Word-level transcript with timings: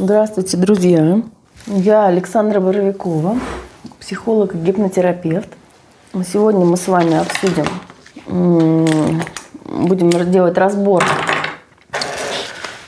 Здравствуйте, 0.00 0.56
друзья. 0.56 1.22
Я 1.66 2.06
Александра 2.06 2.60
Боровикова, 2.60 3.36
психолог 3.98 4.54
и 4.54 4.58
гипнотерапевт. 4.58 5.48
Сегодня 6.24 6.64
мы 6.64 6.76
с 6.76 6.86
вами 6.86 7.16
обсудим, 7.16 7.66
будем 9.64 10.30
делать 10.30 10.56
разбор 10.56 11.02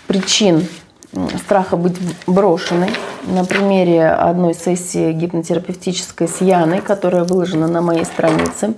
причин 0.06 0.64
страха 1.42 1.76
быть 1.76 1.96
брошенной 2.28 2.90
на 3.24 3.44
примере 3.44 4.06
одной 4.06 4.54
сессии 4.54 5.10
гипнотерапевтической 5.10 6.28
с 6.28 6.40
Яной, 6.40 6.80
которая 6.80 7.24
выложена 7.24 7.66
на 7.66 7.80
моей 7.80 8.04
странице. 8.04 8.74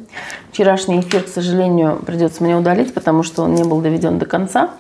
Вчерашний 0.51 1.01
эфир, 1.01 1.25
к 1.25 1.29
сожалению, 1.29 1.97
придется 2.07 2.43
мне 2.43 2.57
удалить, 2.57 2.95
потому 2.95 3.25
что 3.25 3.43
он 3.43 3.55
не 3.55 3.65
был 3.65 3.83
доведен 3.83 4.19
до 4.19 4.25
конца. 4.25 4.71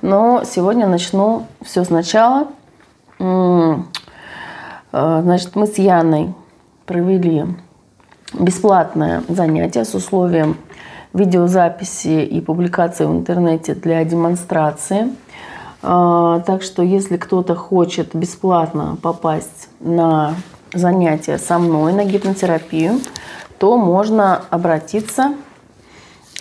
Но 0.00 0.44
сегодня 0.44 0.86
начну 0.86 1.48
все 1.60 1.82
сначала– 1.82 2.46
значит, 4.92 5.56
мы 5.56 5.66
с 5.66 5.78
Яной 5.78 6.34
провели 6.86 7.44
бесплатное 8.38 9.22
занятие 9.28 9.84
с 9.84 9.94
условием 9.94 10.56
видеозаписи 11.12 12.24
и 12.24 12.40
публикации 12.40 13.04
в 13.04 13.12
интернете 13.12 13.74
для 13.74 14.04
демонстрации. 14.04 15.08
Э, 15.82 16.40
так 16.44 16.62
что 16.62 16.82
если 16.82 17.16
кто-то 17.16 17.54
хочет 17.54 18.14
бесплатно 18.14 18.98
попасть 19.00 19.68
на 19.80 20.34
занятие 20.74 21.38
со 21.38 21.58
мной, 21.58 21.92
на 21.92 22.04
гипнотерапию, 22.04 23.00
то 23.58 23.78
можно 23.78 24.42
обратиться 24.50 25.34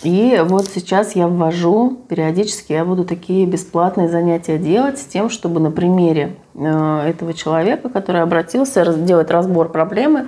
и 0.03 0.41
вот 0.43 0.67
сейчас 0.67 1.15
я 1.15 1.27
ввожу, 1.27 1.97
периодически 2.09 2.73
я 2.73 2.83
буду 2.83 3.05
такие 3.05 3.45
бесплатные 3.45 4.09
занятия 4.09 4.57
делать 4.57 4.99
с 4.99 5.05
тем, 5.05 5.29
чтобы 5.29 5.59
на 5.59 5.71
примере 5.71 6.35
э, 6.55 7.07
этого 7.07 7.33
человека, 7.33 7.89
который 7.89 8.21
обратился, 8.21 8.93
делать 8.93 9.31
разбор 9.31 9.69
проблемы. 9.69 10.27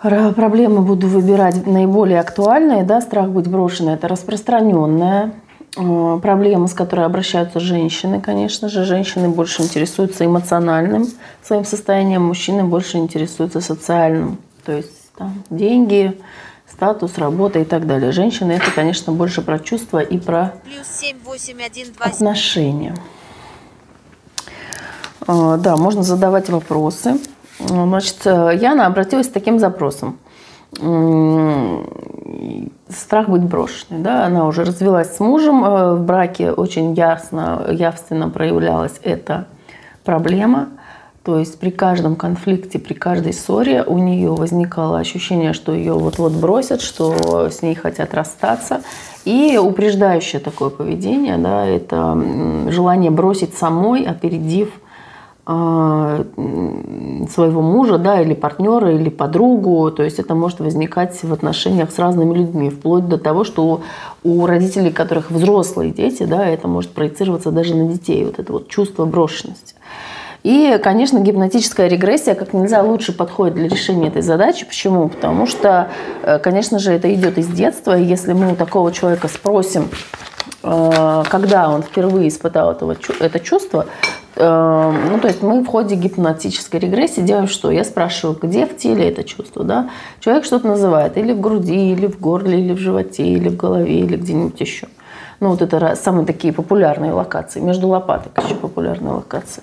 Проблемы 0.00 0.82
буду 0.82 1.08
выбирать 1.08 1.66
наиболее 1.66 2.20
актуальные. 2.20 2.84
Да, 2.84 3.00
страх 3.00 3.30
быть 3.30 3.48
брошенной– 3.48 3.94
это 3.94 4.06
распространенная 4.06 5.32
э, 5.76 6.18
проблема, 6.22 6.68
с 6.68 6.74
которой 6.74 7.04
обращаются 7.04 7.58
женщины, 7.60 8.20
конечно 8.20 8.68
же. 8.68 8.84
Женщины 8.84 9.28
больше 9.28 9.62
интересуются 9.62 10.24
эмоциональным 10.24 11.06
своим 11.42 11.64
состоянием, 11.64 12.22
мужчины 12.22 12.64
больше 12.64 12.98
интересуются 12.98 13.60
социальным. 13.60 14.38
То 14.64 14.72
есть 14.72 15.10
там, 15.16 15.42
деньги, 15.50 16.16
статус, 16.78 17.18
работа 17.18 17.58
и 17.58 17.64
так 17.64 17.88
далее. 17.88 18.12
Женщины 18.12 18.52
это, 18.52 18.70
конечно, 18.70 19.12
больше 19.12 19.42
про 19.42 19.58
чувства 19.58 19.98
и 19.98 20.16
про 20.16 20.52
7, 20.84 21.16
8, 21.24 21.60
1, 21.60 21.92
2, 21.92 22.06
отношения. 22.06 22.94
А, 25.26 25.56
да, 25.56 25.76
можно 25.76 26.04
задавать 26.04 26.48
вопросы. 26.48 27.18
Значит, 27.58 28.24
Яна 28.24 28.86
обратилась 28.86 29.26
с 29.26 29.30
таким 29.30 29.58
запросом. 29.58 30.20
Страх 32.88 33.28
быть 33.28 33.42
брошенной. 33.42 34.00
Да? 34.00 34.26
Она 34.26 34.46
уже 34.46 34.64
развелась 34.64 35.16
с 35.16 35.18
мужем. 35.18 35.64
Э, 35.64 35.94
в 35.96 36.04
браке 36.04 36.52
очень 36.52 36.94
ясно, 36.94 37.66
явственно 37.70 38.30
проявлялась 38.30 39.00
эта 39.02 39.46
проблема. 40.04 40.68
То 41.24 41.38
есть 41.38 41.58
при 41.58 41.70
каждом 41.70 42.16
конфликте, 42.16 42.78
при 42.78 42.94
каждой 42.94 43.32
ссоре 43.32 43.82
у 43.82 43.98
нее 43.98 44.30
возникало 44.30 44.98
ощущение, 44.98 45.52
что 45.52 45.72
ее 45.72 45.92
вот-вот 45.92 46.32
бросят, 46.32 46.80
что 46.80 47.50
с 47.50 47.60
ней 47.60 47.74
хотят 47.74 48.14
расстаться. 48.14 48.82
И 49.24 49.58
упреждающее 49.58 50.40
такое 50.40 50.70
поведение, 50.70 51.36
да, 51.36 51.66
это 51.66 52.18
желание 52.68 53.10
бросить 53.10 53.52
самой, 53.52 54.04
опередив 54.04 54.70
э, 55.46 56.24
своего 57.30 57.60
мужа, 57.60 57.98
да, 57.98 58.22
или 58.22 58.32
партнера, 58.32 58.94
или 58.94 59.10
подругу. 59.10 59.90
То 59.90 60.04
есть 60.04 60.18
это 60.18 60.34
может 60.34 60.60
возникать 60.60 61.22
в 61.22 61.30
отношениях 61.30 61.90
с 61.90 61.98
разными 61.98 62.38
людьми, 62.38 62.70
вплоть 62.70 63.06
до 63.06 63.18
того, 63.18 63.44
что 63.44 63.82
у 64.24 64.46
родителей, 64.46 64.92
которых 64.92 65.30
взрослые 65.30 65.90
дети, 65.90 66.22
да, 66.22 66.46
это 66.46 66.68
может 66.68 66.92
проецироваться 66.92 67.50
даже 67.50 67.74
на 67.74 67.86
детей, 67.86 68.24
вот 68.24 68.38
это 68.38 68.50
вот 68.50 68.68
чувство 68.68 69.04
брошенности. 69.04 69.74
И, 70.44 70.78
конечно, 70.82 71.18
гипнотическая 71.18 71.88
регрессия 71.88 72.34
как 72.34 72.52
нельзя 72.52 72.82
лучше 72.82 73.12
подходит 73.12 73.54
для 73.54 73.68
решения 73.68 74.08
этой 74.08 74.22
задачи. 74.22 74.64
Почему? 74.64 75.08
Потому 75.08 75.46
что, 75.46 75.88
э, 76.22 76.38
конечно 76.38 76.78
же, 76.78 76.92
это 76.92 77.12
идет 77.12 77.38
из 77.38 77.48
детства. 77.48 77.98
И 77.98 78.04
если 78.04 78.32
мы 78.32 78.52
у 78.52 78.56
такого 78.56 78.92
человека 78.92 79.28
спросим, 79.28 79.88
э, 80.62 81.22
когда 81.28 81.70
он 81.70 81.82
впервые 81.82 82.28
испытал 82.28 82.70
этого, 82.70 82.96
это 83.18 83.40
чувство, 83.40 83.86
э, 84.36 84.92
ну, 85.10 85.18
то 85.18 85.26
есть 85.26 85.42
мы 85.42 85.60
в 85.62 85.66
ходе 85.66 85.96
гипнотической 85.96 86.78
регрессии 86.78 87.20
делаем 87.20 87.48
что? 87.48 87.72
Я 87.72 87.82
спрашиваю, 87.82 88.38
где 88.40 88.64
в 88.64 88.76
теле 88.76 89.08
это 89.08 89.24
чувство, 89.24 89.64
да? 89.64 89.90
Человек 90.20 90.44
что-то 90.44 90.68
называет 90.68 91.16
или 91.16 91.32
в 91.32 91.40
груди, 91.40 91.92
или 91.92 92.06
в 92.06 92.20
горле, 92.20 92.60
или 92.60 92.72
в 92.72 92.78
животе, 92.78 93.24
или 93.24 93.48
в 93.48 93.56
голове, 93.56 93.98
или 93.98 94.16
где-нибудь 94.16 94.60
еще. 94.60 94.86
Ну, 95.40 95.50
вот 95.50 95.62
это 95.62 95.94
самые 95.94 96.26
такие 96.26 96.52
популярные 96.52 97.12
локации. 97.12 97.60
Между 97.60 97.88
лопаток 97.88 98.32
еще 98.44 98.54
популярная 98.54 99.12
локация. 99.12 99.62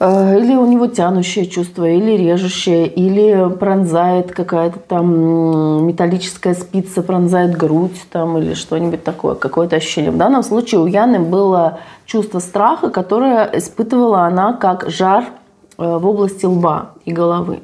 Э, 0.00 0.38
или 0.38 0.56
у 0.56 0.66
него 0.66 0.86
тянущее 0.86 1.46
чувство, 1.46 1.88
или 1.88 2.16
режущее, 2.16 2.86
или 2.86 3.54
пронзает 3.54 4.32
какая-то 4.32 4.78
там 4.78 5.86
металлическая 5.86 6.54
спица, 6.54 7.02
пронзает 7.02 7.56
грудь 7.56 8.00
там, 8.10 8.38
или 8.38 8.54
что-нибудь 8.54 9.04
такое, 9.04 9.34
какое-то 9.34 9.76
ощущение. 9.76 10.10
В 10.10 10.16
данном 10.16 10.42
случае 10.42 10.80
у 10.80 10.86
Яны 10.86 11.20
было 11.20 11.80
чувство 12.06 12.38
страха, 12.38 12.88
которое 12.88 13.44
испытывала 13.52 14.22
она 14.22 14.54
как 14.54 14.88
жар 14.88 15.24
э, 15.76 15.98
в 15.98 16.06
области 16.06 16.46
лба 16.46 16.92
и 17.04 17.12
головы. 17.12 17.60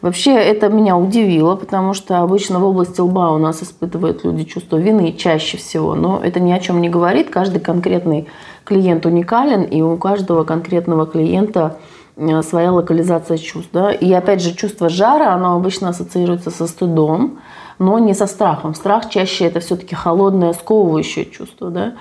Вообще 0.00 0.32
это 0.32 0.68
меня 0.68 0.96
удивило, 0.96 1.56
потому 1.56 1.94
что 1.94 2.20
обычно 2.20 2.58
в 2.58 2.64
области 2.64 3.00
лба 3.00 3.30
у 3.32 3.38
нас 3.38 3.62
испытывают 3.62 4.24
люди 4.24 4.44
чувство 4.44 4.76
вины 4.76 5.12
чаще 5.12 5.56
всего, 5.56 5.94
но 5.94 6.20
это 6.22 6.40
ни 6.40 6.52
о 6.52 6.58
чем 6.58 6.80
не 6.80 6.88
говорит. 6.88 7.30
Каждый 7.30 7.60
конкретный 7.60 8.28
клиент 8.68 9.06
уникален, 9.06 9.62
и 9.62 9.80
у 9.80 9.96
каждого 9.96 10.44
конкретного 10.44 11.06
клиента 11.06 11.78
э, 12.16 12.42
своя 12.42 12.70
локализация 12.70 13.38
чувств. 13.38 13.70
Да? 13.72 13.90
И 13.90 14.12
опять 14.12 14.42
же, 14.42 14.54
чувство 14.54 14.90
жара, 14.90 15.32
оно 15.32 15.56
обычно 15.56 15.88
ассоциируется 15.88 16.50
со 16.50 16.66
стыдом, 16.66 17.38
но 17.78 17.98
не 17.98 18.14
со 18.14 18.26
страхом. 18.26 18.74
Страх 18.74 19.08
чаще 19.08 19.46
это 19.46 19.60
все-таки 19.60 19.94
холодное, 19.94 20.52
сковывающее 20.52 21.24
чувство. 21.24 21.70
Да? 21.70 21.94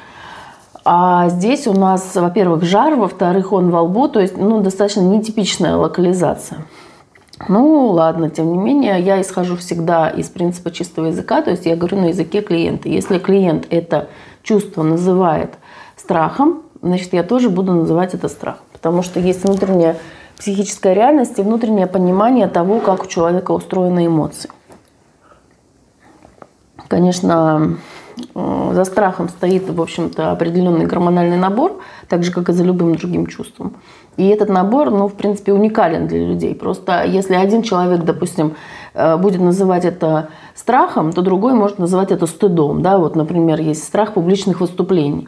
А 0.84 1.30
здесь 1.30 1.68
у 1.68 1.74
нас, 1.74 2.16
во-первых, 2.16 2.64
жар, 2.64 2.96
во-вторых, 2.96 3.54
он 3.54 3.70
во 3.70 3.82
лбу, 3.82 4.10
то 4.10 4.20
есть 4.20 4.38
ну, 4.38 4.62
достаточно 4.62 5.02
нетипичная 5.02 5.76
локализация. 5.76 6.66
Ну, 7.48 7.88
ладно, 7.88 8.30
тем 8.30 8.52
не 8.52 8.58
менее, 8.58 9.00
я 9.00 9.22
исхожу 9.22 9.56
всегда 9.56 10.10
из 10.10 10.28
принципа 10.28 10.72
чистого 10.72 11.08
языка, 11.08 11.42
то 11.42 11.52
есть 11.52 11.66
я 11.66 11.76
говорю 11.76 12.02
на 12.02 12.06
языке 12.06 12.42
клиента. 12.42 12.90
Если 12.90 13.20
клиент 13.20 13.68
это 13.70 14.10
чувство 14.44 14.84
называет 14.84 15.54
страхом, 16.08 16.62
значит, 16.82 17.12
я 17.12 17.24
тоже 17.24 17.50
буду 17.50 17.74
называть 17.74 18.14
это 18.14 18.30
страх. 18.30 18.60
Потому 18.72 19.04
что 19.04 19.20
есть 19.20 19.44
внутренняя 19.44 19.98
психическая 20.38 20.94
реальность 20.94 21.38
и 21.38 21.42
внутреннее 21.42 21.86
понимание 21.86 22.48
того, 22.48 22.80
как 22.80 23.04
у 23.04 23.08
человека 23.08 23.52
устроены 23.52 24.06
эмоции. 24.06 24.50
Конечно, 26.88 27.76
за 28.34 28.86
страхом 28.86 29.28
стоит, 29.28 29.70
в 29.70 29.82
общем-то, 29.82 30.32
определенный 30.32 30.86
гормональный 30.86 31.36
набор, 31.36 31.82
так 32.08 32.24
же, 32.24 32.32
как 32.32 32.48
и 32.48 32.54
за 32.54 32.64
любым 32.64 32.96
другим 32.96 33.28
чувством. 33.28 33.74
И 34.16 34.28
этот 34.30 34.48
набор, 34.48 34.90
ну, 34.90 35.10
в 35.10 35.14
принципе, 35.16 35.52
уникален 35.52 36.08
для 36.08 36.26
людей. 36.26 36.56
Просто 36.56 37.04
если 37.04 37.36
один 37.36 37.64
человек, 37.64 38.06
допустим, 38.06 38.56
будет 39.20 39.42
называть 39.42 39.86
это 39.86 40.30
страхом, 40.56 41.14
то 41.14 41.22
другой 41.22 41.54
может 41.54 41.80
называть 41.80 42.12
это 42.12 42.26
стыдом. 42.26 42.82
Да? 42.82 42.98
Вот, 42.98 43.16
например, 43.16 43.60
есть 43.60 43.84
страх 43.84 44.14
публичных 44.14 44.60
выступлений. 44.62 45.28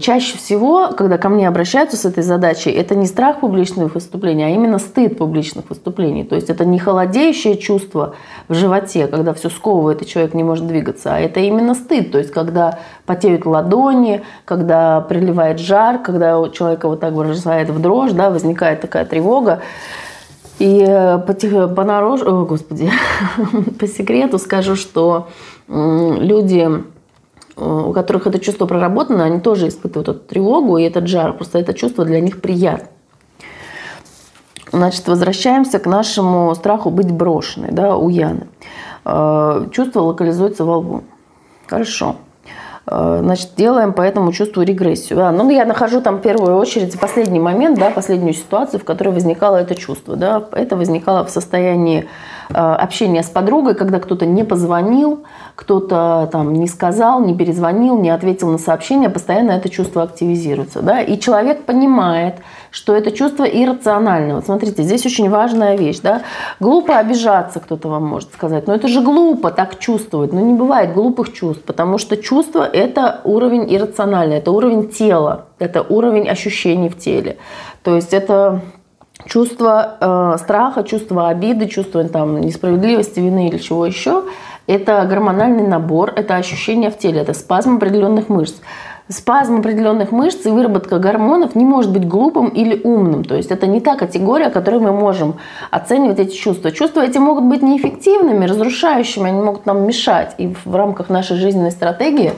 Чаще 0.00 0.38
всего, 0.38 0.88
когда 0.96 1.18
ко 1.18 1.28
мне 1.28 1.46
обращаются 1.46 1.98
с 1.98 2.06
этой 2.06 2.22
задачей, 2.22 2.70
это 2.70 2.94
не 2.94 3.06
страх 3.06 3.40
публичных 3.40 3.94
выступлений, 3.94 4.44
а 4.44 4.48
именно 4.48 4.78
стыд 4.78 5.18
публичных 5.18 5.68
выступлений. 5.68 6.24
То 6.24 6.36
есть 6.36 6.48
это 6.48 6.64
не 6.64 6.78
холодеющее 6.78 7.58
чувство 7.58 8.14
в 8.48 8.54
животе, 8.54 9.06
когда 9.08 9.34
все 9.34 9.50
сковывает 9.50 10.00
и 10.00 10.06
человек 10.06 10.32
не 10.32 10.42
может 10.42 10.66
двигаться, 10.66 11.14
а 11.14 11.18
это 11.18 11.40
именно 11.40 11.74
стыд. 11.74 12.12
То 12.12 12.18
есть 12.18 12.32
когда 12.32 12.78
потеют 13.04 13.44
ладони, 13.44 14.22
когда 14.46 15.02
приливает 15.02 15.58
жар, 15.58 15.98
когда 15.98 16.40
у 16.40 16.48
человека 16.48 16.88
вот 16.88 17.00
так 17.00 17.14
бросает 17.14 17.68
в 17.68 17.78
дрожь, 17.78 18.12
да, 18.12 18.30
возникает 18.30 18.80
такая 18.80 19.04
тревога. 19.04 19.60
И 20.64 20.82
э, 20.82 21.18
по, 21.18 21.34
по 21.68 21.84
нарож... 21.84 22.22
О, 22.22 22.46
господи, 22.46 22.90
по 23.78 23.86
секрету 23.86 24.38
скажу, 24.38 24.76
что 24.76 25.28
люди 25.68 26.84
у 27.56 27.92
которых 27.92 28.26
это 28.26 28.40
чувство 28.40 28.66
проработано, 28.66 29.24
они 29.24 29.40
тоже 29.40 29.68
испытывают 29.68 30.08
эту 30.08 30.18
тревогу 30.18 30.76
и 30.76 30.82
этот 30.82 31.06
жар. 31.06 31.34
Просто 31.34 31.58
это 31.58 31.72
чувство 31.72 32.04
для 32.04 32.20
них 32.20 32.40
приятно. 32.40 32.88
Значит, 34.72 35.06
возвращаемся 35.06 35.78
к 35.78 35.86
нашему 35.86 36.52
страху 36.54 36.90
быть 36.90 37.12
брошенной 37.12 37.70
да, 37.70 37.96
у 37.96 38.08
Яны. 38.08 38.48
Э, 39.04 39.66
чувство 39.70 40.00
локализуется 40.00 40.64
во 40.64 40.78
лбу. 40.78 41.04
Хорошо. 41.66 42.16
Э, 42.86 43.20
значит, 43.22 43.50
делаем 43.56 43.92
по 43.92 44.02
этому 44.02 44.32
чувству 44.32 44.62
регрессию. 44.62 45.24
А, 45.24 45.32
ну, 45.32 45.48
я 45.50 45.64
нахожу 45.64 46.00
там 46.00 46.18
в 46.18 46.20
первую 46.20 46.56
очередь 46.56 46.98
последний 46.98 47.40
момент, 47.40 47.78
да, 47.78 47.90
последнюю 47.90 48.34
ситуацию, 48.34 48.80
в 48.80 48.84
которой 48.84 49.08
возникало 49.08 49.56
это 49.56 49.74
чувство. 49.74 50.16
Да. 50.16 50.44
Это 50.52 50.76
возникало 50.76 51.24
в 51.24 51.30
состоянии 51.30 52.06
э, 52.50 52.54
общения 52.54 53.22
с 53.22 53.28
подругой, 53.28 53.74
когда 53.74 54.00
кто-то 54.00 54.26
не 54.26 54.44
позвонил, 54.44 55.24
кто-то 55.54 56.28
там 56.32 56.52
не 56.52 56.66
сказал, 56.66 57.20
не 57.20 57.36
перезвонил, 57.36 57.98
не 57.98 58.10
ответил 58.10 58.50
на 58.50 58.58
сообщение, 58.58 59.08
постоянно 59.08 59.52
это 59.52 59.68
чувство 59.68 60.02
активизируется. 60.02 60.82
Да. 60.82 61.00
И 61.00 61.18
человек 61.18 61.64
понимает, 61.64 62.36
что 62.70 62.94
это 62.96 63.12
чувство 63.12 63.44
иррациональное. 63.44 64.34
Вот 64.34 64.46
смотрите, 64.46 64.82
здесь 64.82 65.06
очень 65.06 65.30
важная 65.30 65.76
вещь. 65.76 66.00
Да? 66.00 66.22
Глупо 66.58 66.98
обижаться, 66.98 67.60
кто-то 67.60 67.88
вам 67.88 68.04
может 68.04 68.32
сказать. 68.32 68.66
Но 68.66 68.74
это 68.74 68.88
же 68.88 69.00
глупо 69.00 69.52
так 69.52 69.78
чувствовать. 69.78 70.32
Но 70.32 70.40
не 70.40 70.54
бывает 70.54 70.92
глупых 70.92 71.32
чувств, 71.32 71.62
потому 71.64 71.98
что 71.98 72.16
чувство– 72.16 72.68
это 72.72 73.20
уровень 73.22 73.72
иррациональный, 73.72 74.38
это 74.38 74.50
уровень 74.50 74.88
тела, 74.88 75.44
это 75.60 75.82
уровень 75.82 76.28
ощущений 76.28 76.88
в 76.88 76.98
теле. 76.98 77.36
То 77.84 77.94
есть 77.94 78.12
это 78.12 78.60
чувство 79.26 79.96
э, 80.00 80.36
страха, 80.38 80.82
чувство 80.84 81.28
обиды, 81.28 81.66
чувство 81.66 82.04
там, 82.04 82.40
несправедливости, 82.40 83.20
вины 83.20 83.48
или 83.48 83.58
чего 83.58 83.86
еще. 83.86 84.24
Это 84.66 85.04
гормональный 85.04 85.66
набор, 85.66 86.12
это 86.16 86.36
ощущение 86.36 86.90
в 86.90 86.98
теле, 86.98 87.20
это 87.20 87.34
спазм 87.34 87.76
определенных 87.76 88.28
мышц 88.28 88.54
спазм 89.08 89.56
определенных 89.56 90.12
мышц 90.12 90.46
и 90.46 90.50
выработка 90.50 90.98
гормонов 90.98 91.54
не 91.54 91.64
может 91.64 91.92
быть 91.92 92.08
глупым 92.08 92.48
или 92.48 92.80
умным. 92.84 93.24
То 93.24 93.34
есть 93.34 93.50
это 93.50 93.66
не 93.66 93.80
та 93.80 93.96
категория, 93.96 94.50
которой 94.50 94.80
мы 94.80 94.92
можем 94.92 95.36
оценивать 95.70 96.18
эти 96.18 96.34
чувства. 96.34 96.70
Чувства 96.70 97.02
эти 97.02 97.18
могут 97.18 97.44
быть 97.44 97.62
неэффективными, 97.62 98.46
разрушающими, 98.46 99.28
они 99.28 99.42
могут 99.42 99.66
нам 99.66 99.86
мешать. 99.86 100.34
И 100.38 100.54
в 100.64 100.74
рамках 100.74 101.10
нашей 101.10 101.36
жизненной 101.36 101.70
стратегии 101.70 102.32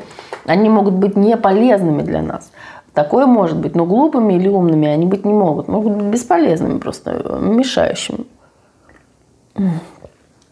они 0.44 0.68
могут 0.68 0.94
быть 0.94 1.16
не 1.16 1.36
полезными 1.36 2.02
для 2.02 2.22
нас. 2.22 2.50
Такое 2.96 3.26
может 3.26 3.58
быть, 3.58 3.75
но 3.76 3.84
глупыми 3.84 4.32
или 4.32 4.48
умными 4.48 4.88
они 4.88 5.04
быть 5.04 5.26
не 5.26 5.32
могут. 5.34 5.69
Могут 5.69 5.93
быть 5.96 6.06
бесполезными, 6.06 6.78
просто 6.78 7.38
мешающими. 7.43 8.25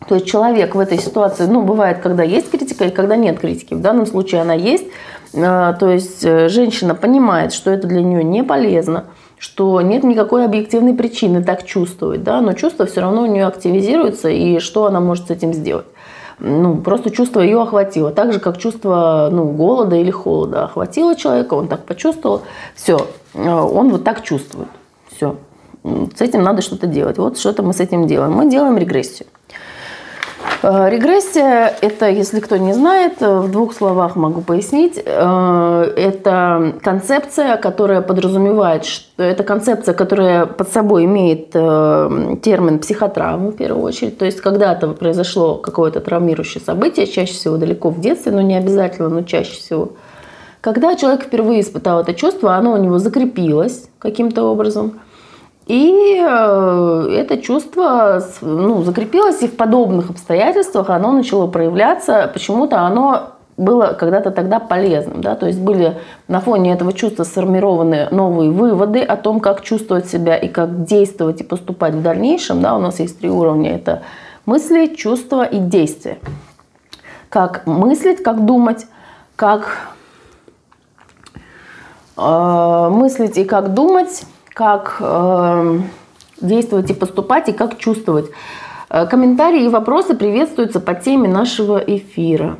То 0.06 0.14
есть 0.14 0.26
человек 0.26 0.74
в 0.74 0.78
этой 0.78 0.98
ситуации, 0.98 1.46
ну, 1.46 1.62
бывает, 1.62 2.00
когда 2.02 2.22
есть 2.22 2.50
критика 2.50 2.84
и 2.84 2.90
когда 2.90 3.16
нет 3.16 3.38
критики. 3.38 3.72
В 3.72 3.80
данном 3.80 4.04
случае 4.04 4.42
она 4.42 4.52
есть, 4.52 4.84
а, 5.34 5.72
то 5.72 5.88
есть 5.88 6.22
э, 6.22 6.50
женщина 6.50 6.94
понимает, 6.94 7.54
что 7.54 7.70
это 7.70 7.86
для 7.86 8.02
нее 8.02 8.22
не 8.22 8.44
полезно, 8.44 9.04
что 9.38 9.80
нет 9.80 10.04
никакой 10.04 10.44
объективной 10.44 10.92
причины 10.92 11.42
так 11.42 11.64
чувствовать, 11.64 12.24
да, 12.24 12.42
но 12.42 12.52
чувство 12.52 12.84
все 12.84 13.00
равно 13.00 13.22
у 13.22 13.26
нее 13.26 13.46
активизируется, 13.46 14.28
и 14.28 14.58
что 14.58 14.84
она 14.84 15.00
может 15.00 15.28
с 15.28 15.30
этим 15.30 15.54
сделать? 15.54 15.86
Ну, 16.38 16.76
просто 16.76 17.10
чувство 17.10 17.40
ее 17.40 17.60
охватило. 17.60 18.10
Так 18.10 18.32
же, 18.32 18.40
как 18.40 18.58
чувство 18.58 19.28
ну, 19.30 19.44
голода 19.52 19.96
или 19.96 20.10
холода 20.10 20.64
охватило 20.64 21.14
человека, 21.14 21.54
он 21.54 21.68
так 21.68 21.84
почувствовал, 21.84 22.42
все, 22.74 23.06
э, 23.34 23.48
он 23.48 23.90
вот 23.90 24.04
так 24.04 24.22
чувствует. 24.22 24.68
Все. 25.14 25.36
С 25.84 26.20
этим 26.20 26.42
надо 26.42 26.62
что-то 26.62 26.86
делать. 26.86 27.18
Вот 27.18 27.38
что-то 27.38 27.62
мы 27.62 27.72
с 27.72 27.80
этим 27.80 28.06
делаем. 28.06 28.32
Мы 28.32 28.50
делаем 28.50 28.78
регрессию. 28.78 29.28
Э, 30.66 30.88
регрессия– 30.88 31.74
это, 31.82 32.08
если 32.08 32.40
кто 32.40 32.56
не 32.56 32.72
знает, 32.72 33.20
э, 33.20 33.38
в 33.40 33.50
двух 33.50 33.74
словах 33.74 34.16
могу 34.16 34.40
пояснить, 34.40 34.98
э, 35.04 35.92
это 35.96 36.76
концепция, 36.82 37.58
которая 37.58 38.00
подразумевает, 38.00 38.86
что 38.86 39.22
это 39.22 39.44
концепция, 39.44 39.94
которая 39.94 40.46
под 40.46 40.70
собой 40.70 41.04
имеет 41.04 41.50
термин 41.50 42.78
психотравмы 42.78 43.50
в 43.50 43.56
первую 43.56 43.82
очередь. 43.82 44.16
То 44.16 44.24
есть 44.24 44.40
когда-то 44.40 44.88
произошло 44.88 45.56
какое-то 45.56 46.00
травмирующее 46.00 46.62
событие, 46.64 47.06
чаще 47.06 47.34
всего 47.34 47.58
далеко 47.58 47.90
в 47.90 48.00
детстве, 48.00 48.32
но 48.32 48.40
не 48.40 48.56
обязательно, 48.56 49.10
но 49.10 49.22
чаще 49.22 49.52
всего. 49.52 49.92
Когда 50.62 50.96
человек 50.96 51.24
впервые 51.24 51.60
испытал 51.60 52.00
это 52.00 52.14
чувство, 52.14 52.54
оно 52.54 52.72
у 52.72 52.78
него 52.78 52.98
закрепилось 52.98 53.88
каким-то 53.98 54.44
образом– 54.44 55.00
и 55.66 56.22
э, 56.22 57.16
это 57.18 57.38
чувство 57.38 58.22
ну, 58.42 58.82
закрепилось, 58.82 59.42
и 59.42 59.48
в 59.48 59.56
подобных 59.56 60.10
обстоятельствах 60.10 60.90
оно 60.90 61.12
начало 61.12 61.46
проявляться. 61.46 62.30
Почему-то 62.32 62.80
оно 62.80 63.30
было 63.56 63.96
когда-то 63.98 64.30
тогда 64.30 64.58
полезным. 64.58 65.22
Да? 65.22 65.36
То 65.36 65.46
есть 65.46 65.60
были 65.60 65.96
на 66.28 66.40
фоне 66.40 66.74
этого 66.74 66.92
чувства 66.92 67.24
сформированы 67.24 68.08
новые 68.10 68.50
выводы 68.50 69.00
о 69.00 69.16
том, 69.16 69.40
как 69.40 69.62
чувствовать 69.62 70.06
себя 70.06 70.36
и 70.36 70.48
как 70.48 70.84
действовать 70.84 71.40
и 71.40 71.44
поступать 71.44 71.94
в 71.94 72.02
дальнейшем. 72.02 72.60
Да? 72.60 72.76
У 72.76 72.80
нас 72.80 73.00
есть 73.00 73.18
три 73.18 73.30
уровня. 73.30 73.74
Это 73.74 74.02
мысли, 74.44 74.94
чувства 74.94 75.44
и 75.44 75.58
действия. 75.58 76.18
Как 77.30 77.66
мыслить, 77.66 78.22
как 78.22 78.44
думать, 78.44 78.86
как 79.34 79.88
э, 82.18 82.88
мыслить 82.92 83.38
и 83.38 83.44
как 83.44 83.72
думать 83.72 84.24
как 84.54 84.98
э, 85.00 85.80
действовать 86.40 86.90
и 86.90 86.94
поступать, 86.94 87.48
и 87.48 87.52
как 87.52 87.76
чувствовать. 87.76 88.30
Э, 88.88 89.06
комментарии 89.06 89.64
и 89.64 89.68
вопросы 89.68 90.14
приветствуются 90.14 90.80
по 90.80 90.94
теме 90.94 91.28
нашего 91.28 91.78
эфира. 91.78 92.58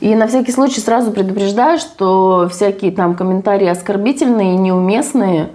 И 0.00 0.14
на 0.14 0.26
всякий 0.26 0.50
случай 0.50 0.80
сразу 0.80 1.12
предупреждаю, 1.12 1.78
что 1.78 2.48
всякие 2.50 2.90
там 2.90 3.14
комментарии 3.14 3.68
оскорбительные 3.68 4.54
и 4.54 4.58
неуместные 4.58 5.50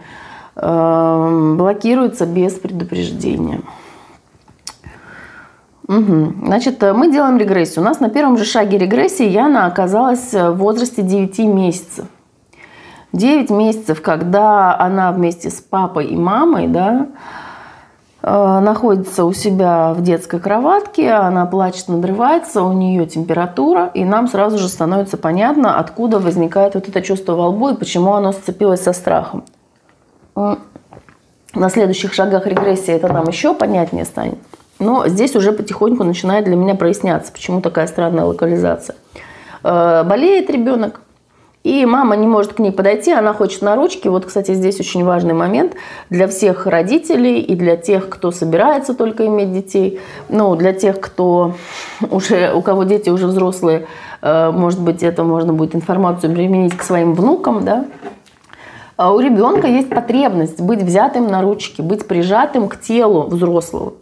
э, 0.55 1.55
блокируются 1.57 2.25
без 2.25 2.53
предупреждения. 2.53 3.61
Угу. 5.87 6.33
Значит, 6.45 6.81
мы 6.81 7.11
делаем 7.11 7.37
регрессию. 7.37 7.83
У 7.83 7.85
нас 7.85 7.99
на 7.99 8.09
первом 8.09 8.37
же 8.37 8.45
шаге 8.45 8.77
регрессии 8.77 9.27
Яна 9.27 9.65
оказалась 9.65 10.33
в 10.33 10.53
возрасте 10.53 11.01
9 11.01 11.39
месяцев. 11.39 12.05
9 13.15 13.49
месяцев, 13.49 14.01
когда 14.01 14.77
она 14.77 15.11
вместе 15.11 15.49
с 15.49 15.61
папой 15.61 16.07
и 16.07 16.17
мамой, 16.17 16.67
да, 16.67 17.07
э, 18.21 18.59
находится 18.59 19.23
у 19.23 19.31
себя 19.31 19.93
в 19.93 20.01
детской 20.01 20.39
кроватке, 20.39 21.11
она 21.11 21.45
плачет, 21.45 21.87
надрывается, 21.87 22.63
у 22.63 22.73
нее 22.73 23.05
температура, 23.05 23.89
и 23.93 24.03
нам 24.03 24.27
сразу 24.27 24.57
же 24.57 24.67
становится 24.67 25.17
понятно, 25.17 25.79
откуда 25.79 26.19
возникает 26.19 26.75
вот 26.75 26.89
это 26.89 27.01
чувство 27.01 27.35
во 27.35 27.47
лбу 27.47 27.69
и 27.69 27.77
почему 27.77 28.13
оно 28.13 28.33
сцепилось 28.33 28.83
со 28.83 28.91
страхом. 28.91 29.45
На 30.35 31.69
следующих 31.69 32.13
шагах 32.13 32.47
регрессии 32.47 32.93
это 32.93 33.07
нам 33.07 33.29
еще 33.29 33.53
понятнее 33.53 34.03
станет. 34.03 34.39
Но 34.77 35.07
здесь 35.07 35.37
уже 35.37 35.53
потихоньку 35.53 36.03
начинает 36.03 36.43
для 36.43 36.57
меня 36.57 36.75
проясняться, 36.75 37.31
почему 37.31 37.61
такая 37.61 37.87
странная 37.87 38.25
локализация. 38.25 38.97
Э, 39.63 40.03
болеет 40.03 40.49
ребенок, 40.49 40.99
и 41.65 41.83
мама 41.83 42.15
не 42.15 42.27
может 42.27 42.53
к 42.53 42.59
ней 42.59 42.71
подойти, 42.71 43.11
она 43.11 43.33
хочет 43.33 43.63
на 43.63 43.75
ручки. 43.75 44.07
Вот, 44.07 44.23
кстати, 44.27 44.53
здесь 44.53 44.79
очень 44.79 45.03
важный 45.03 45.33
момент 45.33 45.73
для 46.11 46.27
всех 46.27 46.67
родителей 46.67 47.39
и 47.39 47.55
для 47.55 47.75
тех, 47.75 48.07
кто 48.07 48.29
собирается 48.29 48.93
только 48.93 49.25
иметь 49.25 49.51
детей. 49.51 49.99
Ну, 50.29 50.55
для 50.55 50.73
тех, 50.73 50.99
кто 50.99 51.55
уже, 52.11 52.53
у 52.53 52.61
кого 52.61 52.83
дети 52.83 53.09
уже 53.09 53.25
взрослые, 53.25 53.87
э, 54.21 54.51
может 54.51 54.79
быть, 54.79 55.01
это 55.01 55.23
можно 55.23 55.53
будет 55.53 55.73
информацию 55.73 56.31
применить 56.31 56.77
к 56.77 56.83
своим 56.83 57.15
внукам, 57.15 57.65
да. 57.65 57.85
А 58.95 59.11
у 59.11 59.19
ребенка 59.19 59.65
есть 59.65 59.89
потребность 59.89 60.61
быть 60.61 60.83
взятым 60.83 61.25
на 61.25 61.41
ручки, 61.41 61.81
быть 61.81 62.07
прижатым 62.07 62.69
к 62.69 62.79
телу 62.79 63.23
взрослого. 63.23 63.93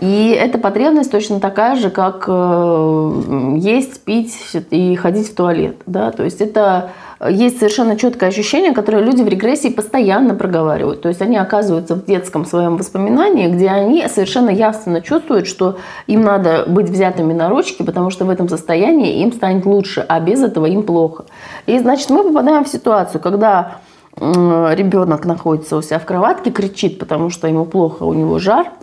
И 0.00 0.30
эта 0.30 0.58
потребность 0.58 1.10
точно 1.10 1.40
такая 1.40 1.76
же, 1.76 1.90
как 1.90 2.24
э, 2.26 3.54
есть, 3.58 4.02
пить 4.02 4.34
и 4.70 4.96
ходить 4.96 5.28
в 5.28 5.34
туалет. 5.34 5.76
Да? 5.86 6.10
То 6.10 6.24
есть 6.24 6.40
это 6.40 6.90
есть 7.28 7.58
совершенно 7.58 7.98
четкое 7.98 8.30
ощущение, 8.30 8.72
которое 8.72 9.04
люди 9.04 9.20
в 9.20 9.28
регрессии 9.28 9.68
постоянно 9.68 10.34
проговаривают. 10.34 11.02
То 11.02 11.08
есть 11.08 11.20
они 11.20 11.36
оказываются 11.36 11.96
в 11.96 12.06
детском 12.06 12.46
своем 12.46 12.78
воспоминании, 12.78 13.48
где 13.48 13.68
они 13.68 14.08
совершенно 14.08 14.48
явственно 14.48 15.02
чувствуют, 15.02 15.46
что 15.46 15.76
им 16.06 16.22
надо 16.22 16.64
быть 16.66 16.88
взятыми 16.88 17.34
на 17.34 17.50
ручки, 17.50 17.82
потому 17.82 18.08
что 18.08 18.24
в 18.24 18.30
этом 18.30 18.48
состоянии 18.48 19.20
им 19.22 19.34
станет 19.34 19.66
лучше, 19.66 20.04
а 20.08 20.18
без 20.18 20.42
этого 20.42 20.64
им 20.64 20.82
плохо. 20.82 21.26
И 21.66 21.78
значит 21.78 22.08
мы 22.08 22.24
попадаем 22.24 22.64
в 22.64 22.68
ситуацию, 22.68 23.20
когда 23.20 23.76
ребенок 24.16 25.26
находится 25.26 25.76
у 25.76 25.82
себя 25.82 25.98
в 25.98 26.06
кроватке, 26.06 26.50
кричит, 26.50 26.98
потому 26.98 27.28
что 27.28 27.48
ему 27.48 27.66
плохо, 27.66 28.04
у 28.04 28.14
него 28.14 28.38
жар– 28.38 28.68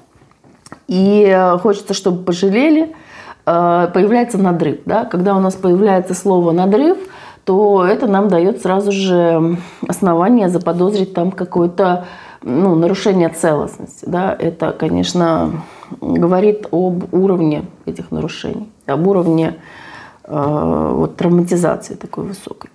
и 0.88 1.26
э, 1.28 1.58
хочется, 1.58 1.94
чтобы 1.94 2.24
пожалели, 2.24 2.96
э, 3.46 3.88
появляется 3.94 4.38
надрыв. 4.38 4.80
Да? 4.86 5.06
Когда 5.06 5.36
у 5.36 5.40
нас 5.40 5.56
появляется 5.56 6.14
слово 6.14 6.52
«надрыв», 6.52 6.98
то 7.44 7.86
это 7.86 8.08
нам 8.08 8.28
дает 8.28 8.62
сразу 8.62 8.92
же 8.92 9.58
основание 9.88 10.50
заподозрить 10.50 11.14
там 11.14 11.32
какое-то 11.32 12.06
ну, 12.42 12.76
нарушение 12.76 13.30
целостности. 13.30 14.06
Да? 14.06 14.36
Это, 14.38 14.72
конечно, 14.72 15.64
говорит 16.02 16.68
об 16.72 17.14
уровне 17.14 17.66
этих 17.86 18.12
нарушений, 18.12 18.70
об 18.86 19.08
уровне 19.08 19.56
э, 20.24 20.92
вот, 20.96 21.16
травматизации 21.18 21.96
такой 21.96 22.26
высокой. 22.26 22.70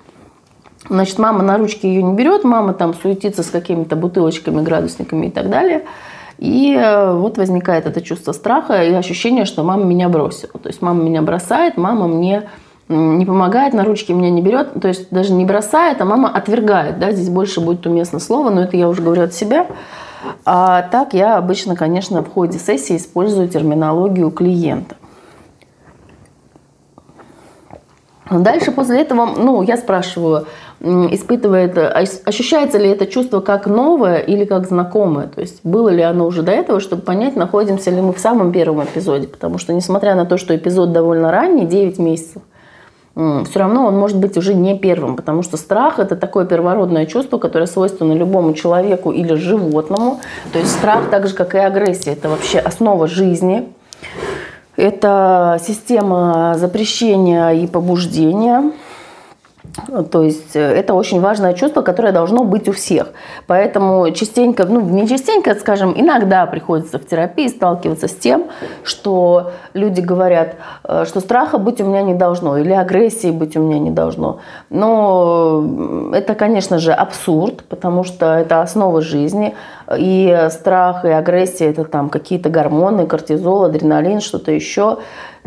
Значит, 0.88 1.18
мама 1.18 1.42
на 1.42 1.58
ручки 1.58 1.86
ее 1.86 2.02
не 2.02 2.14
берет, 2.14 2.44
мама 2.44 2.74
там 2.74 2.92
суетится 2.92 3.42
с 3.42 3.50
какими-то 3.50 3.94
бутылочками, 3.94 4.62
градусниками 4.62 5.26
и 5.26 5.30
так 5.30 5.48
далее– 5.48 5.84
и 6.42 6.74
э, 6.74 7.14
вот 7.14 7.38
возникает 7.38 7.86
это 7.86 8.00
чувство 8.00 8.32
страха 8.32 8.82
и 8.82 8.92
ощущение, 8.92 9.44
что 9.44 9.62
мама 9.62 9.84
меня 9.84 10.08
бросила. 10.08 10.54
То 10.60 10.68
есть 10.68 10.82
мама 10.82 11.00
меня 11.00 11.22
бросает, 11.22 11.76
мама 11.76 12.08
мне 12.08 12.48
не 12.88 13.24
помогает, 13.24 13.74
на 13.74 13.84
ручки 13.84 14.10
меня 14.10 14.28
не 14.28 14.42
берет, 14.42 14.72
то 14.80 14.88
есть 14.88 15.08
даже 15.10 15.32
не 15.34 15.44
бросает, 15.44 16.00
а 16.00 16.04
мама 16.04 16.28
отвергает, 16.28 16.98
да, 16.98 17.12
здесь 17.12 17.28
больше 17.28 17.60
будет 17.60 17.86
уместно 17.86 18.18
слово, 18.18 18.50
но 18.50 18.62
это 18.62 18.76
я 18.76 18.88
уже 18.88 19.02
говорю 19.02 19.22
от 19.22 19.34
себя. 19.34 19.68
А 20.44 20.82
так 20.82 21.14
я 21.14 21.36
обычно, 21.36 21.76
конечно, 21.76 22.24
в 22.24 22.32
ходе 22.32 22.58
сессии 22.58 22.96
использую 22.96 23.46
терминологию 23.46 24.32
клиента. 24.32 24.96
Дальше 28.28 28.72
после 28.72 29.00
этого, 29.00 29.26
ну, 29.26 29.62
я 29.62 29.76
спрашиваю, 29.76 30.46
испытывает, 30.82 31.78
ощущается 31.78 32.78
ли 32.78 32.88
это 32.88 33.06
чувство 33.06 33.40
как 33.40 33.66
новое 33.66 34.18
или 34.18 34.44
как 34.44 34.66
знакомое? 34.66 35.28
То 35.28 35.40
есть 35.40 35.60
было 35.62 35.88
ли 35.88 36.02
оно 36.02 36.26
уже 36.26 36.42
до 36.42 36.50
этого, 36.50 36.80
чтобы 36.80 37.02
понять, 37.02 37.36
находимся 37.36 37.90
ли 37.90 38.00
мы 38.00 38.12
в 38.12 38.18
самом 38.18 38.52
первом 38.52 38.82
эпизоде? 38.84 39.28
Потому 39.28 39.58
что, 39.58 39.72
несмотря 39.72 40.14
на 40.16 40.26
то, 40.26 40.36
что 40.38 40.56
эпизод 40.56 40.92
довольно 40.92 41.30
ранний, 41.30 41.66
9 41.66 41.98
месяцев, 41.98 42.42
все 43.14 43.58
равно 43.58 43.86
он 43.86 43.98
может 43.98 44.16
быть 44.16 44.36
уже 44.38 44.54
не 44.54 44.76
первым, 44.76 45.16
потому 45.16 45.42
что 45.42 45.56
страх– 45.56 45.98
это 45.98 46.16
такое 46.16 46.46
первородное 46.46 47.04
чувство, 47.06 47.38
которое 47.38 47.66
свойственно 47.66 48.14
любому 48.14 48.54
человеку 48.54 49.12
или 49.12 49.34
животному. 49.34 50.20
То 50.52 50.58
есть 50.58 50.72
страх, 50.72 51.10
так 51.10 51.28
же, 51.28 51.34
как 51.34 51.54
и 51.54 51.58
агрессия, 51.58 52.12
это 52.12 52.28
вообще 52.30 52.58
основа 52.58 53.06
жизни. 53.06 53.68
Это 54.76 55.60
система 55.62 56.54
запрещения 56.56 57.50
и 57.50 57.66
побуждения. 57.66 58.72
То 60.10 60.22
есть 60.22 60.54
э, 60.54 60.60
это 60.60 60.94
очень 60.94 61.20
важное 61.20 61.54
чувство, 61.54 61.82
которое 61.82 62.12
должно 62.12 62.44
быть 62.44 62.68
у 62.68 62.72
всех. 62.72 63.08
Поэтому 63.46 64.10
частенько, 64.10 64.64
ну 64.66 64.80
не 64.80 65.08
частенько, 65.08 65.54
скажем, 65.54 65.94
иногда 65.96 66.46
приходится 66.46 66.98
в 66.98 67.06
терапии 67.06 67.48
сталкиваться 67.48 68.08
с 68.08 68.14
тем, 68.14 68.46
что 68.84 69.52
люди 69.72 70.00
говорят, 70.00 70.56
э, 70.84 71.04
что 71.06 71.20
страха 71.20 71.58
быть 71.58 71.80
у 71.80 71.84
меня 71.84 72.02
не 72.02 72.14
должно 72.14 72.58
или 72.58 72.72
агрессии 72.72 73.30
быть 73.30 73.56
у 73.56 73.60
меня 73.60 73.78
не 73.78 73.90
должно. 73.90 74.40
Но 74.68 76.10
это, 76.12 76.34
конечно 76.34 76.78
же, 76.78 76.92
абсурд, 76.92 77.64
потому 77.64 78.04
что 78.04 78.34
это 78.34 78.60
основа 78.60 79.00
жизни. 79.00 79.54
И 79.98 80.48
страх, 80.50 81.04
и 81.04 81.08
агрессия– 81.08 81.66
это 81.70 81.84
там 81.84 82.08
какие-то 82.08 82.48
гормоны, 82.48 83.06
кортизол, 83.06 83.64
адреналин, 83.64 84.20
что-то 84.20 84.52
еще. 84.52 84.98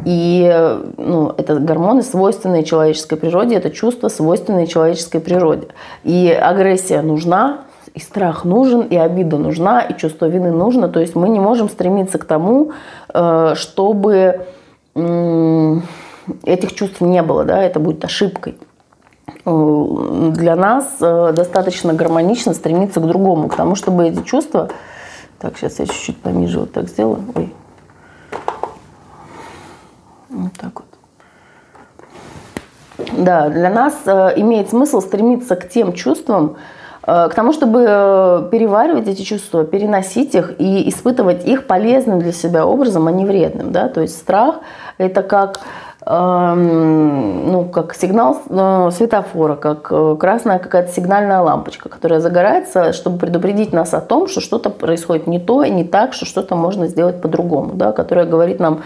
И 0.03 0.81
ну, 0.97 1.33
это 1.37 1.55
гормоны, 1.55 2.03
свойственные 2.03 2.63
человеческой 2.63 3.15
природе, 3.15 3.55
это 3.55 3.71
чувства, 3.71 4.09
свойственные 4.09 4.67
человеческой 4.67 5.19
природе. 5.19 5.69
И 6.03 6.29
агрессия 6.29 7.01
нужна, 7.01 7.61
и 7.93 7.99
страх 7.99 8.43
нужен, 8.43 8.81
и 8.81 8.97
обида 8.97 9.37
нужна, 9.37 9.81
и 9.81 9.97
чувство 9.97 10.25
вины 10.25 10.51
нужно. 10.51 10.89
То 10.89 10.99
есть 10.99 11.15
мы 11.15 11.29
не 11.29 11.39
можем 11.39 11.69
стремиться 11.69 12.17
к 12.17 12.25
тому, 12.25 12.73
э, 13.13 13.53
чтобы 13.55 14.45
этих 16.43 16.73
чувств 16.73 17.01
не 17.01 17.21
было, 17.21 17.43
да, 17.43 17.61
это 17.61 17.79
будет 17.79 18.03
ошибкой. 18.03 18.57
Э, 19.45 20.31
для 20.33 20.55
нас 20.55 20.87
э, 21.01 21.33
достаточно 21.33 21.93
гармонично 21.93 22.53
стремиться 22.53 22.99
к 22.99 23.07
другому, 23.07 23.47
к 23.47 23.55
тому, 23.55 23.75
чтобы 23.75 24.07
эти 24.07 24.21
чувства... 24.23 24.69
Так, 25.39 25.57
сейчас 25.57 25.79
я 25.79 25.85
чуть-чуть 25.85 26.17
пониже 26.21 26.59
вот 26.59 26.71
так 26.71 26.87
сделаю. 26.87 27.21
Ой, 27.35 27.53
вот 30.29 30.53
так 30.53 30.79
вот. 30.79 30.85
Да, 33.17 33.49
для 33.49 33.69
нас 33.69 33.93
э, 34.05 34.33
имеет 34.37 34.69
смысл 34.69 35.01
стремиться 35.01 35.55
к 35.55 35.69
тем 35.69 35.93
чувствам, 35.93 36.57
э, 37.05 37.29
к 37.29 37.33
тому, 37.33 37.53
чтобы 37.53 37.85
э, 37.87 38.49
переваривать 38.51 39.07
эти 39.07 39.21
чувства, 39.21 39.63
переносить 39.63 40.35
их 40.35 40.53
и 40.59 40.89
испытывать 40.89 41.45
их 41.45 41.67
полезным 41.67 42.19
для 42.19 42.31
себя 42.31 42.65
образом, 42.65 43.07
а 43.07 43.11
не 43.11 43.25
вредным. 43.25 43.71
Да? 43.71 43.87
То 43.87 44.01
есть 44.01 44.17
страх– 44.17 44.55
это 44.97 45.23
как, 45.23 45.59
эм, 46.05 47.51
ну, 47.51 47.65
как 47.65 47.93
сигнал 47.95 48.41
светофора, 48.91 49.55
как 49.55 50.19
красная 50.19 50.59
какая-то 50.59 50.91
сигнальная 50.91 51.41
лампочка, 51.41 51.89
которая 51.89 52.19
загорается, 52.19 52.91
чтобы 52.91 53.19
предупредить 53.19 53.71
нас 53.71 53.93
о 53.93 54.01
том, 54.01 54.27
что 54.27 54.41
что-то 54.41 54.69
происходит 54.69 55.27
не 55.27 55.39
то 55.39 55.63
и 55.63 55.69
не 55.69 55.83
так, 55.83 56.13
что 56.13 56.25
что-то 56.25 56.55
можно 56.55 56.87
сделать 56.87 57.21
по-другому, 57.21 57.73
да? 57.73 57.91
которая 57.91 58.25
говорит 58.25 58.59
нам 58.59 58.81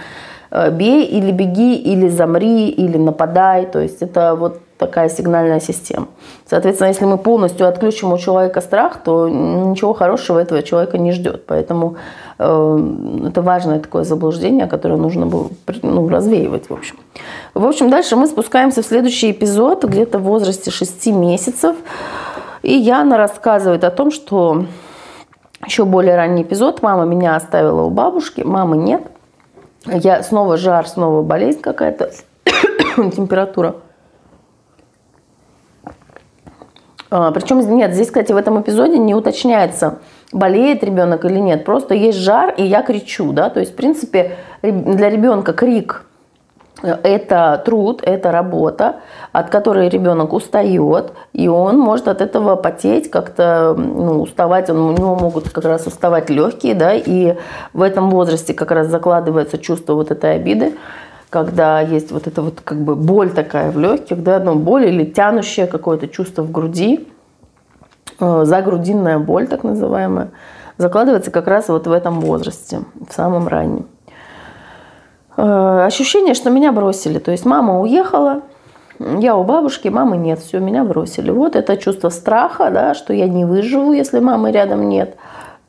бей 0.51 1.05
или 1.05 1.31
беги, 1.31 1.75
или 1.75 2.09
замри, 2.09 2.69
или 2.69 2.97
нападай. 2.97 3.65
То 3.65 3.79
есть 3.79 4.01
это 4.01 4.35
вот 4.35 4.59
такая 4.79 5.09
сигнальная 5.09 5.59
система. 5.59 6.07
Соответственно, 6.49 6.87
если 6.87 7.05
мы 7.05 7.17
полностью 7.17 7.67
отключим 7.67 8.13
у 8.13 8.17
человека 8.17 8.61
страх, 8.61 9.03
то 9.03 9.27
ничего 9.27 9.93
хорошего 9.93 10.39
этого 10.39 10.63
человека 10.63 10.97
не 10.97 11.11
ждет. 11.11 11.45
Поэтому 11.45 11.97
э, 12.39 12.79
это 13.27 13.41
важное 13.41 13.79
такое 13.79 14.05
заблуждение, 14.05 14.67
которое 14.67 14.95
нужно 14.95 15.25
было 15.25 15.49
ну, 15.83 16.07
развеивать, 16.07 16.69
в 16.69 16.73
общем. 16.73 16.95
В 17.53 17.65
общем, 17.65 17.89
дальше 17.89 18.15
мы 18.15 18.25
спускаемся 18.27 18.81
в 18.81 18.85
следующий 18.85 19.31
эпизод, 19.31 19.83
где-то 19.83 20.17
в 20.17 20.23
возрасте 20.23 20.71
6 20.71 21.07
месяцев. 21.07 21.75
И 22.63 22.73
Яна 22.73 23.17
рассказывает 23.17 23.83
о 23.83 23.91
том, 23.91 24.11
что 24.11 24.65
еще 25.65 25.83
более 25.83 26.15
ранний 26.15 26.43
эпизод. 26.43 26.81
Мама 26.81 27.03
меня 27.03 27.35
оставила 27.35 27.81
у 27.81 27.89
бабушки, 27.89 28.41
мамы 28.41 28.77
нет– 28.77 29.01
я 29.85 30.23
снова 30.23 30.57
жар, 30.57 30.87
снова 30.87 31.21
болезнь 31.23 31.61
какая-то, 31.61 32.11
температура. 32.95 33.75
А, 37.11 37.31
причем 37.31 37.59
нет, 37.75 37.93
здесь, 37.93 38.07
кстати, 38.07 38.31
в 38.31 38.37
этом 38.37 38.61
эпизоде 38.61 38.97
не 38.97 39.15
уточняется, 39.15 39.99
болеет 40.31 40.83
ребенок 40.83 41.25
или 41.25 41.39
нет. 41.39 41.65
Просто 41.65 41.95
есть 41.95 42.19
жар, 42.19 42.53
и 42.55 42.63
я 42.63 42.83
кричу, 42.83 43.31
да. 43.33 43.49
То 43.49 43.59
есть, 43.59 43.73
в 43.73 43.75
принципе, 43.75 44.37
для 44.61 45.09
ребенка 45.09 45.53
крик 45.53 46.05
это 46.81 47.61
труд, 47.65 48.01
это 48.03 48.31
работа, 48.31 48.97
от 49.31 49.49
которой 49.49 49.89
ребенок 49.89 50.33
устает, 50.33 51.11
и 51.33 51.47
он 51.47 51.77
может 51.77 52.07
от 52.07 52.21
этого 52.21 52.55
потеть, 52.55 53.09
как-то 53.09 53.75
ну, 53.77 54.21
уставать, 54.21 54.69
он, 54.69 54.77
у 54.77 54.91
него 54.93 55.15
могут 55.15 55.49
как 55.49 55.65
раз 55.65 55.87
уставать 55.87 56.29
легкие, 56.29 56.75
да, 56.75 56.93
и 56.93 57.35
в 57.73 57.81
этом 57.81 58.09
возрасте 58.09 58.53
как 58.53 58.71
раз 58.71 58.87
закладывается 58.87 59.57
чувство 59.57 59.93
вот 59.93 60.11
этой 60.11 60.35
обиды, 60.35 60.73
когда 61.29 61.81
есть 61.81 62.11
вот 62.11 62.27
эта 62.27 62.41
вот 62.41 62.61
как 62.63 62.79
бы 62.79 62.95
боль 62.95 63.29
такая 63.29 63.71
в 63.71 63.79
легких, 63.79 64.23
да, 64.23 64.39
ну, 64.39 64.55
боль 64.55 64.87
или 64.87 65.03
тянущее 65.03 65.67
какое-то 65.67 66.07
чувство 66.07 66.43
в 66.43 66.51
груди, 66.51 67.07
э, 68.19 68.41
загрудинная 68.45 69.19
боль 69.19 69.47
так 69.47 69.63
называемая, 69.63 70.31
закладывается 70.77 71.29
как 71.29 71.47
раз 71.47 71.67
вот 71.67 71.87
в 71.87 71.91
этом 71.91 72.21
возрасте, 72.21 72.81
в 73.07 73.13
самом 73.13 73.47
раннем. 73.47 73.85
Э, 75.39 75.85
ощущение, 75.85 76.33
что 76.33 76.49
меня 76.49 76.73
бросили. 76.73 77.17
То 77.17 77.31
есть 77.31 77.45
мама 77.45 77.79
уехала, 77.79 78.41
я 78.99 79.37
у 79.37 79.45
бабушки, 79.45 79.87
мамы 79.87 80.17
нет, 80.17 80.39
все, 80.39 80.59
меня 80.59 80.83
бросили. 80.83 81.31
Вот 81.31 81.55
это 81.55 81.77
чувство 81.77 82.09
страха, 82.09 82.69
да, 82.71 82.93
что 82.93 83.13
я 83.13 83.29
не 83.29 83.45
выживу, 83.45 83.93
если 83.93 84.19
мамы 84.19 84.51
рядом 84.51 84.89
нет, 84.89 85.15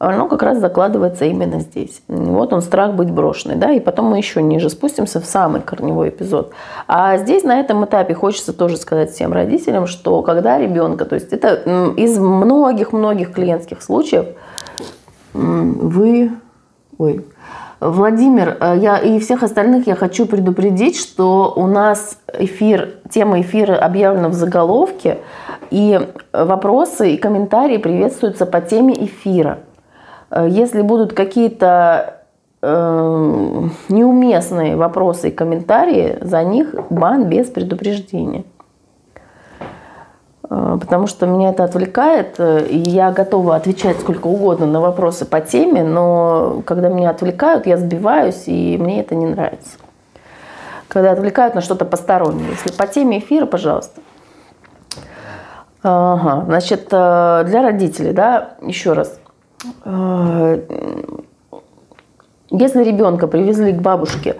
оно 0.00 0.26
как 0.26 0.42
раз 0.42 0.58
закладывается 0.58 1.24
именно 1.26 1.60
здесь. 1.60 2.02
Вот 2.08 2.52
он, 2.52 2.62
страх 2.62 2.94
быть 2.94 3.12
брошенной. 3.12 3.54
Да? 3.54 3.70
И 3.70 3.78
потом 3.78 4.06
мы 4.06 4.16
еще 4.16 4.42
ниже 4.42 4.70
спустимся 4.70 5.20
в 5.20 5.24
самый 5.24 5.60
корневой 5.60 6.08
эпизод. 6.08 6.52
А 6.88 7.16
здесь 7.18 7.44
на 7.44 7.60
этом 7.60 7.84
этапе 7.84 8.14
хочется 8.14 8.52
тоже 8.52 8.76
сказать 8.76 9.12
всем 9.12 9.32
родителям, 9.32 9.86
что 9.86 10.22
когда 10.22 10.58
ребенка, 10.58 11.04
то 11.04 11.14
есть 11.14 11.32
это 11.32 11.92
из 11.96 12.18
многих-многих 12.18 13.32
клиентских 13.32 13.82
случаев, 13.82 14.26
вы... 15.32 16.32
Ой, 16.98 17.24
Владимир, 17.80 18.58
э, 18.60 18.76
я 18.78 18.98
и 18.98 19.18
всех 19.18 19.42
остальных 19.42 19.86
я 19.86 19.94
хочу 19.94 20.26
предупредить, 20.26 20.98
что 20.98 21.52
у 21.56 21.66
нас 21.66 22.18
эфир, 22.38 22.96
тема 23.10 23.40
эфира 23.40 23.76
объявлена 23.76 24.28
в 24.28 24.34
заголовке, 24.34 25.18
и 25.70 25.98
вопросы 26.32 27.12
и 27.12 27.16
комментарии 27.16 27.78
приветствуются 27.78 28.44
по 28.44 28.60
теме 28.60 29.06
эфира. 29.06 29.60
Э, 30.30 30.46
если 30.48 30.82
будут 30.82 31.14
какие-то 31.14 32.22
э, 32.60 33.68
неуместные 33.88 34.76
вопросы 34.76 35.28
и 35.28 35.32
комментарии, 35.32 36.18
за 36.20 36.44
них 36.44 36.74
бан 36.90 37.30
без 37.30 37.46
предупреждения. 37.46 38.44
Э, 40.50 40.76
потому 40.80 41.06
что 41.06 41.26
меня 41.26 41.50
это 41.50 41.64
отвлекает, 41.64 42.34
э, 42.38 42.66
и 42.66 42.76
я 42.76 43.12
готова 43.12 43.54
отвечать 43.54 44.00
сколько 44.00 44.26
угодно 44.26 44.66
на 44.66 44.80
вопросы 44.80 45.24
по 45.24 45.40
теме, 45.40 45.84
но 45.84 46.62
когда 46.66 46.88
меня 46.88 47.10
отвлекают, 47.10 47.66
я 47.66 47.76
сбиваюсь, 47.76 48.44
и 48.46 48.76
мне 48.78 49.00
это 49.00 49.14
не 49.14 49.26
нравится. 49.26 49.78
Когда 50.88 51.12
отвлекают 51.12 51.54
на 51.54 51.60
что-то 51.60 51.84
постороннее. 51.84 52.50
Если 52.50 52.72
по 52.72 52.86
теме 52.88 53.20
эфира, 53.20 53.46
пожалуйста. 53.46 54.00
Ага, 55.82 56.44
значит, 56.46 56.88
э, 56.90 57.44
для 57.46 57.62
родителей, 57.62 58.12
да, 58.12 58.54
еще 58.60 58.92
раз. 58.92 59.18
Если 62.52 62.82
ребенка 62.82 63.28
привезли 63.28 63.72
к 63.72 63.80
бабушке 63.80 64.36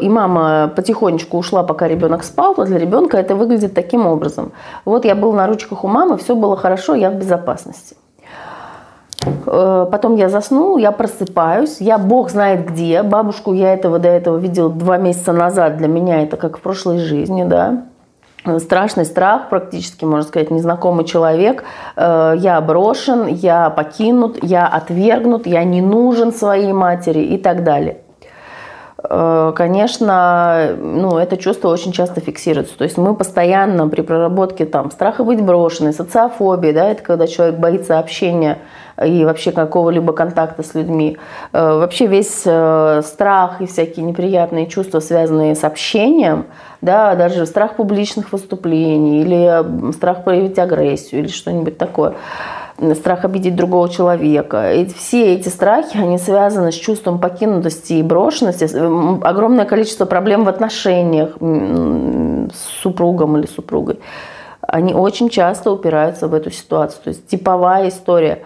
и 0.00 0.08
мама 0.08 0.70
потихонечку 0.74 1.38
ушла, 1.38 1.62
пока 1.62 1.88
ребенок 1.88 2.24
спал, 2.24 2.54
то 2.54 2.64
для 2.64 2.78
ребенка 2.78 3.16
это 3.16 3.34
выглядит 3.34 3.74
таким 3.74 4.06
образом. 4.06 4.52
Вот 4.84 5.04
я 5.04 5.14
был 5.14 5.32
на 5.32 5.46
ручках 5.46 5.84
у 5.84 5.88
мамы, 5.88 6.16
все 6.16 6.34
было 6.34 6.56
хорошо, 6.56 6.94
я 6.94 7.10
в 7.10 7.14
безопасности. 7.14 7.96
Э, 9.46 9.86
потом 9.90 10.16
я 10.16 10.28
засну, 10.28 10.76
я 10.78 10.92
просыпаюсь, 10.92 11.80
я 11.80 11.98
бог 11.98 12.30
знает 12.30 12.66
где. 12.68 13.02
Бабушку 13.02 13.52
я 13.52 13.72
этого 13.72 13.98
до 13.98 14.08
этого 14.08 14.36
видела 14.36 14.70
два 14.70 14.98
месяца 14.98 15.32
назад. 15.32 15.76
Для 15.76 15.88
меня 15.88 16.22
это 16.22 16.36
как 16.36 16.58
в 16.58 16.60
прошлой 16.60 16.98
жизни, 16.98 17.44
да. 17.44 17.84
Страшный 18.58 19.04
страх, 19.04 19.50
практически, 19.50 20.04
можно 20.04 20.26
сказать, 20.26 20.50
незнакомый 20.50 21.04
человек. 21.04 21.64
Э, 21.96 22.34
я 22.36 22.60
брошен, 22.60 23.26
я 23.26 23.70
покинут, 23.70 24.42
я 24.42 24.66
отвергнут, 24.66 25.46
я 25.46 25.64
не 25.64 25.80
нужен 25.80 26.32
своей 26.32 26.72
матери 26.72 27.20
и 27.20 27.38
так 27.38 27.62
далее. 27.62 27.98
Э, 29.04 29.52
конечно, 29.54 30.76
ну, 30.78 31.18
это 31.18 31.36
чувство 31.36 31.68
очень 31.68 31.92
часто 31.92 32.20
фиксируется. 32.20 32.76
То 32.76 32.84
есть 32.84 32.96
мы 32.96 33.14
постоянно 33.14 33.88
при 33.88 34.02
проработке 34.02 34.64
там, 34.64 34.90
страха 34.90 35.24
быть 35.24 35.42
брошенной, 35.42 35.92
социофобии, 35.92 36.72
да, 36.72 36.90
это 36.90 37.02
когда 37.02 37.26
человек 37.26 37.56
боится 37.56 37.98
общения 37.98 38.58
и 39.04 39.24
вообще 39.24 39.52
какого-либо 39.52 40.12
контакта 40.12 40.62
с 40.62 40.74
людьми. 40.74 41.16
Э, 41.52 41.78
вообще 41.78 42.06
весь 42.06 42.42
э, 42.44 43.02
страх 43.04 43.60
и 43.60 43.66
всякие 43.66 44.04
неприятные 44.04 44.66
чувства, 44.66 45.00
связанные 45.00 45.54
с 45.54 45.64
общением, 45.64 46.46
да, 46.80 47.14
даже 47.14 47.46
страх 47.46 47.76
публичных 47.76 48.32
выступлений 48.32 49.22
или 49.22 49.92
страх 49.92 50.24
проявить 50.24 50.58
агрессию 50.58 51.22
или 51.22 51.28
что-нибудь 51.28 51.78
такое– 51.78 52.14
страх 52.94 53.24
обидеть 53.24 53.56
другого 53.56 53.88
человека. 53.88 54.72
И 54.72 54.86
все 54.86 55.34
эти 55.34 55.48
страхи, 55.48 55.96
они 55.96 56.18
связаны 56.18 56.72
с 56.72 56.74
чувством 56.74 57.18
покинутости 57.18 57.94
и 57.94 58.02
брошенности. 58.02 58.64
Огромное 59.24 59.64
количество 59.64 60.04
проблем 60.04 60.44
в 60.44 60.48
отношениях 60.48 61.36
с 61.40 62.82
супругом 62.82 63.36
или 63.38 63.46
супругой. 63.46 64.00
Они 64.60 64.94
очень 64.94 65.28
часто 65.28 65.70
упираются 65.70 66.28
в 66.28 66.34
эту 66.34 66.50
ситуацию. 66.50 67.02
То 67.04 67.08
есть 67.08 67.26
типовая 67.26 67.88
история. 67.88 68.42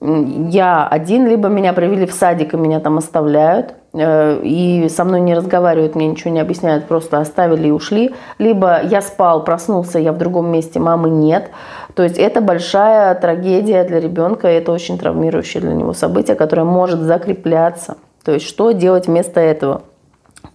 Я 0.00 0.86
один, 0.86 1.26
либо 1.26 1.48
меня 1.48 1.72
привели 1.72 2.06
в 2.06 2.12
садик 2.12 2.54
и 2.54 2.56
меня 2.56 2.80
там 2.80 2.98
оставляют– 2.98 3.74
Э, 3.96 4.40
и 4.42 4.88
со 4.88 5.04
мной 5.04 5.20
не 5.20 5.34
разговаривают, 5.34 5.94
мне 5.94 6.08
ничего 6.08 6.30
не 6.30 6.40
объясняют, 6.40 6.86
просто 6.86 7.18
оставили 7.18 7.68
и 7.68 7.70
ушли. 7.70 8.14
Либо 8.38 8.82
я 8.82 9.00
спал, 9.00 9.42
проснулся, 9.42 9.98
я 9.98 10.12
в 10.12 10.18
другом 10.18 10.50
месте, 10.50 10.78
мамы 10.78 11.08
нет. 11.08 11.50
То 11.94 12.02
есть 12.02 12.18
это 12.18 12.40
большая 12.40 13.14
трагедия 13.14 13.84
для 13.84 14.00
ребенка, 14.00 14.48
это 14.48 14.72
очень 14.72 14.98
травмирующее 14.98 15.62
для 15.62 15.72
него 15.72 15.94
событие, 15.94 16.36
которое 16.36 16.64
может 16.64 17.00
закрепляться. 17.00 17.96
То 18.22 18.32
есть 18.32 18.46
что 18.46 18.72
делать 18.72 19.06
вместо 19.06 19.40
этого? 19.40 19.82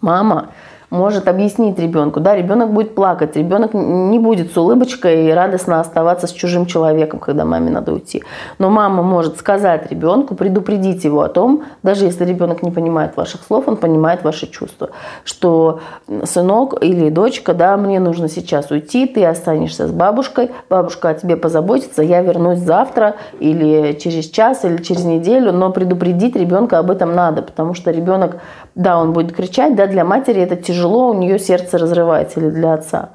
Мама 0.01 0.49
может 0.91 1.27
объяснить 1.27 1.79
ребенку. 1.79 2.19
Да, 2.19 2.35
ребенок 2.35 2.71
будет 2.71 2.93
плакать, 2.93 3.35
ребенок 3.35 3.73
не 3.73 4.19
будет 4.19 4.51
с 4.51 4.57
улыбочкой 4.57 5.27
и 5.27 5.31
радостно 5.31 5.79
оставаться 5.79 6.27
с 6.27 6.31
чужим 6.31 6.65
человеком, 6.65 7.19
когда 7.19 7.45
маме 7.45 7.71
надо 7.71 7.93
уйти. 7.93 8.23
Но 8.59 8.69
мама 8.69 9.01
может 9.01 9.37
сказать 9.37 9.89
ребенку, 9.89 10.35
предупредить 10.35 11.03
его 11.05 11.21
о 11.21 11.29
том, 11.29 11.63
даже 11.81 12.05
если 12.05 12.25
ребенок 12.25 12.61
не 12.61 12.71
понимает 12.71 13.15
ваших 13.15 13.41
слов, 13.41 13.67
он 13.67 13.77
понимает 13.77 14.23
ваши 14.23 14.47
чувства, 14.47 14.89
что 15.23 15.79
сынок 16.25 16.83
или 16.83 17.09
дочка, 17.09 17.53
да, 17.53 17.77
мне 17.77 17.99
нужно 17.99 18.27
сейчас 18.27 18.69
уйти, 18.69 19.07
ты 19.07 19.25
останешься 19.25 19.87
с 19.87 19.91
бабушкой, 19.91 20.51
бабушка 20.69 21.09
о 21.09 21.13
тебе 21.13 21.37
позаботится, 21.37 22.03
я 22.03 22.21
вернусь 22.21 22.59
завтра 22.59 23.15
или 23.39 23.93
через 23.93 24.25
час 24.25 24.65
или 24.65 24.77
через 24.83 25.05
неделю, 25.05 25.53
но 25.53 25.71
предупредить 25.71 26.35
ребенка 26.35 26.79
об 26.79 26.91
этом 26.91 27.15
надо, 27.15 27.41
потому 27.41 27.73
что 27.75 27.91
ребенок, 27.91 28.41
да, 28.75 28.97
он 28.97 29.13
будет 29.13 29.33
кричать, 29.33 29.75
да, 29.77 29.87
для 29.87 30.03
матери 30.03 30.41
это 30.41 30.57
тяжело, 30.57 30.80
тяжело, 30.81 31.09
у 31.09 31.13
нее 31.13 31.39
сердце 31.39 31.77
разрывается 31.77 32.39
или 32.39 32.49
для 32.49 32.73
отца. 32.73 33.09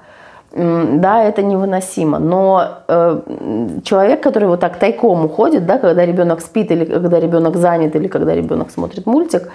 Да, 0.52 1.22
это 1.22 1.42
невыносимо. 1.42 2.18
Но 2.18 2.62
э, 2.88 3.20
человек, 3.84 4.22
который 4.22 4.48
вот 4.48 4.60
так 4.60 4.78
тайком 4.78 5.24
уходит, 5.24 5.66
да, 5.66 5.78
когда 5.78 6.06
ребенок 6.06 6.40
спит 6.40 6.70
или 6.70 6.84
когда 6.84 7.20
ребенок 7.20 7.56
занят 7.56 7.96
или 7.96 8.08
когда 8.08 8.34
ребенок 8.34 8.70
смотрит 8.70 9.06
мультик, 9.06 9.50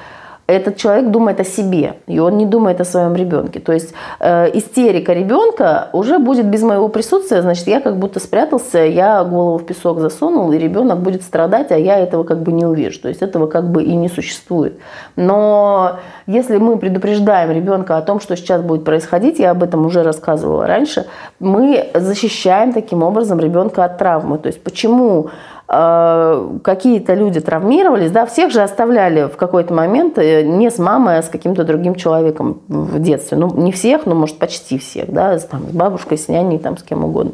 этот 0.51 0.77
человек 0.77 1.11
думает 1.11 1.39
о 1.39 1.43
себе, 1.43 1.95
и 2.07 2.19
он 2.19 2.37
не 2.37 2.45
думает 2.45 2.81
о 2.81 2.85
своем 2.85 3.15
ребенке. 3.15 3.59
То 3.59 3.73
есть 3.73 3.93
э, 4.19 4.49
истерика 4.57 5.13
ребенка 5.13 5.89
уже 5.93 6.19
будет 6.19 6.45
без 6.45 6.61
моего 6.61 6.87
присутствия, 6.87 7.41
значит, 7.41 7.67
я 7.67 7.81
как 7.81 7.97
будто 7.97 8.19
спрятался, 8.19 8.79
я 8.79 9.23
голову 9.23 9.57
в 9.57 9.65
песок 9.65 9.99
засунул, 9.99 10.51
и 10.51 10.57
ребенок 10.57 10.99
будет 10.99 11.23
страдать, 11.23 11.71
а 11.71 11.77
я 11.77 11.97
этого 11.97 12.23
как 12.23 12.41
бы 12.41 12.51
не 12.51 12.65
увижу. 12.65 13.01
То 13.01 13.09
есть 13.09 13.21
этого 13.21 13.47
как 13.47 13.69
бы 13.71 13.83
и 13.83 13.95
не 13.95 14.09
существует. 14.09 14.79
Но 15.15 15.97
если 16.27 16.57
мы 16.57 16.77
предупреждаем 16.77 17.51
ребенка 17.51 17.97
о 17.97 18.01
том, 18.01 18.19
что 18.19 18.35
сейчас 18.35 18.61
будет 18.61 18.83
происходить, 18.83 19.39
я 19.39 19.51
об 19.51 19.63
этом 19.63 19.85
уже 19.85 20.03
рассказывала 20.03 20.67
раньше, 20.67 21.05
мы 21.39 21.89
защищаем 21.93 22.73
таким 22.73 23.03
образом 23.03 23.39
ребенка 23.39 23.83
от 23.83 23.97
травмы. 23.97 24.37
То 24.37 24.47
есть 24.47 24.63
почему 24.63 25.29
какие-то 25.71 27.13
люди 27.13 27.39
травмировались, 27.39 28.11
да, 28.11 28.25
всех 28.25 28.51
же 28.51 28.61
оставляли 28.61 29.29
в 29.29 29.37
какой-то 29.37 29.73
момент 29.73 30.17
э, 30.17 30.41
не 30.41 30.69
с 30.69 30.77
мамой, 30.79 31.19
а 31.19 31.23
с 31.23 31.29
каким-то 31.29 31.63
другим 31.63 31.95
человеком 31.95 32.59
в 32.67 32.99
детстве. 32.99 33.37
Ну, 33.37 33.49
не 33.55 33.71
всех, 33.71 34.05
но, 34.05 34.13
может, 34.13 34.37
почти 34.37 34.77
всех, 34.77 35.09
да, 35.13 35.39
там, 35.39 35.61
с 35.69 35.73
бабушкой, 35.73 36.17
с 36.17 36.27
няней, 36.27 36.59
там, 36.59 36.77
с 36.77 36.83
кем 36.83 37.05
угодно. 37.05 37.33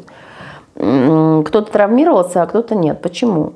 Кто-то 0.76 1.64
травмировался, 1.72 2.42
а 2.42 2.46
кто-то 2.46 2.76
нет. 2.76 3.02
Почему? 3.02 3.54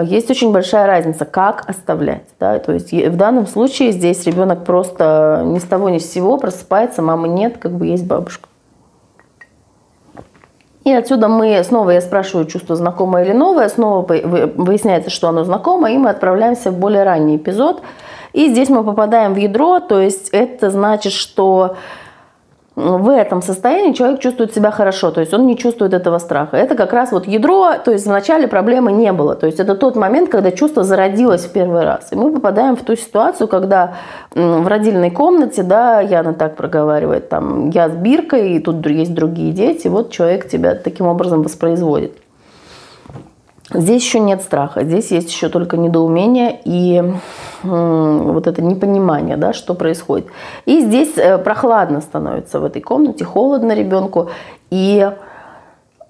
Есть 0.00 0.30
очень 0.30 0.52
большая 0.52 0.86
разница, 0.86 1.24
как 1.24 1.68
оставлять. 1.68 2.26
Да? 2.38 2.56
То 2.60 2.72
есть 2.72 2.92
в 2.92 3.16
данном 3.16 3.48
случае 3.48 3.90
здесь 3.90 4.24
ребенок 4.26 4.64
просто 4.64 5.42
ни 5.44 5.58
с 5.58 5.64
того 5.64 5.88
ни 5.88 5.98
с 5.98 6.08
сего 6.08 6.38
просыпается, 6.38 7.02
мамы 7.02 7.28
нет, 7.28 7.58
как 7.58 7.72
бы 7.72 7.86
есть 7.86 8.06
бабушка. 8.06 8.48
И 10.84 10.92
отсюда 10.92 11.28
мы 11.28 11.62
снова, 11.62 11.90
я 11.90 12.00
спрашиваю, 12.00 12.46
чувство 12.46 12.74
знакомое 12.74 13.24
или 13.24 13.32
новое, 13.32 13.68
снова 13.68 14.06
выясняется, 14.06 15.10
что 15.10 15.28
оно 15.28 15.44
знакомо, 15.44 15.90
и 15.90 15.98
мы 15.98 16.08
отправляемся 16.08 16.70
в 16.70 16.78
более 16.78 17.04
ранний 17.04 17.36
эпизод. 17.36 17.82
И 18.32 18.48
здесь 18.48 18.68
мы 18.70 18.82
попадаем 18.82 19.34
в 19.34 19.36
ядро, 19.36 19.80
то 19.80 20.00
есть 20.00 20.30
это 20.30 20.70
значит, 20.70 21.12
что 21.12 21.76
в 22.80 23.08
этом 23.08 23.42
состоянии 23.42 23.92
человек 23.92 24.20
чувствует 24.20 24.54
себя 24.54 24.70
хорошо, 24.70 25.10
то 25.10 25.20
есть 25.20 25.34
он 25.34 25.46
не 25.46 25.56
чувствует 25.56 25.94
этого 25.94 26.18
страха. 26.18 26.56
Это 26.56 26.74
как 26.74 26.92
раз 26.92 27.12
вот 27.12 27.26
ядро, 27.26 27.74
то 27.84 27.90
есть 27.90 28.06
вначале 28.06 28.48
проблемы 28.48 28.92
не 28.92 29.12
было. 29.12 29.34
То 29.34 29.46
есть 29.46 29.60
это 29.60 29.74
тот 29.74 29.96
момент, 29.96 30.30
когда 30.30 30.50
чувство 30.50 30.84
зародилось 30.84 31.44
в 31.44 31.52
первый 31.52 31.84
раз. 31.84 32.08
И 32.12 32.16
мы 32.16 32.32
попадаем 32.32 32.76
в 32.76 32.82
ту 32.82 32.96
ситуацию, 32.96 33.48
когда 33.48 33.94
в 34.34 34.66
родильной 34.66 35.10
комнате, 35.10 35.62
да, 35.62 36.00
Яна 36.00 36.34
так 36.34 36.56
проговаривает, 36.56 37.28
там, 37.28 37.70
я 37.70 37.88
с 37.88 37.92
биркой, 37.92 38.52
и 38.52 38.58
тут 38.60 38.86
есть 38.86 39.14
другие 39.14 39.52
дети, 39.52 39.88
вот 39.88 40.10
человек 40.10 40.48
тебя 40.48 40.74
таким 40.74 41.06
образом 41.06 41.42
воспроизводит. 41.42 42.19
Здесь 43.72 44.02
еще 44.02 44.18
нет 44.18 44.42
страха, 44.42 44.82
здесь 44.82 45.12
есть 45.12 45.30
еще 45.30 45.48
только 45.48 45.76
недоумение 45.76 46.60
и 46.64 47.02
вот 47.62 48.46
это 48.48 48.62
непонимание, 48.62 49.36
да, 49.36 49.52
что 49.52 49.74
происходит. 49.74 50.26
И 50.66 50.80
здесь 50.80 51.16
э, 51.16 51.38
прохладно 51.38 52.00
становится 52.00 52.58
в 52.58 52.64
этой 52.64 52.82
комнате, 52.82 53.24
холодно 53.24 53.72
ребенку, 53.72 54.30
и 54.70 55.08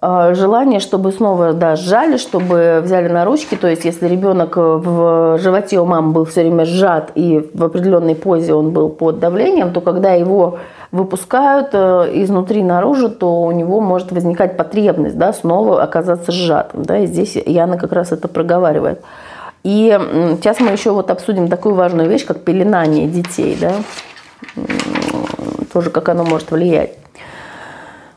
э, 0.00 0.34
желание, 0.34 0.80
чтобы 0.80 1.12
снова 1.12 1.52
да, 1.52 1.76
сжали, 1.76 2.16
чтобы 2.16 2.80
взяли 2.82 3.08
на 3.08 3.26
ручки. 3.26 3.56
То 3.56 3.68
есть, 3.68 3.84
если 3.84 4.08
ребенок 4.08 4.56
в 4.56 5.38
животе 5.38 5.80
у 5.80 5.84
мамы 5.84 6.12
был 6.12 6.24
все 6.24 6.40
время 6.40 6.64
сжат 6.64 7.12
и 7.14 7.46
в 7.52 7.62
определенной 7.62 8.14
позе 8.14 8.54
он 8.54 8.70
был 8.70 8.88
под 8.88 9.18
давлением, 9.18 9.74
то 9.74 9.82
когда 9.82 10.12
его 10.12 10.58
выпускают 10.92 11.68
э, 11.72 12.10
изнутри 12.14 12.62
наружу, 12.62 13.10
то 13.10 13.42
у 13.42 13.52
него 13.52 13.80
может 13.80 14.12
возникать 14.12 14.56
потребность 14.56 15.16
да, 15.16 15.32
снова 15.32 15.82
оказаться 15.82 16.32
сжатым. 16.32 16.82
Да, 16.82 16.98
и 16.98 17.06
здесь 17.06 17.36
Яна 17.36 17.78
как 17.78 17.92
раз 17.92 18.12
это 18.12 18.28
проговаривает. 18.28 19.02
И 19.62 19.96
сейчас 20.36 20.58
мы 20.58 20.70
еще 20.70 20.90
вот 20.92 21.10
обсудим 21.10 21.48
такую 21.48 21.74
важную 21.74 22.08
вещь, 22.08 22.24
как 22.24 22.40
пеленание 22.40 23.06
детей, 23.06 23.58
да, 23.60 23.74
тоже 25.72 25.90
как 25.90 26.08
оно 26.08 26.24
может 26.24 26.50
влиять. 26.50 26.99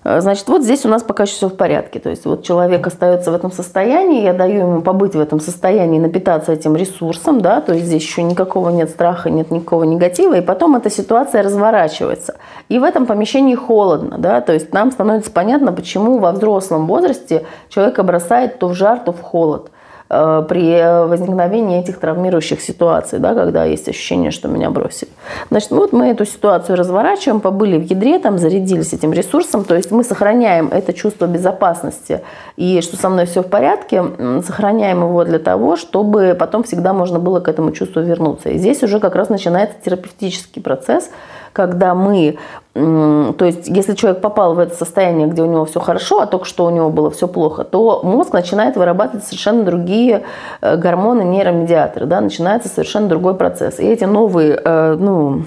Э, 0.03 0.21
значит, 0.21 0.47
вот 0.47 0.63
здесь 0.63 0.85
у 0.85 0.89
нас 0.89 1.03
пока 1.03 1.23
еще 1.23 1.33
все 1.33 1.49
в 1.49 1.55
порядке. 1.55 1.99
То 1.99 2.09
есть 2.09 2.25
вот 2.25 2.43
человек 2.43 2.85
остается 2.85 3.31
в 3.31 3.35
этом 3.35 3.51
состоянии, 3.51 4.23
я 4.23 4.33
даю 4.33 4.59
ему 4.59 4.81
побыть 4.81 5.15
в 5.15 5.19
этом 5.19 5.39
состоянии, 5.39 5.99
напитаться 5.99 6.51
этим 6.51 6.75
ресурсом, 6.75 7.41
да, 7.41 7.61
то 7.61 7.73
есть 7.73 7.85
здесь 7.85 8.03
еще 8.03 8.23
никакого 8.23 8.69
нет 8.69 8.89
страха, 8.89 9.29
нет 9.29 9.51
никакого 9.51 9.83
негатива, 9.83 10.37
и 10.37 10.41
потом 10.41 10.75
эта 10.75 10.89
ситуация 10.89 11.43
разворачивается. 11.43 12.35
И 12.69 12.79
в 12.79 12.83
этом 12.83 13.05
помещении 13.05 13.55
холодно, 13.55 14.17
да, 14.17 14.41
то 14.41 14.53
есть 14.53 14.73
нам 14.73 14.91
становится 14.91 15.31
понятно, 15.31 15.71
почему 15.71 16.19
во 16.19 16.31
взрослом 16.31 16.87
возрасте 16.87 17.45
человека 17.69 18.03
бросает 18.03 18.59
то 18.59 18.67
в 18.67 18.73
жар, 18.73 18.99
то 18.99 19.11
в 19.11 19.21
холод. 19.21 19.71
Э, 20.13 20.43
при 20.47 21.07
возникновении 21.07 21.79
этих 21.79 21.99
травмирующих 21.99 22.61
ситуаций, 22.61 23.19
да, 23.19 23.33
когда 23.33 23.63
есть 23.65 23.89
ощущение, 23.89 24.31
что 24.31 24.47
меня 24.47 24.69
бросили. 24.69 25.09
Значит, 25.49 25.71
вот 25.71 25.91
мы 25.91 26.07
эту 26.09 26.25
ситуацию 26.25 26.77
разворачиваем, 26.77 27.41
побыли 27.41 27.77
в 27.77 27.83
ядре, 27.83 28.19
там 28.19 28.37
зарядились 28.37 28.93
этим 28.93 29.11
ресурсом, 29.11 29.63
то 29.63 29.75
есть 29.75 29.91
мы 29.91 30.03
сохраняем 30.03 30.69
это 30.71 30.93
чувство 30.93 31.25
безопасности 31.25 32.21
и 32.57 32.81
что 32.81 32.97
со 32.97 33.09
мной 33.09 33.25
все 33.25 33.41
в 33.41 33.47
порядке, 33.47 34.03
сохраняем 34.45 35.01
его 35.01 35.23
для 35.23 35.39
того, 35.39 35.75
чтобы 35.75 36.35
потом 36.39 36.63
всегда 36.63 36.93
можно 36.93 37.17
было 37.17 37.39
к 37.39 37.47
этому 37.47 37.71
чувству 37.71 38.01
вернуться. 38.01 38.49
И 38.49 38.57
здесь 38.57 38.83
уже 38.83 38.99
как 38.99 39.15
раз 39.15 39.29
начинается 39.29 39.75
терапевтический 39.83 40.61
процесс, 40.61 41.09
когда 41.53 41.93
мы, 41.93 42.37
то 42.73 43.35
есть 43.39 43.67
если 43.67 43.93
человек 43.93 44.21
попал 44.21 44.55
в 44.55 44.59
это 44.59 44.75
состояние, 44.75 45.27
где 45.27 45.43
у 45.43 45.45
него 45.45 45.65
все 45.65 45.79
хорошо, 45.79 46.19
а 46.19 46.25
только 46.25 46.45
что 46.45 46.65
у 46.65 46.71
него 46.71 46.89
было 46.89 47.11
все 47.11 47.27
плохо, 47.27 47.63
то 47.63 48.01
мозг 48.03 48.33
начинает 48.33 48.75
вырабатывать 48.75 49.23
совершенно 49.23 49.63
другие 49.63 50.23
э, 50.61 50.75
гормоны, 50.75 51.21
нейромедиаторы, 51.21 52.07
да, 52.07 52.19
начинается 52.19 52.67
совершенно 52.67 53.07
другой 53.07 53.35
процесс. 53.35 53.79
И 53.79 53.85
эти 53.85 54.03
новые, 54.03 54.59
э, 54.61 54.97
ну, 54.99 55.43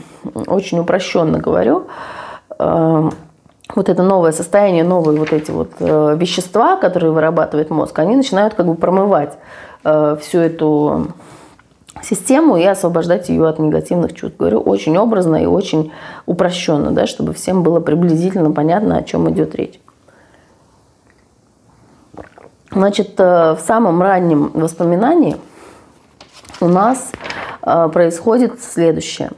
очень 0.47 0.79
упрощенно 0.79 1.39
говорю, 1.39 1.89
э, 2.59 3.11
вот 3.75 3.89
это 3.89 4.03
новое 4.05 4.31
состояние, 4.31 4.85
новые 4.85 5.19
вот 5.19 5.33
эти 5.33 5.51
вот 5.51 5.73
вещества, 5.81 6.77
которые 6.77 7.11
вырабатывает 7.11 7.69
мозг, 7.71 7.99
они 7.99 8.15
начинают 8.15 8.55
как 8.55 8.65
бы 8.67 8.77
промывать 8.77 9.33
всю 9.83 10.39
эту 10.39 11.09
систему 12.09 12.57
и 12.57 12.65
освобождать 12.65 13.29
ее 13.29 13.49
от 13.49 13.59
негативных 13.59 14.15
чувств. 14.15 14.39
Говорю 14.39 14.61
очень 14.61 14.97
образно 14.97 15.43
и 15.43 15.47
очень 15.47 15.93
упрощенно, 16.25 16.93
да, 16.93 17.07
чтобы 17.07 17.33
всем 17.33 17.63
было 17.63 17.81
приблизительно 17.81 18.53
понятно, 18.53 18.99
о 18.99 19.03
чем 19.03 19.29
идет 19.31 19.55
речь. 19.55 19.81
Значит, 22.71 23.19
э, 23.19 23.55
в 23.55 23.61
самом 23.61 24.03
раннем 24.03 24.51
воспоминании 24.55 25.37
у 26.61 26.69
нас 26.69 27.11
э, 27.63 27.89
происходит 27.93 28.61
следующее. 28.63 29.31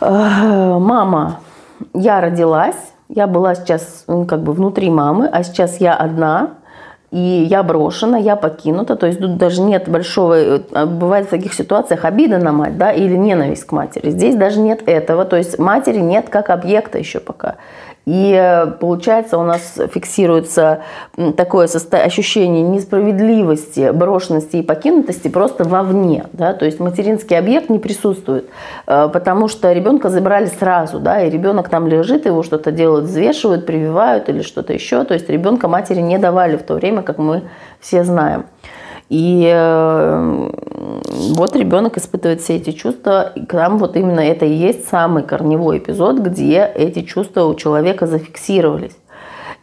Э, 0.00 0.78
мама, 0.78 1.40
я 1.94 2.20
родилась, 2.20 2.76
я 3.08 3.26
была 3.26 3.54
сейчас 3.54 4.04
ну, 4.06 4.26
как 4.26 4.42
бы 4.42 4.52
внутри 4.52 4.90
мамы, 4.90 5.26
а 5.26 5.42
сейчас 5.42 5.80
я 5.80 5.94
одна, 5.94 6.54
и 7.14 7.46
я 7.48 7.62
брошена, 7.62 8.18
я 8.18 8.34
покинута, 8.34 8.96
то 8.96 9.06
есть 9.06 9.20
тут 9.20 9.36
даже 9.36 9.62
нет 9.62 9.88
большого, 9.88 10.34
э, 10.34 10.84
бывает 10.84 11.28
в 11.28 11.30
таких 11.30 11.54
ситуациях 11.54 12.04
обида 12.04 12.38
на 12.38 12.50
мать, 12.50 12.76
да, 12.76 12.90
или 12.90 13.14
ненависть 13.14 13.66
к 13.66 13.70
матери. 13.72 14.10
Здесь 14.10 14.34
даже 14.34 14.58
нет 14.58 14.82
этого, 14.86 15.24
то 15.24 15.36
есть 15.36 15.56
матери 15.60 16.00
нет 16.00 16.28
как 16.28 16.50
объекта 16.50 16.98
еще 16.98 17.20
пока. 17.20 17.54
И 18.06 18.32
э, 18.38 18.66
получается 18.66 19.38
у 19.38 19.44
нас 19.44 19.78
фиксируется 19.92 20.82
такое 21.36 21.68
ощущение 21.92 22.62
несправедливости, 22.62 23.92
брошенности 23.92 24.56
и 24.56 24.62
покинутости 24.62 25.28
просто 25.28 25.64
вовне. 25.64 26.26
Да? 26.32 26.52
То 26.52 26.66
есть 26.66 26.80
материнский 26.80 27.38
объект 27.38 27.70
не 27.70 27.78
присутствует, 27.78 28.50
э, 28.86 29.08
потому 29.10 29.48
что 29.48 29.72
ребенка 29.72 30.10
забрали 30.10 30.46
сразу, 30.46 31.00
да, 31.00 31.22
и 31.22 31.30
ребенок 31.30 31.70
там 31.70 31.86
лежит, 31.86 32.26
его 32.26 32.42
что-то 32.42 32.72
делают, 32.72 33.06
взвешивают, 33.06 33.64
прививают 33.64 34.28
или 34.28 34.42
что-то 34.42 34.74
еще. 34.74 35.04
То 35.04 35.14
есть 35.14 35.30
ребенка 35.30 35.66
матери 35.68 36.00
не 36.00 36.18
давали 36.18 36.56
в 36.56 36.62
то 36.62 36.74
время, 36.74 37.00
как 37.02 37.16
мы 37.18 37.44
все 37.80 38.04
знаем. 38.04 38.44
И 39.08 39.50
э, 39.50 40.50
вот 41.02 41.56
ребенок 41.56 41.96
испытывает 41.98 42.40
все 42.40 42.56
эти 42.56 42.70
чувства, 42.70 43.32
и 43.34 43.44
там 43.44 43.78
вот 43.78 43.96
именно 43.96 44.20
это 44.20 44.46
и 44.46 44.52
есть 44.52 44.88
самый 44.88 45.22
корневой 45.22 45.78
эпизод, 45.78 46.18
где 46.18 46.70
эти 46.74 47.02
чувства 47.02 47.44
у 47.44 47.54
человека 47.54 48.06
зафиксировались. 48.06 48.96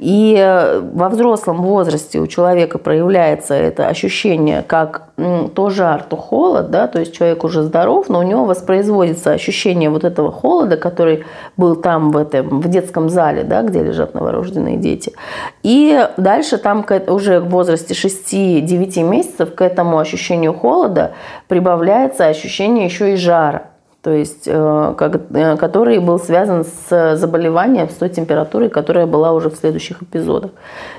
И 0.01 0.35
э, 0.35 0.79
во 0.79 1.09
взрослом 1.09 1.61
возрасте 1.61 2.19
у 2.19 2.25
человека 2.25 2.79
проявляется 2.79 3.53
это 3.53 3.87
ощущение 3.87 4.63
как 4.63 5.09
то 5.53 5.69
жар, 5.69 6.01
то 6.01 6.17
холод, 6.17 6.71
да, 6.71 6.87
то 6.87 6.99
есть 6.99 7.15
человек 7.15 7.43
уже 7.43 7.61
здоров, 7.61 8.09
но 8.09 8.17
у 8.17 8.23
него 8.23 8.45
воспроизводится 8.45 9.31
ощущение 9.31 9.91
вот 9.91 10.03
этого 10.03 10.31
холода, 10.31 10.75
который 10.75 11.23
был 11.55 11.75
там 11.75 12.11
в, 12.11 12.17
этом, 12.17 12.61
в 12.61 12.67
детском 12.67 13.09
зале, 13.09 13.43
да, 13.43 13.61
где 13.61 13.83
лежат 13.83 14.15
новорожденные 14.15 14.77
дети. 14.77 15.13
И 15.61 16.07
дальше 16.17 16.57
там 16.57 16.83
уже 17.07 17.39
в 17.39 17.49
возрасте 17.49 17.93
6-9 17.93 19.03
месяцев 19.03 19.53
к 19.53 19.61
этому 19.61 19.99
ощущению 19.99 20.55
холода 20.55 21.11
прибавляется 21.47 22.25
ощущение 22.25 22.85
еще 22.85 23.13
и 23.13 23.17
жара 23.17 23.70
то 24.01 24.09
есть 24.09 24.47
э, 24.47 24.95
э, 24.99 25.57
который 25.57 25.99
был 25.99 26.17
связан 26.17 26.65
с 26.65 27.15
заболеванием, 27.17 27.87
с 27.87 27.93
той 27.93 28.09
температурой, 28.09 28.69
которая 28.69 29.05
была 29.05 29.31
уже 29.31 29.51
в 29.51 29.55
следующих 29.55 30.01
эпизодах. 30.01 30.51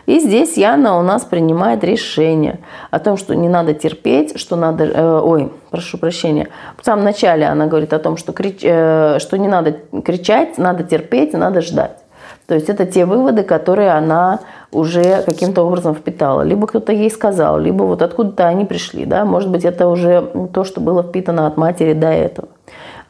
И 0.06 0.20
здесь 0.20 0.56
Яна 0.56 0.96
у 0.96 1.02
нас 1.02 1.24
принимает 1.24 1.82
решение 1.82 2.60
о 2.92 3.00
том, 3.00 3.16
что 3.16 3.34
не 3.34 3.48
надо 3.48 3.74
терпеть, 3.74 4.38
что 4.38 4.54
надо... 4.54 4.84
Э, 4.84 5.20
ой, 5.20 5.50
прошу 5.70 5.98
прощения. 5.98 6.48
В 6.80 6.84
самом 6.84 7.04
начале 7.04 7.44
она 7.46 7.66
говорит 7.66 7.92
о 7.92 7.98
том, 7.98 8.16
что, 8.16 8.32
крич, 8.32 8.60
что 8.60 9.36
не 9.36 9.48
надо 9.48 9.78
кричать, 10.04 10.56
надо 10.58 10.84
терпеть, 10.84 11.32
надо 11.32 11.60
ждать. 11.60 11.98
То 12.46 12.54
есть 12.54 12.68
это 12.68 12.86
те 12.86 13.04
выводы, 13.04 13.42
которые 13.42 13.90
она 13.90 14.40
уже 14.70 15.22
каким-то 15.22 15.62
образом 15.62 15.94
впитала. 15.94 16.42
Либо 16.42 16.68
кто-то 16.68 16.92
ей 16.92 17.10
сказал, 17.10 17.58
либо 17.58 17.82
вот 17.82 18.00
откуда-то 18.00 18.46
они 18.46 18.64
пришли. 18.64 19.06
Да? 19.06 19.24
Может 19.24 19.50
быть, 19.50 19.64
это 19.64 19.88
уже 19.88 20.30
то, 20.52 20.62
что 20.62 20.80
было 20.80 21.02
впитано 21.02 21.46
от 21.46 21.56
матери 21.56 21.94
до 21.94 22.08
этого 22.08 22.48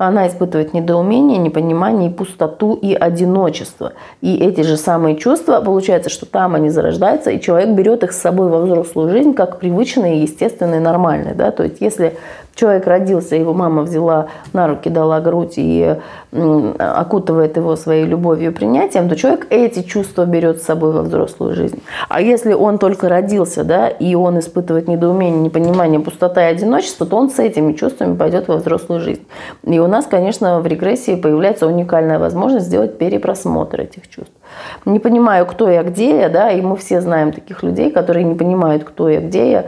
она 0.06 0.28
испытывает 0.28 0.74
недоумение, 0.74 1.38
непонимание, 1.38 2.10
пустоту 2.10 2.74
и 2.74 2.94
одиночество. 2.94 3.92
И 4.20 4.36
эти 4.36 4.62
же 4.62 4.76
самые 4.76 5.16
чувства, 5.16 5.60
получается, 5.60 6.10
что 6.10 6.26
там 6.26 6.54
они 6.54 6.70
зарождаются, 6.70 7.30
и 7.30 7.40
человек 7.40 7.70
берет 7.70 8.02
их 8.02 8.12
с 8.12 8.20
собой 8.20 8.48
во 8.48 8.60
взрослую 8.60 9.10
жизнь 9.10 9.34
как 9.34 9.58
привычные, 9.58 10.22
естественные, 10.22 10.80
нормальные. 10.80 11.34
Да? 11.34 11.50
То 11.50 11.62
есть 11.62 11.80
если 11.80 12.16
человек 12.54 12.86
родился, 12.86 13.36
его 13.36 13.54
мама 13.54 13.82
взяла 13.82 14.26
на 14.52 14.66
руки, 14.66 14.88
дала 14.88 15.20
грудь 15.20 15.54
и 15.56 15.96
окутывает 16.78 17.56
его 17.56 17.76
своей 17.76 18.06
любовью 18.06 18.50
и 18.50 18.54
принятием, 18.54 19.08
то 19.08 19.16
человек 19.16 19.46
эти 19.50 19.82
чувства 19.82 20.24
берет 20.24 20.62
с 20.62 20.64
собой 20.64 20.92
во 20.92 21.02
взрослую 21.02 21.54
жизнь. 21.54 21.82
А 22.08 22.20
если 22.20 22.54
он 22.54 22.78
только 22.78 23.08
родился, 23.08 23.64
да, 23.64 23.88
и 23.88 24.14
он 24.14 24.38
испытывает 24.38 24.88
недоумение, 24.88 25.42
непонимание, 25.42 26.00
пустота 26.00 26.48
и 26.48 26.52
одиночество, 26.52 27.06
то 27.06 27.16
он 27.16 27.30
с 27.30 27.38
этими 27.38 27.74
чувствами 27.74 28.16
пойдет 28.16 28.48
во 28.48 28.56
взрослую 28.56 29.00
жизнь. 29.00 29.26
И 29.64 29.78
у 29.78 29.86
нас, 29.86 30.06
конечно, 30.06 30.60
в 30.60 30.66
регрессии 30.66 31.16
появляется 31.16 31.66
уникальная 31.66 32.18
возможность 32.18 32.66
сделать 32.66 32.98
перепросмотр 32.98 33.82
этих 33.82 34.08
чувств. 34.08 34.32
Не 34.84 34.98
понимаю, 34.98 35.46
кто 35.46 35.68
я, 35.68 35.82
где 35.82 36.18
я, 36.18 36.28
да, 36.28 36.50
и 36.50 36.60
мы 36.60 36.76
все 36.76 37.00
знаем 37.00 37.32
таких 37.32 37.62
людей, 37.62 37.90
которые 37.90 38.24
не 38.24 38.34
понимают, 38.34 38.84
кто 38.84 39.08
я, 39.08 39.20
где 39.20 39.50
я, 39.50 39.64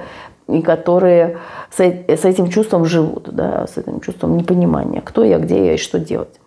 и 0.49 0.63
которые 0.63 1.39
с, 1.71 1.81
с 1.81 2.25
этим 2.25 2.49
чувством 2.49 2.85
живут, 2.85 3.29
да, 3.33 3.67
с 3.67 3.79
этим 3.79 4.01
чувством 4.01 4.37
непонимания, 4.37 5.01
кто 5.01 5.25
я, 5.25 5.39
где 5.39 5.67
я 5.67 5.75
и 5.75 5.79
что 5.79 5.99
делать. 5.99 6.41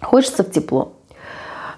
Хочется 0.00 0.42
в 0.42 0.50
тепло. 0.50 0.92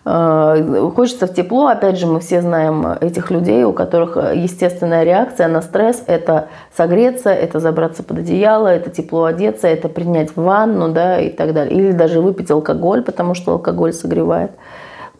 Э, 0.05 0.91
хочется 0.95 1.27
в 1.27 1.35
тепло. 1.35 1.69
Опять 1.69 1.99
же, 1.99 2.07
мы 2.07 2.21
все 2.21 2.41
знаем 2.41 2.87
этих 3.01 3.31
людей, 3.31 3.65
у 3.65 3.73
которых 3.73 4.17
естественная 4.17 5.05
реакция 5.05 5.49
на 5.49 5.63
стресс– 5.63 6.03
это 6.07 6.49
согреться, 6.75 7.31
это 7.31 7.61
забраться 7.61 8.03
под 8.03 8.19
одеяло, 8.19 8.69
это 8.69 8.91
тепло 8.91 9.25
одеться, 9.25 9.69
это 9.69 9.89
принять 9.89 10.37
ванну 10.37 10.91
да, 10.93 11.21
и 11.21 11.29
так 11.29 11.53
далее. 11.53 11.79
Или 11.79 11.93
даже 11.93 12.21
выпить 12.21 12.51
алкоголь, 12.51 13.03
потому 13.03 13.35
что 13.35 13.53
алкоголь 13.53 13.93
согревает. 13.93 14.53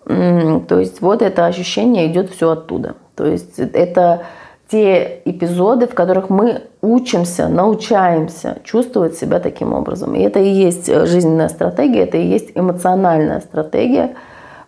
То 0.07 0.81
есть 0.81 1.03
вот 1.03 1.23
это 1.23 1.47
ощущение 1.47 2.07
идет 2.07 2.31
все 2.31 2.51
оттуда. 2.51 2.95
То 3.15 3.27
есть 3.27 3.59
это 3.59 4.23
те 4.71 5.21
эпизоды, 5.25 5.87
в 5.87 5.95
которых 5.95 6.31
мы 6.31 6.63
учимся, 6.81 7.49
научаемся 7.49 8.59
чувствовать 8.63 9.17
себя 9.17 9.41
таким 9.41 9.73
образом. 9.73 10.15
И 10.15 10.23
это 10.23 10.39
и 10.39 10.49
есть 10.49 10.89
э, 10.89 11.07
жизненная 11.07 11.49
стратегия, 11.49 12.05
это 12.05 12.17
и 12.19 12.27
есть 12.27 12.53
эмоциональная 12.55 13.41
стратегия. 13.41 14.15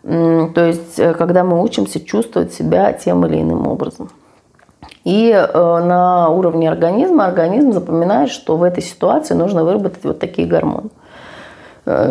То 0.02 0.66
есть, 0.66 0.98
э, 0.98 1.14
когда 1.14 1.44
мы 1.44 1.62
учимся 1.62 2.00
чувствовать 2.00 2.52
себя 2.52 2.92
тем 2.92 3.24
или 3.26 3.40
иным 3.40 3.68
образом. 3.68 4.10
И 5.04 5.30
э, 5.30 5.52
на 5.54 6.28
уровне 6.30 6.68
организма 6.68 7.26
организм 7.26 7.72
запоминает, 7.72 8.30
что 8.30 8.56
в 8.56 8.64
этой 8.64 8.82
ситуации 8.82 9.34
нужно 9.34 9.64
выработать 9.64 10.02
вот 10.02 10.18
такие 10.18 10.48
гормоны, 10.48 10.90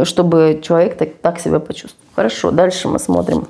чтобы 0.04 0.62
человек 0.64 0.98
так, 0.98 1.10
так 1.22 1.40
себя 1.40 1.60
почувствовал. 1.60 2.06
Хорошо, 2.16 2.52
дальше 2.52 2.88
мы 2.88 3.00
смотрим 3.00 3.48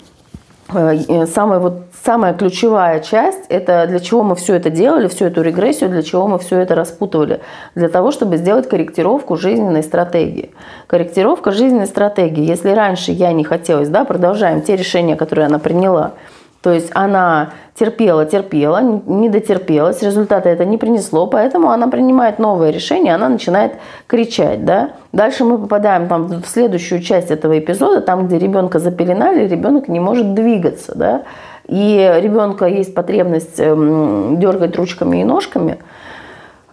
самая, 0.71 1.59
вот, 1.59 1.83
самая 2.03 2.33
ключевая 2.33 2.99
часть– 2.99 3.45
это 3.49 3.85
для 3.87 3.99
чего 3.99 4.23
мы 4.23 4.35
все 4.35 4.55
это 4.55 4.69
делали, 4.69 5.07
всю 5.07 5.25
эту 5.25 5.41
регрессию, 5.41 5.89
для 5.89 6.01
чего 6.01 6.27
мы 6.27 6.39
все 6.39 6.59
это 6.59 6.75
распутывали. 6.75 7.41
Для 7.75 7.89
того, 7.89 8.11
чтобы 8.11 8.37
сделать 8.37 8.69
корректировку 8.69 9.35
жизненной 9.35 9.83
стратегии. 9.83 10.51
Корректировка 10.87 11.51
жизненной 11.51 11.87
стратегии. 11.87 12.43
Если 12.43 12.69
раньше 12.69 13.11
я 13.11 13.31
не 13.33 13.43
хотелось, 13.43 13.89
да, 13.89 14.05
продолжаем 14.05 14.61
те 14.61 14.75
решения, 14.75 15.15
которые 15.15 15.47
она 15.47 15.59
приняла– 15.59 16.13
то 16.61 16.71
есть 16.71 16.91
она 16.93 17.51
терпела, 17.73 18.25
терпела, 18.25 18.81
не 18.81 19.29
дотерпелась, 19.29 20.03
результата 20.03 20.47
это 20.47 20.63
не 20.63 20.77
принесло, 20.77 21.25
поэтому 21.25 21.71
она 21.71 21.87
принимает 21.87 22.37
новое 22.37 22.69
решение, 22.69 23.15
она 23.15 23.29
начинает 23.29 23.73
кричать. 24.07 24.63
Да? 24.63 24.91
Дальше 25.11 25.43
мы 25.43 25.57
попадаем 25.57 26.07
там, 26.07 26.27
в 26.27 26.45
следующую 26.45 27.01
часть 27.01 27.31
этого 27.31 27.57
эпизода, 27.57 28.01
там, 28.01 28.27
где 28.27 28.37
ребенка 28.37 28.77
запеленали, 28.77 29.47
ребенок 29.47 29.87
не 29.87 29.99
может 29.99 30.35
двигаться. 30.35 30.93
Да? 30.95 31.23
И 31.67 32.13
ребенка 32.21 32.65
есть 32.65 32.93
потребность 32.93 33.59
эм, 33.59 34.39
дергать 34.39 34.75
ручками 34.75 35.21
и 35.21 35.23
ножками– 35.23 35.79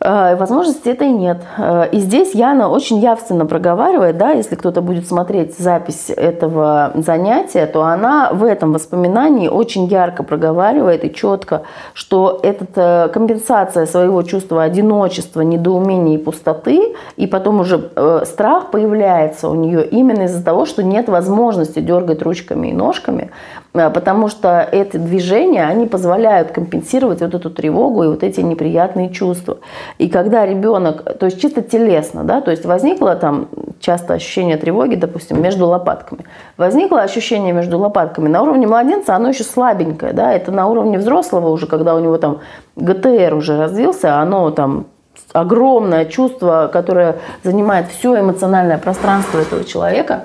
возможности 0.00 0.88
этой 0.88 1.10
нет. 1.10 1.38
Э, 1.56 1.88
и 1.90 1.98
здесь 1.98 2.34
Яна 2.34 2.68
очень 2.68 2.98
явственно 2.98 3.46
проговаривает, 3.46 4.16
да, 4.16 4.30
если 4.30 4.54
кто-то 4.54 4.80
будет 4.80 5.08
смотреть 5.08 5.58
запись 5.58 6.10
этого 6.10 6.92
занятия, 6.94 7.66
то 7.66 7.82
она 7.82 8.30
в 8.32 8.44
этом 8.44 8.72
воспоминании 8.72 9.48
очень 9.48 9.86
ярко 9.86 10.22
проговаривает 10.22 11.04
и 11.04 11.12
четко, 11.12 11.62
что 11.94 12.38
это 12.42 13.10
компенсация 13.12 13.86
своего 13.86 14.22
чувства 14.22 14.62
одиночества, 14.62 15.40
недоумения 15.40 16.14
и 16.14 16.18
пустоты, 16.18 16.94
и 17.16 17.26
потом 17.26 17.60
уже 17.60 17.90
страх 18.24 18.70
появляется 18.70 19.48
у 19.48 19.54
нее 19.54 19.86
именно 19.86 20.22
из-за 20.22 20.44
того, 20.44 20.66
что 20.66 20.82
нет 20.82 21.08
возможности 21.08 21.80
дергать 21.80 22.22
ручками 22.22 22.68
и 22.68 22.72
ножками, 22.72 23.30
потому 23.72 24.28
что 24.28 24.66
эти 24.72 24.96
движения, 24.96 25.64
они 25.64 25.86
позволяют 25.86 26.50
компенсировать 26.52 27.20
вот 27.20 27.34
эту 27.34 27.50
тревогу 27.50 28.02
и 28.02 28.08
вот 28.08 28.22
эти 28.22 28.40
неприятные 28.40 29.10
чувства. 29.10 29.58
И 29.98 30.08
когда 30.08 30.46
ребенок, 30.46 31.18
то 31.18 31.26
есть 31.26 31.40
чисто 31.40 31.62
телесно, 31.62 32.24
да, 32.24 32.40
то 32.40 32.50
есть 32.50 32.64
возникло 32.64 33.14
там 33.14 33.48
часто 33.80 34.14
ощущение 34.14 34.56
тревоги, 34.56 34.94
допустим, 34.94 35.40
между 35.42 35.66
лопатками. 35.66 36.24
Возникло 36.56 37.02
ощущение 37.02 37.52
между 37.52 37.78
лопатками. 37.78 38.28
На 38.28 38.42
уровне 38.42 38.66
младенца 38.66 39.14
оно 39.14 39.28
еще 39.28 39.44
слабенькое, 39.44 40.12
да, 40.12 40.32
это 40.32 40.50
на 40.50 40.66
уровне 40.66 40.98
взрослого 40.98 41.50
уже, 41.50 41.66
когда 41.66 41.94
у 41.94 42.00
него 42.00 42.16
там 42.18 42.40
ГТР 42.76 43.34
уже 43.34 43.58
развился, 43.58 44.18
оно 44.18 44.50
там 44.50 44.86
огромное 45.32 46.06
чувство, 46.06 46.70
которое 46.72 47.16
занимает 47.42 47.88
все 47.88 48.18
эмоциональное 48.18 48.78
пространство 48.78 49.38
этого 49.38 49.64
человека, 49.64 50.24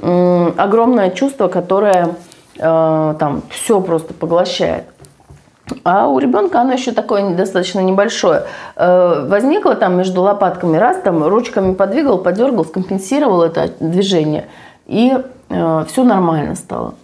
огромное 0.00 1.10
чувство, 1.10 1.48
которое 1.48 2.04
э, 2.06 2.10
там 2.58 3.42
все 3.50 3.80
просто 3.80 4.14
поглощает. 4.14 4.84
А 5.84 6.08
у 6.08 6.18
ребенка 6.18 6.60
оно 6.60 6.72
еще 6.72 6.92
такое 6.92 7.34
достаточно 7.34 7.80
небольшое. 7.80 8.44
Э, 8.76 9.26
возникло 9.28 9.74
там 9.74 9.96
между 9.96 10.22
лопатками, 10.22 10.76
раз 10.76 10.98
там 11.02 11.26
ручками 11.26 11.74
подвигал, 11.74 12.18
подергал, 12.18 12.64
скомпенсировал 12.64 13.42
это 13.42 13.72
движение. 13.80 14.48
И 14.86 15.12
э, 15.48 15.84
все 15.88 16.04
нормально 16.04 16.54
стало. 16.54 16.94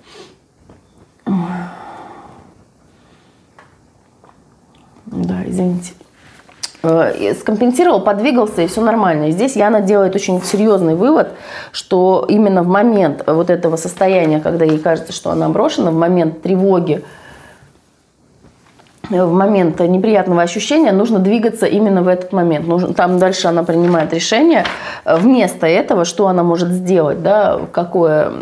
Да, 5.07 5.43
извините. 5.47 5.93
Э, 6.85 7.35
скомпенсировал, 7.35 8.01
подвигался, 8.01 8.63
и 8.63 8.67
все 8.67 8.83
нормально. 8.83 9.29
И 9.29 9.31
здесь 9.31 9.57
Яна 9.57 9.81
делает 9.81 10.15
очень 10.15 10.43
серьезный 10.43 10.95
вывод, 10.95 11.29
что 11.73 12.27
именно 12.29 12.63
в 12.63 12.69
момент 12.69 13.23
вот 13.27 13.49
этого 13.49 13.77
состояния, 13.77 14.39
когда 14.39 14.67
ей 14.67 14.79
кажется, 14.79 15.15
что 15.15 15.31
она 15.31 15.49
брошена, 15.49 15.91
в 15.91 15.95
момент 15.95 16.43
тревоги, 16.43 17.03
в 19.11 19.33
момент 19.33 19.81
неприятного 19.81 20.43
ощущения 20.43 20.93
нужно 20.93 21.19
двигаться 21.19 21.67
именно 21.67 22.03
в 22.03 22.09
этот 22.09 22.33
момент. 22.33 22.67
Там 22.97 23.19
дальше 23.19 23.49
она 23.49 23.63
принимает 23.63 24.13
решение 24.13 24.65
э, 25.05 25.17
вместо 25.17 25.67
этого, 25.67 26.05
что 26.05 26.29
она 26.29 26.43
может 26.43 26.69
сделать, 26.71 27.23
да, 27.23 27.61
какое 27.73 28.33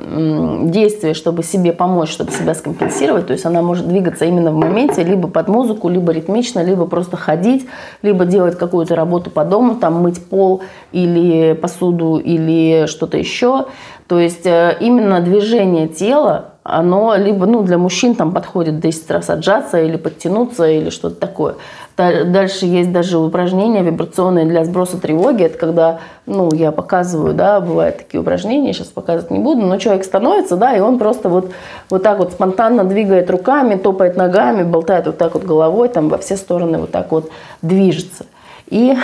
действие, 0.64 1.14
чтобы 1.14 1.42
себе 1.42 1.72
помочь, 1.72 2.10
чтобы 2.10 2.32
себя 2.32 2.54
скомпенсировать. 2.54 3.26
То 3.26 3.32
есть 3.32 3.44
она 3.44 3.62
может 3.62 3.88
двигаться 3.88 4.24
именно 4.24 4.50
в 4.50 4.56
моменте, 4.56 5.02
либо 5.02 5.28
под 5.28 5.48
музыку, 5.48 5.88
либо 5.88 6.12
ритмично, 6.12 6.62
либо 6.62 6.86
просто 6.86 7.16
ходить, 7.16 7.66
либо 8.02 8.24
делать 8.24 8.56
какую-то 8.56 8.94
работу 8.94 9.30
по 9.30 9.44
дому, 9.44 9.76
там 9.76 10.02
мыть 10.02 10.24
пол 10.24 10.62
или 10.92 11.54
посуду 11.54 12.18
или 12.18 12.86
что-то 12.86 13.18
еще. 13.18 13.66
То 14.08 14.18
есть 14.18 14.46
э, 14.46 14.76
именно 14.80 15.20
движение 15.20 15.88
тела 15.88 16.52
оно 16.64 17.16
либо 17.16 17.46
ну, 17.46 17.62
для 17.62 17.76
мужчин 17.76 18.14
там 18.14 18.32
подходит 18.32 18.78
10 18.78 19.10
раз 19.10 19.30
отжаться 19.30 19.80
или 19.80 19.96
подтянуться 19.96 20.68
или 20.68 20.90
что-то 20.90 21.16
такое. 21.16 21.56
Дальше 21.96 22.66
есть 22.66 22.92
даже 22.92 23.18
упражнения 23.18 23.82
вибрационные 23.82 24.46
для 24.46 24.64
сброса 24.64 24.98
тревоги. 24.98 25.44
Это 25.44 25.58
когда, 25.58 26.00
ну, 26.24 26.50
я 26.52 26.72
показываю, 26.72 27.34
да, 27.34 27.60
бывают 27.60 27.98
такие 27.98 28.20
упражнения, 28.20 28.72
сейчас 28.72 28.88
показывать 28.88 29.30
не 29.30 29.40
буду, 29.40 29.62
но 29.62 29.76
человек 29.78 30.04
становится, 30.04 30.56
да, 30.56 30.74
и 30.74 30.80
он 30.80 30.98
просто 30.98 31.28
вот, 31.28 31.52
вот 31.90 32.02
так 32.02 32.18
вот 32.18 32.32
спонтанно 32.32 32.84
двигает 32.84 33.28
руками, 33.28 33.74
топает 33.74 34.16
ногами, 34.16 34.62
болтает 34.62 35.06
вот 35.06 35.18
так 35.18 35.34
вот 35.34 35.44
головой, 35.44 35.88
там 35.88 36.08
во 36.08 36.18
все 36.18 36.36
стороны 36.36 36.78
вот 36.78 36.92
так 36.92 37.10
вот 37.10 37.30
движется. 37.60 38.24
И 38.68 38.96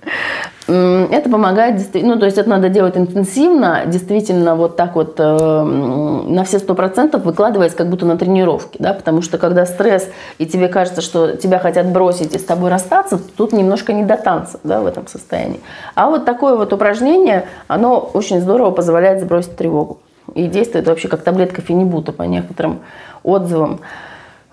это 0.68 1.30
помогает, 1.30 1.80
ну, 1.94 2.18
то 2.18 2.26
есть 2.26 2.38
это 2.38 2.48
надо 2.48 2.68
делать 2.68 2.96
интенсивно, 2.96 3.82
действительно 3.86 4.56
вот 4.56 4.76
так 4.76 4.96
вот 4.96 5.14
э, 5.18 5.62
на 5.62 6.42
все 6.42 6.58
сто 6.58 6.74
процентов 6.74 7.24
выкладываясь 7.24 7.72
как 7.72 7.88
будто 7.88 8.04
на 8.04 8.18
тренировке, 8.18 8.76
да, 8.80 8.92
потому 8.92 9.22
что 9.22 9.38
когда 9.38 9.64
стресс 9.64 10.08
и 10.38 10.46
тебе 10.46 10.66
кажется, 10.66 11.02
что 11.02 11.36
тебя 11.36 11.60
хотят 11.60 11.86
бросить 11.86 12.34
и 12.34 12.38
с 12.38 12.44
тобой 12.44 12.70
расстаться, 12.70 13.20
тут 13.36 13.52
немножко 13.52 13.92
не 13.92 14.04
до 14.04 14.16
танца, 14.16 14.58
да, 14.64 14.80
в 14.80 14.86
этом 14.86 15.06
состоянии. 15.06 15.60
А 15.94 16.10
вот 16.10 16.24
такое 16.24 16.56
вот 16.56 16.72
упражнение, 16.72 17.46
оно 17.68 17.98
очень 17.98 18.40
здорово 18.40 18.72
позволяет 18.72 19.20
сбросить 19.20 19.56
тревогу. 19.56 20.00
И 20.34 20.48
действует 20.48 20.88
вообще 20.88 21.06
как 21.06 21.22
таблетка 21.22 21.62
фенибута 21.62 22.10
по 22.10 22.24
некоторым 22.24 22.80
отзывам 23.22 23.78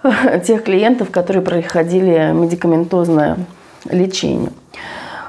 тех 0.45 0.63
клиентов, 0.63 1.09
которые 1.09 1.41
проходили 1.43 2.31
медикаментозное 2.31 3.37
лечение. 3.89 4.51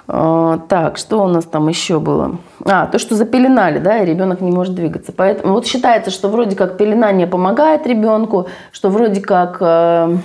А, 0.07 0.59
так, 0.69 0.99
что 0.99 1.23
у 1.25 1.29
нас 1.29 1.45
там 1.45 1.69
еще 1.69 1.99
было? 1.99 2.37
А, 2.65 2.87
то, 2.87 2.99
что 2.99 3.15
запеленали, 3.15 3.79
да, 3.79 3.99
и 3.99 4.07
ребенок 4.07 4.41
не 4.41 4.51
может 4.51 4.75
двигаться. 4.75 5.13
Поэтому 5.13 5.55
вот 5.55 5.67
считается, 5.67 6.11
что 6.11 6.29
вроде 6.29 6.57
как 6.57 6.77
пеленание 6.77 7.27
помогает 7.27 7.87
ребенку, 7.87 8.49
что 8.71 8.91
вроде 8.91 9.23
как 9.23 9.59
э, 9.61 10.17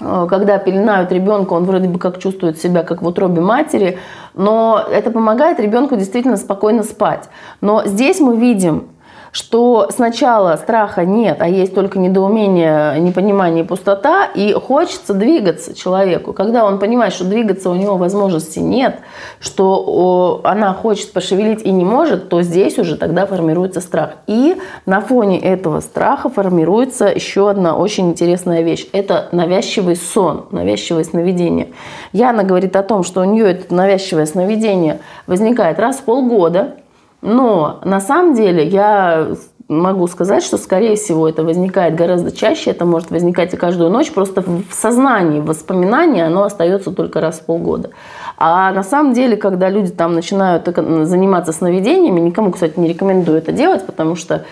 э, 0.00 0.26
когда 0.28 0.58
пеленают 0.58 1.12
ребенка, 1.12 1.52
он 1.52 1.64
вроде 1.64 1.88
бы 1.88 2.00
как 2.00 2.18
чувствует 2.18 2.58
себя 2.58 2.82
как 2.82 3.02
в 3.02 3.06
утробе 3.06 3.40
матери, 3.40 3.98
но 4.34 4.84
это 4.90 5.10
помогает 5.12 5.60
ребенку 5.60 5.96
действительно 5.96 6.36
спокойно 6.36 6.82
спать. 6.82 7.28
Но 7.60 7.86
здесь 7.86 8.18
мы 8.18 8.36
видим, 8.36 8.88
что 9.36 9.88
сначала 9.90 10.56
страха 10.56 11.04
нет, 11.04 11.42
а 11.42 11.46
есть 11.46 11.74
только 11.74 11.98
недоумение, 11.98 12.98
непонимание 12.98 13.64
пустота, 13.64 14.24
и 14.24 14.54
хочется 14.54 15.12
двигаться 15.12 15.74
человеку. 15.74 16.32
Когда 16.32 16.64
он 16.64 16.78
понимает, 16.78 17.12
что 17.12 17.26
двигаться 17.26 17.68
у 17.68 17.74
него 17.74 17.98
возможности 17.98 18.60
нет, 18.60 19.00
что 19.38 20.40
она 20.42 20.72
хочет 20.72 21.12
пошевелить 21.12 21.60
и 21.62 21.70
не 21.70 21.84
может, 21.84 22.30
то 22.30 22.40
здесь 22.40 22.78
уже 22.78 22.96
тогда 22.96 23.26
формируется 23.26 23.82
страх. 23.82 24.12
И 24.26 24.56
на 24.86 25.02
фоне 25.02 25.38
этого 25.38 25.80
страха 25.80 26.30
формируется 26.30 27.04
еще 27.04 27.50
одна 27.50 27.76
очень 27.76 28.08
интересная 28.08 28.62
вещь. 28.62 28.86
Это 28.92 29.28
навязчивый 29.32 29.96
сон, 29.96 30.46
навязчивое 30.50 31.04
сновидение. 31.04 31.74
Яна 32.14 32.42
говорит 32.42 32.74
о 32.74 32.82
том, 32.82 33.04
что 33.04 33.20
у 33.20 33.24
нее 33.24 33.50
это 33.50 33.74
навязчивое 33.74 34.24
сновидение 34.24 35.00
возникает 35.26 35.78
раз 35.78 35.98
в 35.98 36.04
полгода, 36.04 36.76
но 37.26 37.80
на 37.84 38.00
самом 38.00 38.34
деле 38.34 38.64
я 38.64 39.26
могу 39.66 40.06
сказать, 40.06 40.44
что, 40.44 40.58
скорее 40.58 40.94
всего, 40.94 41.28
это 41.28 41.42
возникает 41.42 41.96
гораздо 41.96 42.30
чаще, 42.30 42.70
это 42.70 42.84
может 42.84 43.10
возникать 43.10 43.52
и 43.52 43.56
каждую 43.56 43.90
ночь, 43.90 44.12
просто 44.12 44.42
в 44.42 44.72
сознании, 44.72 45.40
в 45.40 45.46
воспоминании 45.46 46.22
оно 46.22 46.44
остается 46.44 46.92
только 46.92 47.20
раз 47.20 47.40
в 47.40 47.46
полгода. 47.46 47.90
А 48.36 48.70
на 48.70 48.84
самом 48.84 49.12
деле, 49.12 49.36
когда 49.36 49.68
люди 49.68 49.90
там 49.90 50.14
начинают 50.14 50.68
заниматься 51.08 51.52
сновидениями, 51.52 52.20
никому, 52.20 52.52
кстати, 52.52 52.78
не 52.78 52.88
рекомендую 52.88 53.38
это 53.38 53.50
делать, 53.50 53.84
потому 53.84 54.14
что 54.14 54.44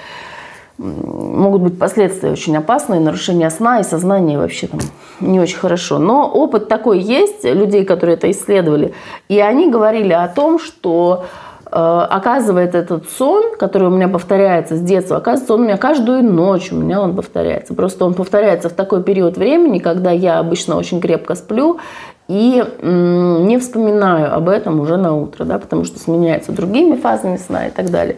могут 0.76 1.62
быть 1.62 1.78
последствия 1.78 2.32
очень 2.32 2.56
опасные, 2.56 2.98
нарушение 2.98 3.50
сна 3.50 3.78
и 3.78 3.84
сознания 3.84 4.36
вообще 4.36 4.66
там 4.66 4.80
не 5.20 5.38
очень 5.38 5.58
хорошо. 5.58 6.00
Но 6.00 6.28
опыт 6.28 6.66
такой 6.66 6.98
есть, 6.98 7.44
людей, 7.44 7.84
которые 7.84 8.16
это 8.16 8.28
исследовали, 8.32 8.94
и 9.28 9.38
они 9.38 9.70
говорили 9.70 10.12
о 10.12 10.26
том, 10.26 10.58
что 10.58 11.26
оказывает 11.74 12.76
этот 12.76 13.10
сон, 13.10 13.56
который 13.58 13.88
у 13.88 13.90
меня 13.90 14.06
повторяется 14.06 14.76
с 14.76 14.80
детства, 14.80 15.16
оказывается, 15.16 15.54
он 15.54 15.60
у 15.62 15.64
меня 15.64 15.76
каждую 15.76 16.22
ночь 16.22 16.70
у 16.70 16.76
меня 16.76 17.00
он 17.00 17.16
повторяется. 17.16 17.74
Просто 17.74 18.04
он 18.04 18.14
повторяется 18.14 18.68
в 18.68 18.74
такой 18.74 19.02
период 19.02 19.36
времени, 19.36 19.80
когда 19.80 20.12
я 20.12 20.38
обычно 20.38 20.76
очень 20.76 21.00
крепко 21.00 21.34
сплю 21.34 21.78
и 22.26 22.64
не 22.80 23.58
вспоминаю 23.58 24.34
об 24.34 24.48
этом 24.48 24.80
уже 24.80 24.96
на 24.96 25.14
утро, 25.14 25.44
да, 25.44 25.58
потому 25.58 25.84
что 25.84 25.98
сменяется 25.98 26.52
другими 26.52 26.96
фазами 26.96 27.36
сна 27.36 27.66
и 27.66 27.70
так 27.70 27.90
далее. 27.90 28.16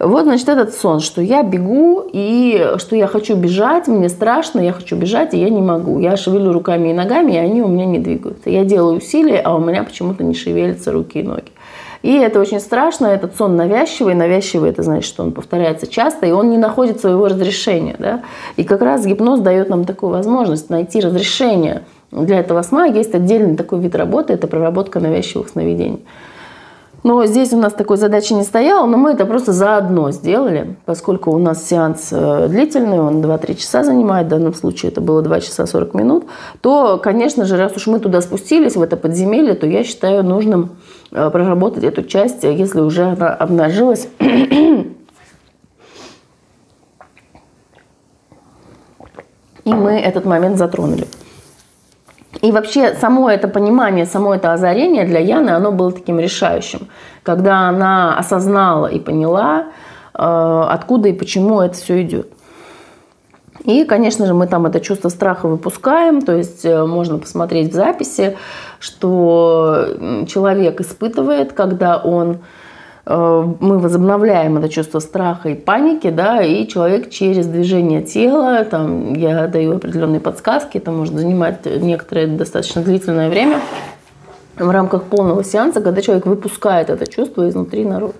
Вот, 0.00 0.24
значит, 0.24 0.48
этот 0.48 0.74
сон, 0.74 0.98
что 0.98 1.20
я 1.20 1.44
бегу 1.44 2.04
и 2.12 2.74
что 2.78 2.96
я 2.96 3.06
хочу 3.06 3.36
бежать, 3.36 3.86
мне 3.86 4.08
страшно, 4.08 4.60
я 4.60 4.72
хочу 4.72 4.96
бежать, 4.96 5.34
и 5.34 5.38
я 5.38 5.50
не 5.50 5.60
могу. 5.60 6.00
Я 6.00 6.16
шевелю 6.16 6.52
руками 6.52 6.88
и 6.88 6.92
ногами, 6.94 7.32
и 7.32 7.36
они 7.36 7.62
у 7.62 7.68
меня 7.68 7.84
не 7.84 8.00
двигаются. 8.00 8.50
Я 8.50 8.64
делаю 8.64 8.96
усилия, 8.96 9.40
а 9.44 9.54
у 9.54 9.60
меня 9.60 9.84
почему-то 9.84 10.24
не 10.24 10.34
шевелятся 10.34 10.90
руки 10.90 11.20
и 11.20 11.22
ноги. 11.22 11.52
И 12.04 12.12
это 12.18 12.38
очень 12.38 12.60
страшно, 12.60 13.06
этот 13.06 13.34
сон 13.34 13.56
навязчивый. 13.56 14.14
Навязчивый– 14.14 14.68
это 14.72 14.82
значит, 14.82 15.06
что 15.06 15.22
он 15.22 15.32
повторяется 15.32 15.86
часто, 15.86 16.26
и 16.26 16.32
он 16.32 16.50
не 16.50 16.58
находит 16.58 17.00
своего 17.00 17.28
разрешения. 17.28 17.96
Да? 17.98 18.20
И 18.56 18.64
как 18.64 18.82
раз 18.82 19.06
гипноз 19.06 19.40
дает 19.40 19.70
нам 19.70 19.86
такую 19.86 20.12
возможность 20.12 20.68
найти 20.68 21.00
разрешение 21.00 21.84
для 22.10 22.40
этого 22.40 22.60
сна. 22.60 22.84
Есть 22.84 23.14
отдельный 23.14 23.56
такой 23.56 23.80
вид 23.80 23.94
работы– 23.94 24.32
это 24.34 24.46
проработка 24.46 25.00
навязчивых 25.00 25.48
сновидений. 25.48 26.04
Но 27.04 27.26
здесь 27.26 27.52
у 27.52 27.58
нас 27.58 27.74
такой 27.74 27.98
задачи 27.98 28.32
не 28.32 28.44
стояло, 28.44 28.86
но 28.86 28.96
мы 28.96 29.10
это 29.10 29.26
просто 29.26 29.52
заодно 29.52 30.10
сделали, 30.10 30.76
поскольку 30.86 31.32
у 31.32 31.38
нас 31.38 31.68
сеанс 31.68 32.08
э, 32.10 32.48
длительный, 32.48 32.98
он 32.98 33.20
2-3 33.20 33.56
часа 33.56 33.84
занимает, 33.84 34.26
в 34.26 34.30
данном 34.30 34.54
случае 34.54 34.90
это 34.90 35.02
было 35.02 35.20
2 35.20 35.40
часа 35.40 35.66
40 35.66 35.92
минут, 35.92 36.24
то, 36.62 36.96
конечно 36.96 37.44
же, 37.44 37.58
раз 37.58 37.76
уж 37.76 37.88
мы 37.88 38.00
туда 38.00 38.22
спустились, 38.22 38.74
в 38.74 38.80
это 38.80 38.96
подземелье, 38.96 39.52
то 39.52 39.66
я 39.66 39.84
считаю 39.84 40.24
нужным 40.24 40.76
э, 41.12 41.28
проработать 41.28 41.84
эту 41.84 42.04
часть, 42.04 42.42
если 42.42 42.80
уже 42.80 43.04
она 43.04 43.28
обнажилась. 43.34 44.08
И 49.64 49.72
мы 49.72 49.92
этот 49.92 50.24
момент 50.24 50.56
затронули. 50.56 51.06
И 52.44 52.52
вообще 52.52 52.92
само 52.94 53.30
это 53.30 53.48
понимание, 53.48 54.04
само 54.04 54.34
это 54.34 54.52
озарение 54.52 55.06
для 55.06 55.18
Яны, 55.18 55.48
оно 55.48 55.72
было 55.72 55.90
таким 55.92 56.20
решающим. 56.20 56.88
Когда 57.22 57.70
она 57.70 58.18
осознала 58.18 58.86
и 58.86 58.98
поняла, 58.98 59.68
э, 60.12 60.64
откуда 60.68 61.08
и 61.08 61.14
почему 61.14 61.62
это 61.62 61.74
все 61.74 62.02
идет. 62.02 62.30
И, 63.64 63.84
конечно 63.84 64.26
же, 64.26 64.34
мы 64.34 64.46
там 64.46 64.66
это 64.66 64.80
чувство 64.80 65.08
страха 65.08 65.48
выпускаем, 65.48 66.20
то 66.20 66.36
есть 66.36 66.66
э, 66.66 66.84
можно 66.84 67.16
посмотреть 67.16 67.72
в 67.72 67.74
записи, 67.74 68.36
что 68.78 69.86
человек 70.28 70.82
испытывает, 70.82 71.54
когда 71.54 71.96
он 71.96 72.40
мы 73.06 73.78
возобновляем 73.78 74.56
это 74.56 74.70
чувство 74.70 74.98
страха 74.98 75.50
и 75.50 75.54
паники, 75.54 76.08
да, 76.08 76.42
и 76.42 76.66
человек 76.66 77.10
через 77.10 77.46
движение 77.46 78.02
тела, 78.02 78.64
там, 78.64 79.14
я 79.14 79.46
даю 79.46 79.76
определенные 79.76 80.20
подсказки, 80.20 80.78
это 80.78 80.90
может 80.90 81.14
занимать 81.14 81.66
некоторое 81.66 82.26
достаточно 82.26 82.82
длительное 82.82 83.28
время 83.28 83.60
в 84.56 84.70
рамках 84.70 85.04
полного 85.04 85.44
сеанса, 85.44 85.82
когда 85.82 86.00
человек 86.00 86.24
выпускает 86.24 86.88
это 86.88 87.06
чувство 87.06 87.48
изнутри 87.48 87.84
наружу. 87.84 88.14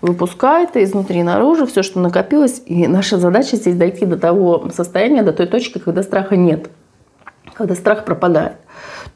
Выпускает 0.00 0.76
изнутри 0.76 1.22
наружу, 1.22 1.66
все, 1.66 1.82
что 1.82 2.00
накопилось, 2.00 2.62
и 2.64 2.86
наша 2.88 3.18
задача 3.18 3.56
здесь 3.56 3.76
дойти 3.76 4.06
до 4.06 4.16
того 4.16 4.70
состояния, 4.74 5.22
до 5.22 5.32
той 5.32 5.46
точки, 5.46 5.78
когда 5.78 6.02
страха 6.02 6.36
нет, 6.36 6.70
когда 7.60 7.74
страх 7.74 8.06
пропадает. 8.06 8.54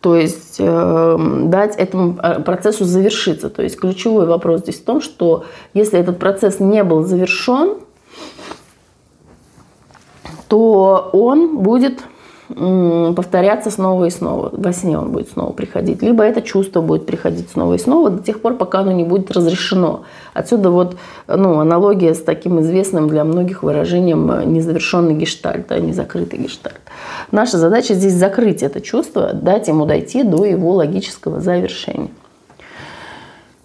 То 0.00 0.16
есть 0.16 0.57
э, 0.59 1.16
дать 1.44 1.76
этому 1.76 2.18
э, 2.22 2.40
процессу 2.40 2.85
завершиться. 2.85 3.48
То 3.48 3.62
есть 3.62 3.80
ключевой 3.80 4.26
вопрос 4.26 4.61
здесь 4.61 4.80
в 4.80 4.85
том, 4.85 5.00
что 5.00 5.46
если 5.72 5.98
этот 5.98 6.18
процесс 6.18 6.61
не 6.61 6.85
был 6.85 7.04
завершен, 7.04 7.78
то 10.48 11.09
он 11.14 11.57
будет 11.57 12.02
повторяться 12.48 13.70
снова 13.70 14.04
и 14.04 14.11
снова. 14.11 14.50
Во 14.52 14.72
сне 14.72 14.98
он 14.98 15.12
будет 15.12 15.30
снова 15.30 15.52
приходить. 15.52 16.02
Либо 16.02 16.24
это 16.24 16.42
чувство 16.42 16.83
будет 16.83 17.07
приходить 17.07 17.50
снова 17.50 17.74
и 17.74 17.78
снова 17.78 18.11
до 18.11 18.22
тех 18.22 18.40
пор, 18.40 18.57
пока 18.57 18.80
оно 18.80 18.92
не 18.92 19.04
будет 19.04 19.30
разрешено. 19.30 20.02
Отсюда 20.35 20.70
вот 20.70 20.96
ну, 21.26 21.59
аналогия 21.61 22.14
с 22.14 22.20
таким 22.20 22.61
известным 22.61 23.09
для 23.09 23.24
многих 23.24 23.62
выражением 23.62 24.30
э, 24.30 24.44
незавершенный 24.44 25.14
гештальт, 25.14 25.72
а 25.72 25.78
не 25.78 25.92
закрытый 25.92 26.38
гештальт. 26.38 26.80
Наша 27.30 27.59
задача 27.59 27.94
здесь 27.94 28.14
закрыть 28.14 28.62
это 28.62 28.80
чувство, 28.80 29.33
дать 29.33 29.68
ему 29.68 29.87
дойти 29.87 30.22
до 30.22 30.44
его 30.44 30.72
логического 30.74 31.40
завершения. 31.40 32.11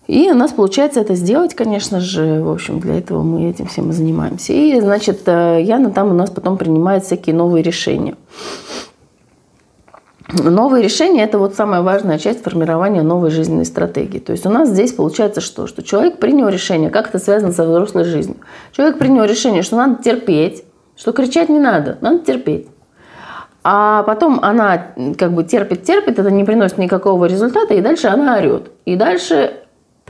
И 0.10 0.28
у 0.32 0.34
нас 0.34 0.54
получается 0.54 1.02
это 1.02 1.14
сделать, 1.14 1.54
конечно 1.54 2.00
же, 2.00 2.42
в 2.42 2.50
общем, 2.50 2.80
для 2.80 2.98
этого 2.98 3.22
мы 3.22 3.48
этим 3.48 3.68
всем 3.68 3.92
и 3.92 3.94
занимаемся. 3.94 4.54
И, 4.54 4.80
значит, 4.82 5.22
э, 5.28 5.62
Яна 5.62 5.92
там 5.92 6.10
у 6.10 6.14
нас 6.16 6.32
потом 6.32 6.58
принимает 6.58 7.06
всякие 7.06 7.36
новые 7.36 7.62
решения. 7.62 8.16
Новые 10.34 10.84
решения– 10.84 11.24
это 11.26 11.38
вот 11.38 11.54
самая 11.54 11.84
важная 11.84 12.18
часть 12.18 12.42
формирования 12.42 13.04
новой 13.04 13.30
жизненной 13.30 13.66
стратегии. 13.66 14.18
То 14.18 14.32
есть 14.32 14.48
у 14.48 14.50
нас 14.50 14.70
здесь 14.70 14.94
получается 14.94 15.42
что? 15.42 15.68
Что 15.68 15.84
человек 15.84 16.18
принял 16.18 16.50
решение, 16.50 16.90
как 16.90 17.10
это 17.10 17.20
связано 17.20 17.52
со 17.52 17.64
взрослой 17.64 18.04
жизнью. 18.04 18.38
Человек 18.72 18.98
принял 18.98 19.26
решение, 19.26 19.62
что 19.62 19.76
надо 19.76 20.02
терпеть, 20.02 20.64
что 20.98 21.12
кричать 21.12 21.50
не 21.50 21.60
надо, 21.60 22.00
надо 22.02 22.26
терпеть. 22.26 22.68
А 23.64 24.02
потом 24.02 24.40
она 24.42 24.88
как 25.20 25.34
бы 25.34 25.44
терпит, 25.44 25.84
терпит, 25.84 26.18
это 26.18 26.32
не 26.32 26.46
приносит 26.46 26.80
никакого 26.80 27.26
результата, 27.26 27.76
и 27.76 27.82
дальше 27.82 28.08
она 28.08 28.38
орет. 28.38 28.72
И 28.86 28.96
дальше 28.96 29.52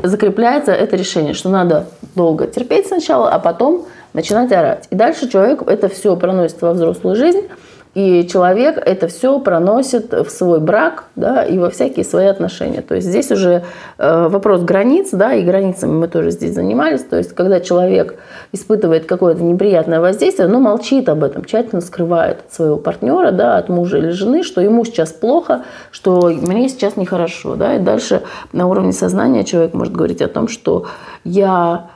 закрепляется 0.03 0.71
это 0.71 0.95
решение, 0.95 1.33
что 1.33 1.49
надо 1.49 1.87
долго 2.15 2.47
терпеть 2.47 2.87
сначала, 2.87 3.31
а 3.31 3.39
потом 3.39 3.85
начинать 4.13 4.51
орать. 4.51 4.87
И 4.89 4.95
дальше 4.95 5.29
человек 5.29 5.61
это 5.67 5.89
все 5.89 6.15
проносит 6.15 6.61
во 6.61 6.73
взрослую 6.73 7.15
жизнь, 7.15 7.47
и 7.95 8.27
человек 8.27 8.77
это 8.77 9.07
все 9.07 9.39
проносит 9.39 10.13
в 10.13 10.29
свой 10.29 10.59
брак 10.59 11.05
да, 11.15 11.43
и 11.43 11.57
во 11.57 11.71
всякие 11.71 12.05
свои 12.05 12.27
отношения. 12.27 12.81
То 12.81 12.93
есть 12.95 13.07
здесь 13.07 13.31
уже 13.31 13.63
э, 13.97 14.27
вопрос 14.27 14.61
границ, 14.61 15.09
да, 15.11 15.33
и 15.33 15.43
границами 15.43 15.91
мы 15.91 16.07
тоже 16.07 16.29
здесь 16.29 16.53
занимались. 16.53 17.01
То 17.01 17.17
есть 17.17 17.33
когда 17.33 17.59
человек 17.59 18.15
испытывает 18.51 19.05
какое-то 19.07 19.41
неприятное 19.41 19.99
воздействие, 19.99 20.47
но 20.47 20.59
молчит 20.59 21.09
об 21.09 21.23
этом, 21.23 21.43
тщательно 21.45 21.81
скрывает 21.81 22.41
от 22.45 22.53
своего 22.53 22.77
партнера, 22.77 23.31
да, 23.31 23.57
от 23.57 23.69
мужа 23.69 23.97
или 23.97 24.09
жены, 24.09 24.43
что 24.43 24.61
ему 24.61 24.85
сейчас 24.85 25.11
плохо, 25.11 25.63
что 25.89 26.29
мне 26.29 26.69
сейчас 26.69 26.95
нехорошо. 26.95 27.55
Да, 27.55 27.75
и 27.75 27.79
дальше 27.79 28.21
на 28.53 28.67
уровне 28.67 28.93
сознания 28.93 29.43
человек 29.43 29.73
может 29.73 29.95
говорить 29.95 30.21
о 30.21 30.27
том, 30.27 30.47
что 30.47 30.85
я 31.23 31.89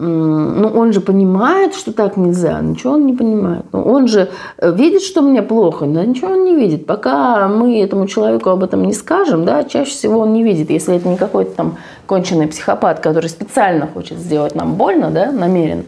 ну, 0.00 0.68
он 0.68 0.92
же 0.92 1.00
понимает, 1.00 1.74
что 1.74 1.92
так 1.92 2.16
нельзя, 2.16 2.60
ничего 2.60 2.92
он 2.92 3.06
не 3.06 3.14
понимает. 3.14 3.64
Ну, 3.72 3.82
он 3.82 4.06
же 4.06 4.30
э, 4.58 4.72
видит, 4.72 5.02
что 5.02 5.22
мне 5.22 5.42
плохо, 5.42 5.86
да 5.86 6.04
ничего 6.04 6.28
он 6.28 6.44
не 6.44 6.54
видит. 6.54 6.86
Пока 6.86 7.48
мы 7.48 7.82
этому 7.82 8.06
человеку 8.06 8.50
об 8.50 8.62
этом 8.62 8.84
не 8.84 8.92
скажем, 8.92 9.44
да, 9.44 9.64
чаще 9.64 9.90
всего 9.90 10.20
он 10.20 10.32
не 10.32 10.44
видит. 10.44 10.70
Если 10.70 10.94
это 10.94 11.08
не 11.08 11.16
какой-то 11.16 11.50
там 11.50 11.78
конченый 12.06 12.46
психопат, 12.46 13.00
который 13.00 13.28
специально 13.28 13.88
хочет 13.88 14.18
сделать 14.18 14.54
нам 14.54 14.74
больно, 14.74 15.10
да, 15.10 15.32
намеренно. 15.32 15.84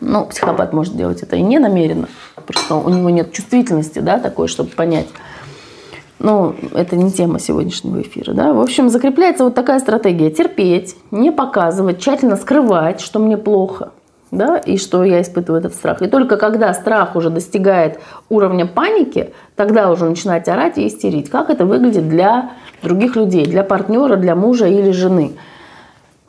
Ну, 0.00 0.26
психопат 0.26 0.72
может 0.72 0.96
делать 0.96 1.22
это 1.22 1.36
и 1.36 1.42
не 1.42 1.60
намеренно. 1.60 2.08
Просто 2.46 2.74
у 2.74 2.88
него 2.88 3.10
нет 3.10 3.32
чувствительности, 3.32 4.00
да, 4.00 4.18
такой, 4.18 4.48
чтобы 4.48 4.70
понять– 4.70 5.06
ну, 6.24 6.54
это 6.72 6.96
не 6.96 7.12
тема 7.12 7.38
сегодняшнего 7.38 8.00
эфира, 8.00 8.32
да. 8.32 8.54
В 8.54 8.60
общем, 8.60 8.88
закрепляется 8.88 9.44
вот 9.44 9.54
такая 9.54 9.78
стратегия. 9.78 10.30
Терпеть, 10.30 10.96
не 11.10 11.30
показывать, 11.30 12.00
тщательно 12.00 12.36
скрывать, 12.36 13.02
что 13.02 13.18
мне 13.18 13.36
плохо, 13.36 13.92
да, 14.30 14.56
и 14.56 14.78
что 14.78 15.04
я 15.04 15.20
испытываю 15.20 15.60
этот 15.60 15.74
страх. 15.74 16.00
И 16.00 16.06
только 16.06 16.38
когда 16.38 16.72
страх 16.72 17.14
уже 17.14 17.28
достигает 17.28 18.00
уровня 18.30 18.64
паники, 18.64 19.34
тогда 19.54 19.90
уже 19.90 20.06
начинать 20.06 20.48
орать 20.48 20.78
и 20.78 20.86
истерить. 20.86 21.28
Как 21.28 21.50
это 21.50 21.66
выглядит 21.66 22.08
для 22.08 22.52
других 22.82 23.16
людей, 23.16 23.44
для 23.44 23.62
партнера, 23.62 24.16
для 24.16 24.34
мужа 24.34 24.66
или 24.66 24.92
жены– 24.92 25.32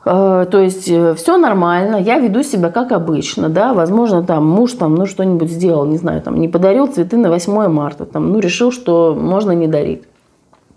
то 0.06 0.60
есть 0.60 0.88
э, 0.88 1.14
все 1.14 1.36
нормально, 1.36 1.96
я 1.96 2.20
веду 2.20 2.44
себя 2.44 2.70
как 2.70 2.92
обычно, 2.92 3.48
да, 3.48 3.74
возможно, 3.74 4.22
там 4.22 4.46
муж 4.46 4.74
там, 4.74 4.94
ну, 4.94 5.04
что-нибудь 5.04 5.50
сделал, 5.50 5.84
не 5.84 5.96
знаю, 5.96 6.22
там, 6.22 6.38
не 6.38 6.46
подарил 6.46 6.86
цветы 6.86 7.16
на 7.16 7.28
8 7.28 7.66
марта, 7.66 8.04
там, 8.04 8.30
ну, 8.30 8.38
решил, 8.38 8.70
что 8.70 9.16
можно 9.18 9.50
не 9.50 9.66
дарить. 9.66 10.04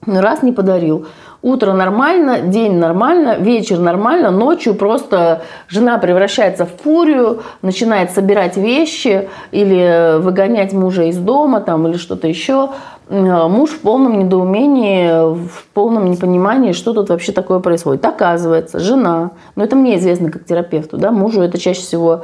Раз 0.08 0.42
не 0.42 0.52
подарил, 0.52 1.06
утро 1.42 1.74
нормально, 1.74 2.42
день 2.42 2.76
нормально, 2.76 3.38
вечер 3.38 3.80
нормально, 3.80 4.32
ночью 4.32 4.76
просто 4.76 5.44
жена 5.68 5.98
превращается 5.98 6.66
в 6.66 6.82
фурию, 6.84 7.42
начинает 7.62 8.12
собирать 8.12 8.58
вещи 8.58 9.30
или 9.52 10.20
выгонять 10.20 10.74
мужа 10.74 11.04
из 11.04 11.18
дома 11.18 11.62
там, 11.62 11.88
или 11.88 11.98
что-то 11.98 12.28
еще. 12.28 12.70
Э, 13.08 13.48
муж 13.48 13.72
в 13.72 13.80
полном 13.80 14.20
недоумении, 14.20 15.34
в 15.48 15.66
полном 15.74 16.12
непонимании, 16.12 16.74
что 16.74 16.94
тут 16.94 17.10
вообще 17.10 17.32
такое 17.32 17.60
происходит. 17.60 18.06
Оказывается, 18.06 18.80
жена, 18.80 19.32
но 19.56 19.64
это 19.64 19.76
мне 19.76 19.98
известно 19.98 20.32
как 20.32 20.46
терапевту, 20.46 20.98
да, 20.98 21.12
мужу 21.12 21.42
это 21.42 21.58
чаще 21.58 21.82
всего 21.82 22.24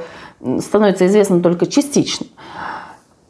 становится 0.60 1.08
известно 1.08 1.42
только 1.42 1.66
частично. 1.66 2.28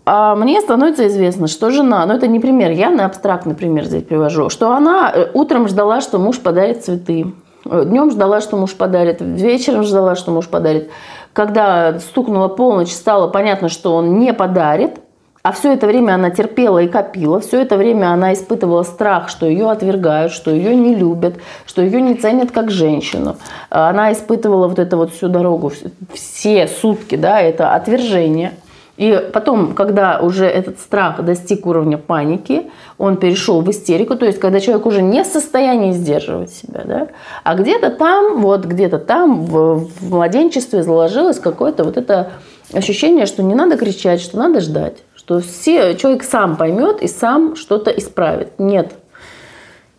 А 0.05 0.35
мне 0.35 0.61
становится 0.61 1.07
известно, 1.07 1.47
что 1.47 1.71
жена, 1.71 2.05
ну 2.05 2.13
это 2.13 2.27
не 2.27 2.39
пример, 2.39 2.69
я 2.71 2.91
на 2.91 3.05
абстрактный 3.05 3.55
пример 3.55 3.85
здесь 3.85 4.03
привожу, 4.03 4.49
что 4.49 4.71
она 4.71 5.11
э, 5.11 5.31
утром 5.33 5.67
ждала, 5.67 5.99
что 5.99 6.19
муж 6.19 6.39
подарит 6.39 6.85
цветы, 6.85 7.33
э, 7.65 7.85
днем 7.85 8.11
ждала, 8.11 8.39
что 8.39 8.55
муж 8.55 8.75
подарит, 8.75 9.17
вечером 9.19 9.83
ждала, 9.83 10.15
что 10.15 10.29
муж 10.29 10.47
подарит. 10.47 10.91
Когда 11.33 11.99
стукнула 11.99 12.49
полночь, 12.49 12.91
стало 12.91 13.29
понятно, 13.29 13.67
что 13.67 13.95
он 13.95 14.19
не 14.19 14.31
подарит, 14.31 14.99
а 15.41 15.51
все 15.51 15.73
это 15.73 15.87
время 15.87 16.13
она 16.13 16.29
терпела 16.29 16.79
и 16.79 16.87
копила, 16.87 17.39
все 17.39 17.61
это 17.61 17.75
время 17.75 18.11
она 18.11 18.33
испытывала 18.33 18.83
страх, 18.83 19.29
что 19.29 19.47
ее 19.47 19.71
отвергают, 19.71 20.31
что 20.31 20.51
ее 20.51 20.75
не 20.75 20.93
любят, 20.93 21.35
что 21.65 21.81
ее 21.81 21.99
не 22.01 22.13
ценят 22.13 22.51
как 22.51 22.69
женщину. 22.69 23.37
Она 23.69 24.11
испытывала 24.11 24.67
вот 24.67 24.77
это 24.77 24.97
вот 24.97 25.13
всю 25.13 25.29
дорогу, 25.29 25.71
все 26.13 26.67
сутки, 26.67 27.15
да, 27.15 27.41
это 27.41 27.73
отвержение. 27.73 28.53
И 28.97 29.29
потом, 29.33 29.73
когда 29.73 30.19
уже 30.19 30.45
этот 30.45 30.79
страх 30.79 31.23
достиг 31.23 31.65
уровня 31.65 31.97
паники, 31.97 32.71
он 32.97 33.17
перешел 33.17 33.61
в 33.61 33.69
истерику, 33.69 34.15
то 34.15 34.25
есть 34.25 34.39
когда 34.39 34.59
человек 34.61 34.85
уже 34.85 35.01
не 35.01 35.23
в 35.23 35.27
состоянии 35.27 35.91
сдерживать 35.91 36.51
себя, 36.51 36.81
да, 36.85 37.07
а 37.43 37.55
где-то 37.55 37.89
там, 37.89 38.41
вот 38.41 38.65
где-то 38.65 38.99
там 38.99 39.45
в, 39.45 39.89
в 39.99 40.09
младенчестве 40.11 40.81
заложилось 40.81 41.39
какое-то 41.39 41.83
вот 41.83 41.97
это 41.97 42.31
ощущение, 42.73 43.25
что 43.25 43.43
не 43.43 43.53
надо 43.53 43.75
кричать, 43.75 44.21
что 44.21 44.37
надо 44.37 44.61
ждать 44.61 44.95
что 45.25 45.39
все, 45.39 45.95
человек 45.95 46.23
сам 46.23 46.55
поймет 46.55 47.01
и 47.01 47.07
сам 47.07 47.55
что-то 47.55 47.89
исправит. 47.89 48.59
Нет. 48.59 48.93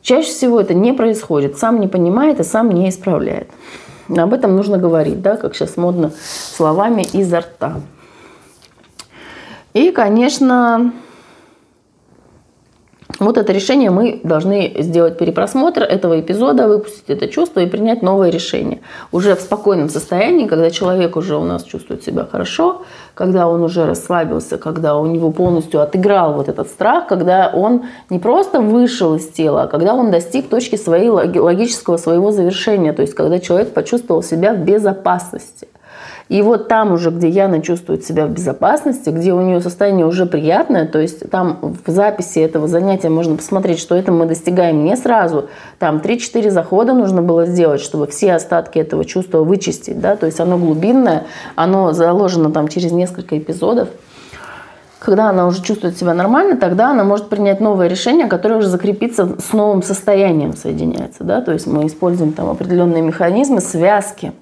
Чаще 0.00 0.28
всего 0.28 0.60
это 0.60 0.72
не 0.72 0.92
происходит, 0.92 1.58
сам 1.58 1.80
не 1.80 1.88
понимает 1.88 2.38
и 2.38 2.44
сам 2.44 2.70
не 2.70 2.88
исправляет. 2.88 3.50
Об 4.08 4.32
этом 4.32 4.54
нужно 4.54 4.78
говорить, 4.78 5.20
да, 5.20 5.36
как 5.36 5.56
сейчас 5.56 5.76
модно, 5.76 6.12
словами 6.54 7.04
изо 7.12 7.40
рта. 7.40 7.80
И, 9.76 9.90
конечно, 9.90 10.90
вот 13.18 13.36
это 13.36 13.52
решение 13.52 13.90
мы 13.90 14.22
должны 14.24 14.74
сделать 14.78 15.18
перепросмотр 15.18 15.82
этого 15.82 16.18
эпизода, 16.18 16.66
выпустить 16.66 17.10
это 17.10 17.28
чувство 17.28 17.60
и 17.60 17.66
принять 17.66 18.00
новое 18.00 18.30
решение. 18.30 18.80
Уже 19.12 19.36
в 19.36 19.40
спокойном 19.42 19.90
состоянии, 19.90 20.46
когда 20.46 20.70
человек 20.70 21.14
уже 21.14 21.36
у 21.36 21.44
нас 21.44 21.62
чувствует 21.62 22.02
себя 22.02 22.24
хорошо, 22.24 22.86
когда 23.16 23.48
он 23.48 23.62
уже 23.62 23.86
расслабился, 23.86 24.58
когда 24.58 24.98
у 24.98 25.06
него 25.06 25.30
полностью 25.30 25.80
отыграл 25.80 26.34
вот 26.34 26.50
этот 26.50 26.68
страх, 26.68 27.06
когда 27.06 27.50
он 27.52 27.84
не 28.10 28.18
просто 28.18 28.60
вышел 28.60 29.14
из 29.14 29.26
тела, 29.28 29.62
а 29.62 29.66
когда 29.68 29.94
он 29.94 30.10
достиг 30.10 30.50
точки 30.50 30.76
своей 30.76 31.08
логического 31.08 31.96
своего 31.96 32.30
завершения, 32.30 32.92
то 32.92 33.00
есть 33.00 33.14
когда 33.14 33.38
человек 33.38 33.72
почувствовал 33.72 34.22
себя 34.22 34.52
в 34.52 34.58
безопасности. 34.58 35.66
И 36.28 36.42
вот 36.42 36.66
там 36.66 36.92
уже, 36.92 37.10
где 37.10 37.28
Яна 37.28 37.62
чувствует 37.62 38.04
себя 38.04 38.26
в 38.26 38.30
безопасности, 38.30 39.10
где 39.10 39.32
у 39.32 39.40
нее 39.40 39.60
состояние 39.60 40.06
уже 40.06 40.26
приятное, 40.26 40.84
то 40.86 40.98
есть 40.98 41.30
там 41.30 41.76
в 41.84 41.88
записи 41.90 42.40
этого 42.40 42.66
занятия 42.66 43.08
можно 43.08 43.36
посмотреть, 43.36 43.78
что 43.78 43.94
это 43.94 44.10
мы 44.10 44.26
достигаем 44.26 44.84
не 44.84 44.96
сразу. 44.96 45.48
Там 45.78 45.98
3-4 45.98 46.50
захода 46.50 46.94
нужно 46.94 47.22
было 47.22 47.46
сделать, 47.46 47.80
чтобы 47.80 48.08
все 48.08 48.34
остатки 48.34 48.78
этого 48.78 49.04
чувства 49.04 49.44
вычистить. 49.44 50.00
Да? 50.00 50.16
То 50.16 50.26
есть 50.26 50.40
оно 50.40 50.58
глубинное, 50.58 51.26
оно 51.54 51.92
заложено 51.92 52.50
там 52.50 52.66
через 52.66 52.90
несколько 52.90 53.05
эпизодов 53.08 53.88
когда 54.98 55.28
она 55.28 55.46
уже 55.46 55.62
чувствует 55.62 55.96
себя 55.96 56.14
нормально, 56.14 56.56
тогда 56.56 56.90
она 56.90 57.04
может 57.04 57.28
принять 57.28 57.60
новое 57.60 57.86
решение, 57.86 58.26
которое 58.26 58.56
уже 58.56 58.68
закрепится 58.68 59.36
с 59.38 59.52
новым 59.52 59.82
состоянием, 59.82 60.56
соединяется. 60.56 61.22
Да? 61.22 61.42
То 61.42 61.52
есть 61.52 61.66
мы 61.66 61.86
используем 61.86 62.32
там 62.32 62.48
определенные 62.48 63.02
механизмы, 63.02 63.60
связки 63.60 64.32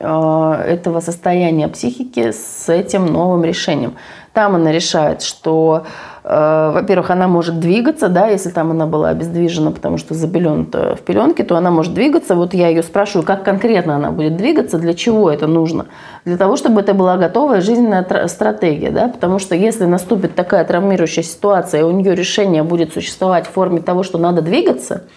Э, 0.00 0.62
этого 0.66 1.00
состояния 1.00 1.68
психики 1.68 2.32
с 2.32 2.70
этим 2.70 3.04
новым 3.04 3.44
решением. 3.44 3.96
Там 4.32 4.54
она 4.54 4.72
решает, 4.72 5.20
что, 5.20 5.84
во-первых, 6.22 7.10
она 7.10 7.28
может 7.28 7.60
двигаться, 7.60 8.08
да, 8.08 8.28
если 8.28 8.50
там 8.50 8.70
она 8.70 8.86
была 8.86 9.08
обездвижена, 9.08 9.70
потому 9.70 9.96
что 9.96 10.14
запеленута 10.14 10.96
в 10.96 11.00
пеленке, 11.00 11.44
то 11.44 11.56
она 11.56 11.70
может 11.70 11.94
двигаться. 11.94 12.34
Вот 12.34 12.52
я 12.54 12.68
ее 12.68 12.82
спрашиваю, 12.82 13.24
как 13.24 13.42
конкретно 13.42 13.96
она 13.96 14.10
будет 14.10 14.36
двигаться, 14.36 14.78
для 14.78 14.94
чего 14.94 15.30
это 15.30 15.46
нужно? 15.46 15.86
Для 16.24 16.36
того, 16.36 16.56
чтобы 16.56 16.80
это 16.82 16.92
была 16.92 17.16
готовая 17.16 17.60
жизненная 17.60 18.06
стратегия, 18.28 18.90
да, 18.90 19.08
потому 19.08 19.38
что 19.38 19.54
если 19.54 19.86
наступит 19.86 20.34
такая 20.34 20.64
травмирующая 20.64 21.22
ситуация, 21.22 21.80
и 21.80 21.84
у 21.84 21.90
нее 21.90 22.14
решение 22.14 22.62
будет 22.62 22.92
существовать 22.92 23.46
в 23.46 23.50
форме 23.50 23.80
того, 23.80 24.02
что 24.02 24.18
надо 24.18 24.42
двигаться– 24.42 25.04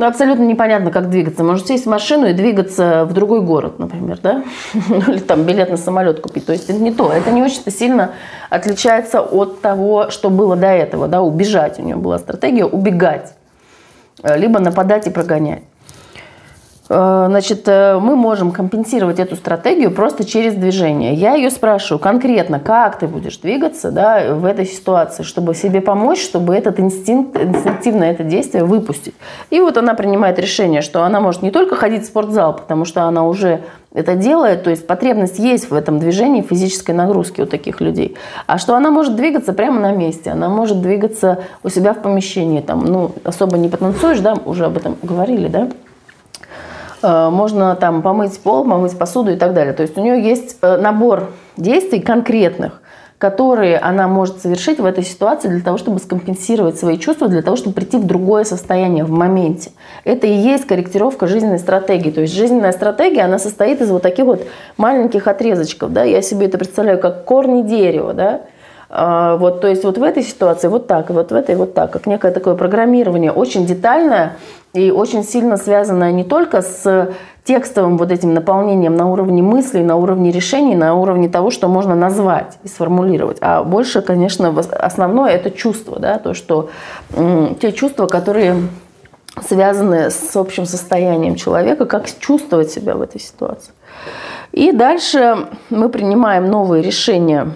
ну, 0.00 0.06
абсолютно 0.06 0.44
непонятно, 0.44 0.90
как 0.90 1.10
двигаться. 1.10 1.44
Может 1.44 1.66
сесть 1.66 1.84
в 1.84 1.90
машину 1.90 2.26
и 2.26 2.32
двигаться 2.32 3.04
в 3.04 3.12
другой 3.12 3.42
город, 3.42 3.78
например, 3.78 4.18
да? 4.22 4.42
Или 4.74 5.18
там 5.18 5.42
билет 5.42 5.68
на 5.68 5.76
самолет 5.76 6.20
купить. 6.20 6.46
То 6.46 6.52
есть 6.52 6.70
это 6.70 6.78
не 6.78 6.90
то. 6.90 7.12
Это 7.12 7.30
не 7.30 7.42
очень 7.42 7.70
сильно 7.70 8.12
отличается 8.48 9.20
от 9.20 9.60
того, 9.60 10.08
что 10.08 10.30
было 10.30 10.56
до 10.56 10.68
этого, 10.68 11.06
да, 11.06 11.20
убежать. 11.20 11.78
У 11.78 11.82
нее 11.82 11.96
была 11.96 12.18
стратегия 12.18 12.64
убегать, 12.64 13.34
либо 14.22 14.58
нападать 14.58 15.06
и 15.06 15.10
прогонять. 15.10 15.64
Э, 16.92 17.26
значит, 17.28 17.68
э, 17.68 18.00
мы 18.00 18.16
можем 18.16 18.50
компенсировать 18.50 19.20
эту 19.20 19.36
стратегию 19.36 19.92
просто 19.92 20.24
через 20.24 20.54
движение. 20.54 21.14
Я 21.14 21.34
ее 21.36 21.50
спрашиваю 21.50 22.00
конкретно, 22.00 22.58
как 22.58 22.98
ты 22.98 23.06
будешь 23.06 23.38
двигаться 23.38 23.92
да, 23.92 24.34
в 24.34 24.44
этой 24.44 24.66
ситуации, 24.66 25.22
чтобы 25.22 25.54
себе 25.54 25.80
помочь, 25.80 26.20
чтобы 26.20 26.52
этот 26.52 26.80
инстинкт, 26.80 27.40
инстинктивное 27.40 28.10
это 28.10 28.24
действие 28.24 28.64
выпустить. 28.64 29.14
И 29.50 29.60
вот 29.60 29.78
она 29.78 29.94
принимает 29.94 30.40
решение, 30.40 30.82
что 30.82 31.04
она 31.04 31.20
может 31.20 31.42
не 31.42 31.52
только 31.52 31.76
ходить 31.76 32.02
в 32.02 32.06
спортзал, 32.06 32.56
потому 32.56 32.84
что 32.84 33.04
она 33.04 33.24
уже 33.24 33.60
это 33.94 34.16
делает, 34.16 34.64
то 34.64 34.70
есть 34.70 34.84
потребность 34.86 35.38
есть 35.38 35.70
в 35.70 35.74
этом 35.74 36.00
движении 36.00 36.42
физической 36.42 36.92
нагрузки 36.92 37.40
у 37.40 37.46
таких 37.46 37.80
людей, 37.80 38.16
а 38.46 38.58
что 38.58 38.76
она 38.76 38.90
может 38.90 39.16
двигаться 39.16 39.52
прямо 39.52 39.80
на 39.80 39.92
месте, 39.92 40.30
она 40.30 40.48
может 40.48 40.80
двигаться 40.80 41.38
у 41.64 41.68
себя 41.68 41.92
в 41.92 42.02
помещении, 42.02 42.60
там, 42.60 42.84
ну, 42.84 43.12
особо 43.24 43.58
не 43.58 43.68
потанцуешь, 43.68 44.20
да, 44.20 44.36
уже 44.44 44.66
об 44.66 44.76
этом 44.76 44.96
говорили, 45.02 45.48
да, 45.48 45.68
можно 47.02 47.76
там 47.76 48.02
помыть 48.02 48.38
пол, 48.40 48.64
помыть 48.64 48.98
посуду 48.98 49.30
и 49.32 49.36
так 49.36 49.54
далее. 49.54 49.72
То 49.72 49.82
есть 49.82 49.96
у 49.96 50.02
нее 50.02 50.22
есть 50.22 50.56
э, 50.62 50.76
набор 50.76 51.30
действий 51.56 52.00
конкретных, 52.00 52.80
которые 53.18 53.78
она 53.78 54.08
может 54.08 54.40
совершить 54.40 54.80
в 54.80 54.84
этой 54.86 55.04
ситуации 55.04 55.48
для 55.48 55.60
того, 55.60 55.76
чтобы 55.76 55.98
скомпенсировать 55.98 56.78
свои 56.78 56.98
чувства, 56.98 57.28
для 57.28 57.42
того, 57.42 57.56
чтобы 57.56 57.74
прийти 57.74 57.98
в 57.98 58.06
другое 58.06 58.44
состояние 58.44 59.04
в 59.04 59.10
моменте. 59.10 59.72
Это 60.04 60.26
и 60.26 60.32
есть 60.32 60.66
корректировка 60.66 61.26
жизненной 61.26 61.58
стратегии. 61.58 62.10
То 62.10 62.22
есть 62.22 62.34
жизненная 62.34 62.72
стратегия, 62.72 63.22
она 63.22 63.38
состоит 63.38 63.82
из 63.82 63.90
вот 63.90 64.02
таких 64.02 64.24
вот 64.24 64.46
маленьких 64.78 65.26
отрезочков. 65.28 65.92
Да? 65.92 66.02
Я 66.04 66.22
себе 66.22 66.46
это 66.46 66.56
представляю 66.56 66.98
как 66.98 67.26
корни 67.26 67.62
дерева. 67.62 68.14
Да? 68.14 68.40
А, 68.88 69.36
вот, 69.36 69.60
то 69.60 69.68
есть 69.68 69.84
вот 69.84 69.98
в 69.98 70.02
этой 70.02 70.22
ситуации 70.22 70.68
вот 70.68 70.86
так, 70.86 71.10
и 71.10 71.12
вот 71.12 71.30
в 71.30 71.34
этой 71.34 71.54
вот 71.54 71.74
так, 71.74 71.92
как 71.92 72.06
некое 72.06 72.32
такое 72.32 72.56
программирование, 72.56 73.30
очень 73.30 73.64
детальное 73.64 74.36
и 74.72 74.90
очень 74.90 75.24
сильно 75.24 75.56
связанное 75.56 76.12
не 76.12 76.24
только 76.24 76.62
с 76.62 77.12
текстовым 77.44 77.98
вот 77.98 78.12
этим 78.12 78.34
наполнением 78.34 78.94
на 78.96 79.10
уровне 79.10 79.42
мыслей, 79.42 79.82
на 79.82 79.96
уровне 79.96 80.30
решений, 80.30 80.76
на 80.76 80.94
уровне 80.94 81.28
того, 81.28 81.50
что 81.50 81.68
можно 81.68 81.94
назвать 81.94 82.58
и 82.62 82.68
сформулировать. 82.68 83.38
А 83.40 83.64
больше, 83.64 84.02
конечно, 84.02 84.54
основное 84.78 85.32
это 85.32 85.50
чувство, 85.50 85.98
да, 85.98 86.18
то, 86.18 86.34
что 86.34 86.70
те 87.60 87.72
чувства, 87.72 88.06
которые 88.06 88.56
связаны 89.42 90.10
с 90.10 90.36
общим 90.36 90.66
состоянием 90.66 91.34
человека, 91.34 91.86
как 91.86 92.06
чувствовать 92.18 92.70
себя 92.70 92.94
в 92.94 93.02
этой 93.02 93.20
ситуации. 93.20 93.72
И 94.52 94.72
дальше 94.72 95.48
мы 95.70 95.88
принимаем 95.88 96.50
новые 96.50 96.82
решения 96.82 97.52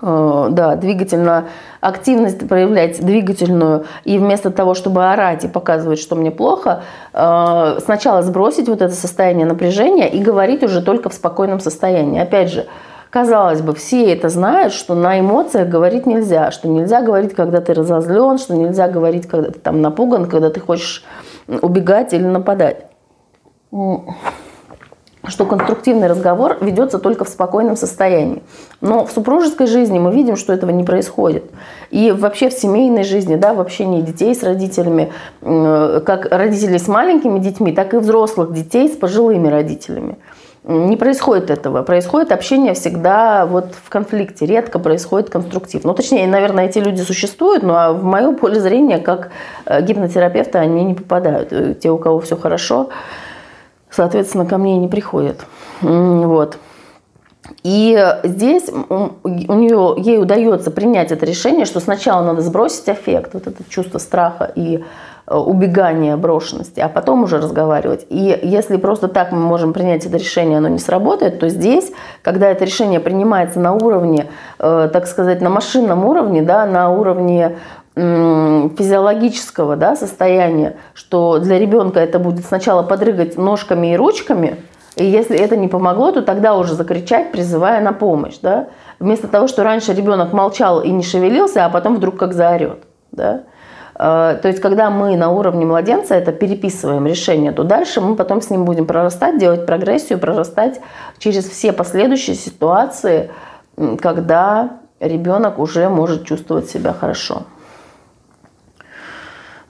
да, 0.00 0.76
двигательно 0.76 1.48
активность 1.80 2.46
проявлять 2.48 3.04
двигательную, 3.04 3.86
и 4.04 4.18
вместо 4.18 4.50
того, 4.50 4.74
чтобы 4.74 5.10
орать 5.10 5.44
и 5.44 5.48
показывать, 5.48 5.98
что 5.98 6.16
мне 6.16 6.30
плохо, 6.30 6.82
э, 7.12 7.78
сначала 7.84 8.22
сбросить 8.22 8.68
вот 8.68 8.82
это 8.82 8.94
состояние 8.94 9.46
напряжения 9.46 10.08
и 10.08 10.22
говорить 10.22 10.62
уже 10.62 10.82
только 10.82 11.08
в 11.08 11.14
спокойном 11.14 11.60
состоянии. 11.60 12.20
Опять 12.20 12.50
же, 12.50 12.66
казалось 13.10 13.62
бы, 13.62 13.74
все 13.74 14.12
это 14.12 14.28
знают, 14.28 14.72
что 14.72 14.94
на 14.94 15.18
эмоциях 15.20 15.68
говорить 15.68 16.06
нельзя, 16.06 16.50
что 16.50 16.68
нельзя 16.68 17.00
говорить, 17.02 17.34
когда 17.34 17.60
ты 17.60 17.72
разозлен, 17.72 18.38
что 18.38 18.54
нельзя 18.54 18.88
говорить, 18.88 19.26
когда 19.26 19.50
ты 19.50 19.58
там 19.58 19.80
напуган, 19.80 20.26
когда 20.26 20.50
ты 20.50 20.60
хочешь 20.60 21.04
убегать 21.46 22.12
или 22.12 22.24
нападать 22.24 22.86
что 25.28 25.44
конструктивный 25.44 26.06
разговор 26.06 26.58
ведется 26.60 26.98
только 26.98 27.24
в 27.24 27.28
спокойном 27.28 27.76
состоянии. 27.76 28.42
Но 28.80 29.04
в 29.04 29.12
супружеской 29.12 29.66
жизни 29.66 29.98
мы 29.98 30.12
видим, 30.12 30.36
что 30.36 30.52
этого 30.52 30.70
не 30.70 30.84
происходит. 30.84 31.44
И 31.90 32.12
вообще 32.12 32.48
в 32.48 32.52
семейной 32.52 33.04
жизни, 33.04 33.36
да, 33.36 33.54
в 33.54 33.60
общении 33.60 34.00
детей 34.00 34.34
с 34.34 34.42
родителями, 34.42 35.12
как 35.40 36.26
родителей 36.30 36.78
с 36.78 36.88
маленькими 36.88 37.38
детьми, 37.38 37.72
так 37.72 37.94
и 37.94 37.98
взрослых 37.98 38.52
детей 38.52 38.88
с 38.88 38.96
пожилыми 38.96 39.48
родителями. 39.48 40.16
Не 40.66 40.96
происходит 40.96 41.48
этого. 41.48 41.84
Происходит 41.84 42.32
общение 42.32 42.74
всегда 42.74 43.46
вот 43.46 43.66
в 43.84 43.88
конфликте. 43.88 44.46
Редко 44.46 44.80
происходит 44.80 45.30
конструктив. 45.30 45.84
Ну, 45.84 45.94
точнее, 45.94 46.26
наверное, 46.26 46.66
эти 46.66 46.80
люди 46.80 47.02
существуют, 47.02 47.62
но 47.62 47.94
в 47.94 48.02
мое 48.02 48.32
поле 48.32 48.58
зрения, 48.58 48.98
как 48.98 49.30
э, 49.64 49.80
гипнотерапевта, 49.82 50.58
они 50.58 50.82
не 50.82 50.94
попадают. 50.94 51.52
Э, 51.52 51.74
те, 51.74 51.88
у 51.88 51.98
кого 51.98 52.18
все 52.18 52.36
хорошо, 52.36 52.88
соответственно, 53.90 54.46
ко 54.46 54.58
мне 54.58 54.78
не 54.78 54.88
приходят. 54.88 55.44
Вот. 55.80 56.58
И 57.62 58.16
здесь 58.24 58.68
у 58.68 59.54
нее, 59.54 59.94
ей 59.98 60.18
удается 60.18 60.70
принять 60.70 61.12
это 61.12 61.26
решение, 61.26 61.64
что 61.64 61.80
сначала 61.80 62.24
надо 62.24 62.42
сбросить 62.42 62.88
аффект, 62.88 63.34
вот 63.34 63.46
это 63.46 63.62
чувство 63.68 63.98
страха 63.98 64.50
и 64.54 64.84
э, 65.26 65.34
убегания, 65.36 66.16
брошенности, 66.16 66.80
а 66.80 66.88
потом 66.88 67.22
уже 67.22 67.38
разговаривать. 67.38 68.06
И 68.08 68.38
если 68.42 68.76
просто 68.76 69.08
так 69.08 69.32
мы 69.32 69.38
можем 69.38 69.72
принять 69.72 70.06
это 70.06 70.16
решение, 70.16 70.58
оно 70.58 70.68
не 70.68 70.78
сработает, 70.78 71.38
то 71.38 71.48
здесь, 71.48 71.92
когда 72.22 72.48
это 72.48 72.64
решение 72.64 73.00
принимается 73.00 73.60
на 73.60 73.74
уровне, 73.74 74.26
э, 74.58 74.88
так 74.92 75.06
сказать, 75.06 75.40
на 75.40 75.50
машинном 75.50 76.04
уровне, 76.04 76.42
да, 76.42 76.66
на 76.66 76.90
уровне 76.90 77.58
физиологического 77.96 79.76
да, 79.76 79.96
состояния, 79.96 80.76
что 80.92 81.38
для 81.38 81.58
ребенка 81.58 81.98
это 81.98 82.18
будет 82.18 82.44
сначала 82.44 82.82
подрыгать 82.82 83.38
ножками 83.38 83.94
и 83.94 83.96
ручками, 83.96 84.58
и 84.96 85.04
если 85.04 85.38
это 85.38 85.56
не 85.56 85.68
помогло, 85.68 86.12
то 86.12 86.20
тогда 86.22 86.56
уже 86.56 86.74
закричать, 86.74 87.32
призывая 87.32 87.80
на 87.80 87.92
помощь. 87.92 88.38
Да? 88.42 88.68
Вместо 88.98 89.28
того, 89.28 89.46
что 89.46 89.62
раньше 89.62 89.94
ребенок 89.94 90.32
молчал 90.32 90.80
и 90.80 90.90
не 90.90 91.02
шевелился, 91.02 91.64
а 91.64 91.70
потом 91.70 91.96
вдруг 91.96 92.18
как 92.18 92.34
заорет. 92.34 92.84
Да? 93.12 93.42
А, 93.94 94.34
то 94.34 94.48
есть, 94.48 94.60
когда 94.60 94.90
мы 94.90 95.16
на 95.16 95.30
уровне 95.30 95.64
младенца 95.64 96.14
это 96.14 96.32
переписываем 96.32 97.06
решение, 97.06 97.52
то 97.52 97.62
дальше 97.62 98.02
мы 98.02 98.14
потом 98.14 98.42
с 98.42 98.50
ним 98.50 98.64
будем 98.64 98.86
прорастать, 98.86 99.38
делать 99.38 99.64
прогрессию, 99.64 100.18
прорастать 100.18 100.80
через 101.18 101.48
все 101.48 101.72
последующие 101.72 102.36
ситуации, 102.36 103.30
когда 104.00 104.80
ребенок 105.00 105.58
уже 105.58 105.88
может 105.88 106.24
чувствовать 106.24 106.68
себя 106.68 106.92
хорошо. 106.92 107.44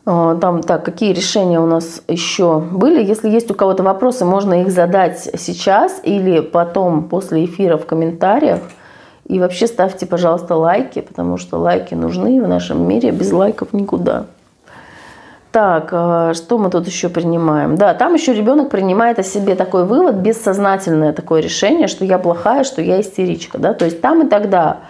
А, 0.08 0.36
там, 0.36 0.62
так, 0.62 0.84
какие 0.84 1.12
решения 1.12 1.60
у 1.60 1.66
нас 1.66 2.00
еще 2.06 2.60
были? 2.60 3.04
Если 3.04 3.28
есть 3.28 3.50
у 3.50 3.54
кого-то 3.54 3.82
вопросы, 3.82 4.24
можно 4.24 4.62
их 4.62 4.70
задать 4.70 5.28
сейчас 5.36 6.00
или 6.04 6.40
потом 6.40 7.08
после 7.08 7.44
эфира 7.44 7.76
в 7.76 7.86
комментариях. 7.86 8.60
И 9.26 9.40
вообще 9.40 9.66
ставьте, 9.66 10.06
пожалуйста, 10.06 10.54
лайки, 10.54 11.00
потому 11.00 11.36
что 11.36 11.58
лайки 11.58 11.94
нужны 11.94 12.40
в 12.40 12.46
нашем 12.46 12.86
мире, 12.86 13.10
без 13.10 13.32
лайков 13.32 13.72
никуда. 13.72 14.26
Так, 15.50 15.88
а, 15.90 16.34
что 16.34 16.58
мы 16.58 16.70
тут 16.70 16.86
еще 16.86 17.08
принимаем? 17.08 17.74
Да, 17.74 17.92
там 17.94 18.14
еще 18.14 18.32
ребенок 18.32 18.70
принимает 18.70 19.18
о 19.18 19.24
себе 19.24 19.56
такой 19.56 19.84
вывод, 19.86 20.16
бессознательное 20.16 21.12
такое 21.12 21.40
решение, 21.40 21.88
что 21.88 22.04
я 22.04 22.18
плохая, 22.18 22.62
что 22.62 22.80
я 22.80 23.00
истеричка. 23.00 23.58
Да? 23.58 23.74
То 23.74 23.84
есть 23.84 24.00
там 24.00 24.24
и 24.24 24.28
тогда 24.28 24.80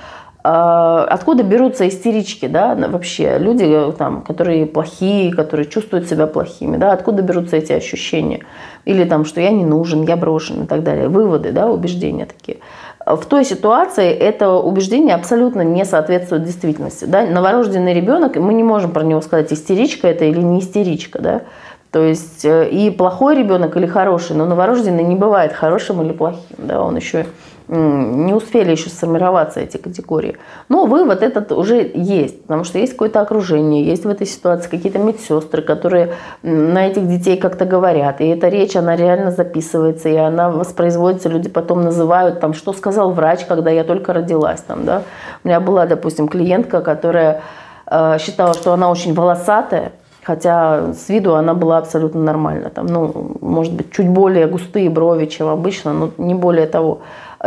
откуда 0.49 1.43
берутся 1.43 1.89
истерички, 1.89 2.47
да, 2.47 2.75
вообще? 2.75 3.39
Люди, 3.39 3.65
э, 3.65 3.93
там, 3.99 4.23
которые 4.23 4.67
плохие, 4.67 5.35
которые 5.35 5.67
чувствуют 5.67 6.09
себя 6.09 6.27
плохими, 6.27 6.77
да, 6.77 6.93
откуда 6.93 7.23
берутся 7.23 7.57
эти 7.57 7.73
ощущения, 7.73 8.45
или 8.85 9.05
там, 9.05 9.25
что 9.25 9.41
я 9.41 9.51
не 9.51 9.65
нужен, 9.65 10.03
я 10.03 10.17
брошен 10.17 10.63
и 10.63 10.67
так 10.67 10.85
далее, 10.85 11.09
выводы, 11.09 11.51
да, 11.51 11.69
убеждения 11.69 12.27
такие. 12.27 12.59
В 13.05 13.25
той 13.27 13.45
ситуации 13.45 14.11
это 14.13 14.53
убеждение 14.53 15.15
абсолютно 15.15 15.63
не 15.63 15.85
соответствует 15.85 16.45
действительности, 16.45 17.07
да, 17.07 17.27
новорожденный 17.27 17.95
ребенок, 17.95 18.37
мы 18.37 18.55
не 18.55 18.63
можем 18.63 18.93
про 18.93 19.03
него 19.03 19.23
сказать, 19.23 19.53
истеричка 19.53 20.07
это 20.07 20.27
или 20.27 20.41
не 20.41 20.61
истеричка, 20.61 21.21
да, 21.21 21.43
то 21.91 22.05
есть 22.05 22.45
э, 22.45 22.69
и 22.69 22.91
плохой 22.91 23.37
ребенок 23.37 23.77
или 23.77 23.87
хороший, 23.87 24.37
но 24.37 24.45
новорожденный 24.45 25.03
не 25.03 25.17
бывает 25.17 25.53
хорошим 25.53 26.03
или 26.03 26.13
плохим, 26.13 26.57
да, 26.59 26.83
он 26.83 26.95
еще 26.97 27.27
не 27.69 28.33
успели 28.33 28.71
еще 28.71 28.91
сформироваться 28.91 29.61
эти 29.61 29.77
категории. 29.77 30.37
Но 30.69 30.87
вывод 30.87 31.23
этот 31.23 31.51
уже 31.53 31.91
есть, 31.95 32.43
потому 32.43 32.65
что 32.65 32.79
есть 32.79 32.93
какое-то 32.93 33.21
окружение, 33.21 33.85
есть 33.85 34.05
в 34.05 34.09
этой 34.09 34.27
ситуации 34.27 34.69
какие-то 34.69 34.99
медсестры, 34.99 35.63
которые 35.63 36.15
на 36.43 36.87
этих 36.87 37.09
детей 37.09 37.37
как-то 37.37 37.65
говорят. 37.65 38.21
И 38.21 38.27
эта 38.27 38.49
речь, 38.49 38.77
она 38.77 38.95
реально 38.95 39.33
записывается, 39.33 40.09
и 40.09 40.17
она 40.17 40.51
воспроизводится, 40.51 41.29
люди 41.29 41.49
потом 41.49 41.83
называют, 41.83 42.41
там, 42.41 42.55
что 42.55 42.73
сказал 42.73 43.11
врач, 43.11 43.45
когда 43.47 43.71
я 43.71 43.83
только 43.85 44.13
родилась. 44.13 44.61
Там, 44.61 44.85
да? 44.85 45.03
У 45.43 45.49
меня 45.49 45.61
была, 45.61 45.87
допустим, 45.87 46.29
клиентка, 46.29 46.81
которая 46.81 47.43
э, 47.87 48.19
считала, 48.21 48.55
что 48.55 48.73
она 48.73 48.91
очень 48.91 49.13
волосатая, 49.13 49.93
Хотя 50.27 50.93
с 50.93 51.09
виду 51.09 51.37
она 51.37 51.55
была 51.55 51.79
абсолютно 51.79 52.21
нормальна. 52.21 52.69
Там, 52.69 52.87
ну, 52.87 53.37
может 53.41 53.73
быть, 53.73 53.93
чуть 53.93 54.09
более 54.09 54.49
густые 54.49 54.91
брови, 54.91 55.27
чем 55.27 55.47
обычно, 55.47 55.93
но 55.93 56.11
не 56.19 56.35
более 56.35 56.67
того. 56.67 56.99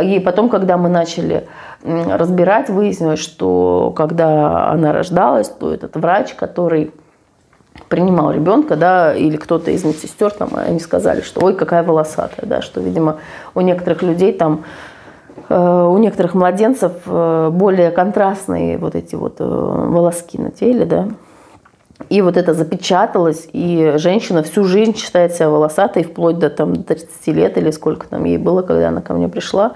И 0.02 0.18
потом, 0.18 0.48
когда 0.48 0.78
мы 0.78 0.88
начали 0.88 1.46
разбирать, 1.84 2.70
выяснилось, 2.70 3.18
что 3.18 3.92
когда 3.94 4.70
она 4.70 4.94
рождалась, 4.94 5.50
то 5.50 5.74
этот 5.74 5.94
врач, 5.96 6.32
который 6.32 6.90
принимал 7.90 8.30
ребенка, 8.30 8.76
да, 8.76 9.14
или 9.14 9.36
кто-то 9.36 9.70
из 9.70 9.84
медсестер, 9.84 10.30
там, 10.30 10.48
они 10.54 10.80
сказали, 10.80 11.20
что 11.20 11.44
ой, 11.44 11.54
какая 11.54 11.82
волосатая, 11.82 12.46
да, 12.46 12.62
что, 12.62 12.80
видимо, 12.80 13.18
у 13.54 13.60
некоторых 13.60 14.00
людей 14.00 14.32
там, 14.32 14.64
э, 15.50 15.86
у 15.86 15.98
некоторых 15.98 16.32
младенцев 16.32 16.92
э, 17.04 17.50
более 17.52 17.90
контрастные 17.90 18.78
вот 18.78 18.94
эти 18.94 19.16
вот 19.16 19.36
э, 19.38 19.44
волоски 19.44 20.40
на 20.40 20.50
теле, 20.50 20.86
да, 20.86 21.08
и 22.08 22.22
вот 22.22 22.36
это 22.36 22.54
запечаталось, 22.54 23.48
и 23.52 23.94
женщина 23.96 24.42
всю 24.42 24.64
жизнь 24.64 24.96
считает 24.96 25.34
себя 25.34 25.50
волосатой, 25.50 26.04
вплоть 26.04 26.38
до 26.38 26.50
там, 26.50 26.82
30 26.82 27.26
лет 27.28 27.58
или 27.58 27.70
сколько 27.70 28.08
там 28.08 28.24
ей 28.24 28.38
было, 28.38 28.62
когда 28.62 28.88
она 28.88 29.00
ко 29.00 29.12
мне 29.14 29.28
пришла. 29.28 29.72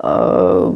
Э, 0.00 0.72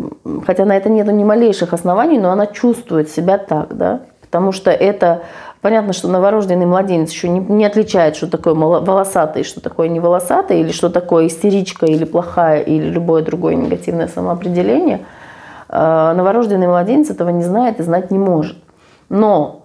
хотя 0.47 0.65
на 0.65 0.77
это 0.77 0.89
нет 0.89 1.07
ни 1.07 1.25
малейших 1.25 1.73
оснований, 1.73 2.19
но 2.19 2.31
она 2.31 2.47
чувствует 2.47 3.09
себя 3.09 3.39
так, 3.39 3.77
да, 3.77 4.01
потому 4.21 4.53
что 4.53 4.71
это 4.71 5.23
Понятно, 5.63 5.93
что 5.93 6.09
новорожденный 6.09 6.67
младенец 6.67 7.13
еще 7.13 7.29
не, 7.29 7.39
не 7.39 7.65
отличает, 7.65 8.17
что 8.17 8.27
такое 8.27 8.53
волосатый, 8.53 9.45
что 9.45 9.61
такое 9.61 9.87
не 9.87 10.01
волосатый, 10.01 10.61
или 10.61 10.73
что 10.73 10.91
такое 10.91 11.29
истеричка, 11.29 11.87
или 11.87 12.05
плохая, 12.05 12.63
или 12.63 12.91
любое 12.91 13.23
другое 13.23 13.55
негативное 13.55 14.09
самоопределение. 14.09 15.05
Э, 15.69 16.15
новорожденный 16.17 16.67
младенец 16.67 17.11
этого 17.11 17.29
не 17.29 17.45
знает 17.45 17.79
и 17.79 17.85
знать 17.85 18.11
не 18.11 18.19
может. 18.19 18.57
Но 19.09 19.62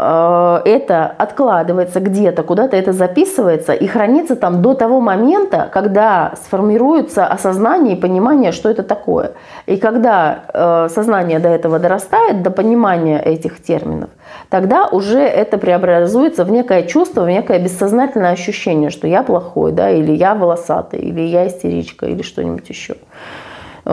это 0.00 1.12
откладывается 1.18 1.98
где-то, 1.98 2.44
куда-то 2.44 2.76
это 2.76 2.92
записывается 2.92 3.72
и 3.72 3.86
хранится 3.88 4.36
там 4.36 4.62
до 4.62 4.74
того 4.74 5.00
момента, 5.00 5.68
когда 5.72 6.34
сформируется 6.44 7.26
осознание 7.26 7.96
и 7.96 8.00
понимание, 8.00 8.52
что 8.52 8.70
это 8.70 8.84
такое. 8.84 9.32
И 9.66 9.76
когда 9.76 10.44
э, 10.52 10.88
сознание 10.94 11.40
до 11.40 11.48
этого 11.48 11.80
дорастает, 11.80 12.42
до 12.42 12.50
понимания 12.50 13.20
этих 13.20 13.60
терминов, 13.60 14.10
тогда 14.50 14.86
уже 14.86 15.20
это 15.20 15.58
преобразуется 15.58 16.44
в 16.44 16.50
некое 16.52 16.84
чувство, 16.84 17.22
в 17.22 17.28
некое 17.28 17.58
бессознательное 17.58 18.30
ощущение, 18.30 18.90
что 18.90 19.08
я 19.08 19.24
плохой, 19.24 19.72
да, 19.72 19.90
или 19.90 20.12
я 20.12 20.36
волосатый, 20.36 21.00
или 21.00 21.22
я 21.22 21.48
истеричка, 21.48 22.06
или 22.06 22.22
что-нибудь 22.22 22.68
еще 22.68 22.94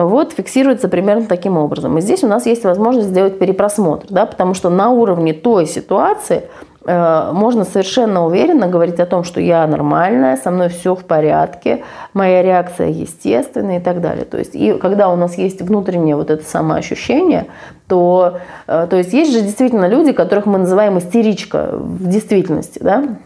вот 0.04 0.32
фиксируется 0.32 0.88
примерно 0.88 1.26
таким 1.26 1.56
образом. 1.56 1.96
И 1.96 2.02
здесь 2.02 2.22
у 2.22 2.26
нас 2.26 2.44
есть 2.44 2.64
возможность 2.64 3.08
сделать 3.08 3.38
перепросмотр, 3.38 4.06
да, 4.10 4.26
потому 4.26 4.52
что 4.52 4.68
на 4.68 4.90
уровне 4.90 5.32
той 5.32 5.66
ситуации 5.66 6.50
э, 6.84 7.30
можно 7.32 7.64
совершенно 7.64 8.26
уверенно 8.26 8.68
говорить 8.68 9.00
о 9.00 9.06
том, 9.06 9.24
что 9.24 9.40
я 9.40 9.66
нормальная, 9.66 10.36
со 10.36 10.50
мной 10.50 10.68
все 10.68 10.94
в 10.94 11.04
порядке, 11.04 11.82
моя 12.12 12.42
реакция 12.42 12.88
естественная 12.88 13.78
и 13.78 13.82
так 13.82 14.02
далее. 14.02 14.26
То 14.26 14.36
есть, 14.36 14.54
и 14.54 14.74
когда 14.74 15.08
у 15.08 15.16
нас 15.16 15.38
есть 15.38 15.62
внутреннее 15.62 16.16
вот 16.16 16.30
это 16.30 16.44
самоощущение, 16.44 17.46
то, 17.88 18.38
э, 18.66 18.86
то 18.90 18.96
есть 18.96 19.14
есть 19.14 19.32
же 19.32 19.40
действительно 19.40 19.88
люди, 19.88 20.12
которых 20.12 20.44
мы 20.44 20.58
называем 20.58 20.98
истеричка 20.98 21.70
в 21.72 22.06
действительности, 22.06 22.80
да, 22.82 23.16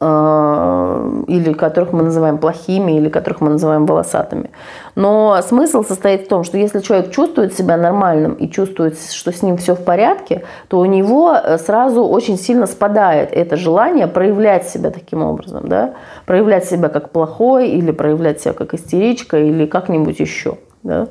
или 0.00 1.52
которых 1.54 1.92
мы 1.92 2.04
называем 2.04 2.38
плохими, 2.38 2.92
или 2.92 3.08
которых 3.08 3.40
мы 3.40 3.50
называем 3.50 3.84
волосатыми. 3.84 4.50
Но 4.94 5.40
смысл 5.42 5.82
состоит 5.82 6.26
в 6.26 6.28
том, 6.28 6.44
что 6.44 6.56
если 6.56 6.78
человек 6.78 7.10
чувствует 7.10 7.52
себя 7.52 7.76
нормальным 7.76 8.34
и 8.34 8.48
чувствует, 8.48 8.96
что 9.00 9.32
с 9.32 9.42
ним 9.42 9.56
все 9.56 9.74
в 9.74 9.84
порядке, 9.84 10.44
то 10.68 10.78
у 10.78 10.84
него 10.84 11.34
э, 11.34 11.58
сразу 11.58 12.04
очень 12.04 12.38
сильно 12.38 12.66
спадает 12.66 13.32
это 13.32 13.56
желание 13.56 14.06
проявлять 14.06 14.68
себя 14.68 14.90
таким 14.90 15.22
образом, 15.22 15.68
да? 15.68 15.94
проявлять 16.26 16.64
себя 16.66 16.88
как 16.88 17.10
плохой, 17.10 17.68
или 17.68 17.90
проявлять 17.90 18.40
себя 18.40 18.52
как 18.52 18.74
истеричка, 18.74 19.38
или 19.38 19.66
как-нибудь 19.66 20.20
еще. 20.20 20.58
Да? 20.84 21.08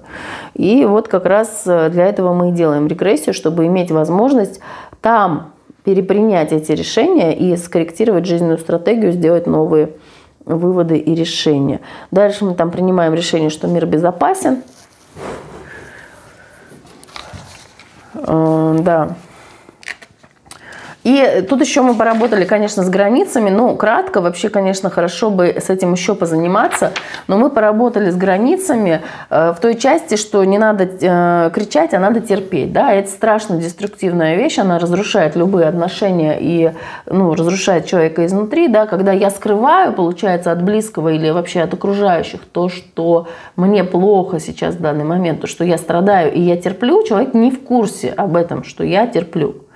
И 0.53 0.85
вот 0.85 1.09
как 1.09 1.25
раз 1.25 1.63
э, 1.65 1.89
для 1.89 2.05
этого 2.05 2.33
мы 2.33 2.49
и 2.49 2.53
делаем 2.53 2.87
регрессию, 2.87 3.33
чтобы 3.33 3.65
иметь 3.65 3.91
возможность 3.91 4.61
там 5.01 5.51
перепринять 5.87 6.51
эти 6.51 6.73
решения 6.73 7.33
и 7.33 7.55
скорректировать 7.55 8.25
жизненную 8.25 8.57
стратегию, 8.57 9.13
сделать 9.13 9.47
новые 9.47 9.91
выводы 10.43 10.97
и 10.97 11.15
решения. 11.15 11.79
Дальше 12.11 12.43
мы 12.43 12.55
там 12.55 12.71
принимаем 12.71 13.13
решение, 13.13 13.49
что 13.49 13.69
мир 13.69 13.85
безопасен. 13.85 14.63
Э, 18.15 18.77
да. 18.81 19.15
И 21.07 21.45
тут 21.47 21.61
еще 21.61 21.83
мы 21.83 21.95
поработали, 21.95 22.43
конечно, 22.43 22.83
с 22.83 22.89
границами. 22.89 23.49
Ну, 23.49 23.77
кратко, 23.77 24.19
вообще, 24.19 24.49
конечно, 24.49 24.89
хорошо 24.89 25.29
бы 25.29 25.45
с 25.57 25.69
этим 25.69 25.93
еще 25.93 26.15
позаниматься. 26.15 26.91
Но 27.27 27.37
мы 27.37 27.49
поработали 27.49 28.09
с 28.09 28.17
границами 28.17 29.01
э, 29.29 29.53
в 29.53 29.61
той 29.61 29.75
части, 29.75 30.17
что 30.17 30.43
не 30.43 30.57
надо 30.57 30.83
э, 30.83 31.49
кричать, 31.53 31.93
а 31.93 31.99
надо 31.99 32.19
терпеть. 32.19 32.73
Да? 32.73 32.91
Это 32.91 33.09
страшно 33.09 33.55
деструктивная 33.55 34.35
вещь, 34.35 34.59
она 34.59 34.79
разрушает 34.79 35.37
любые 35.37 35.69
отношения 35.69 36.37
и 36.41 36.73
ну, 37.05 37.33
разрушает 37.35 37.85
человека 37.85 38.25
изнутри. 38.25 38.67
Да? 38.67 38.85
Когда 38.85 39.13
я 39.13 39.29
скрываю, 39.29 39.93
получается, 39.93 40.51
от 40.51 40.61
близкого 40.61 41.07
или 41.07 41.29
вообще 41.29 41.61
от 41.61 41.73
окружающих 41.73 42.41
то, 42.51 42.67
что 42.67 43.29
мне 43.55 43.85
плохо 43.85 44.41
сейчас 44.41 44.75
в 44.75 44.81
данный 44.81 45.05
момент, 45.05 45.39
то, 45.39 45.47
что 45.47 45.63
я 45.63 45.77
страдаю 45.77 46.33
и 46.33 46.41
я 46.41 46.57
терплю, 46.57 47.01
человек 47.03 47.33
не 47.33 47.49
в 47.49 47.63
курсе 47.63 48.09
об 48.09 48.35
этом, 48.35 48.65
что 48.65 48.83
я 48.83 49.07
терплю. 49.07 49.66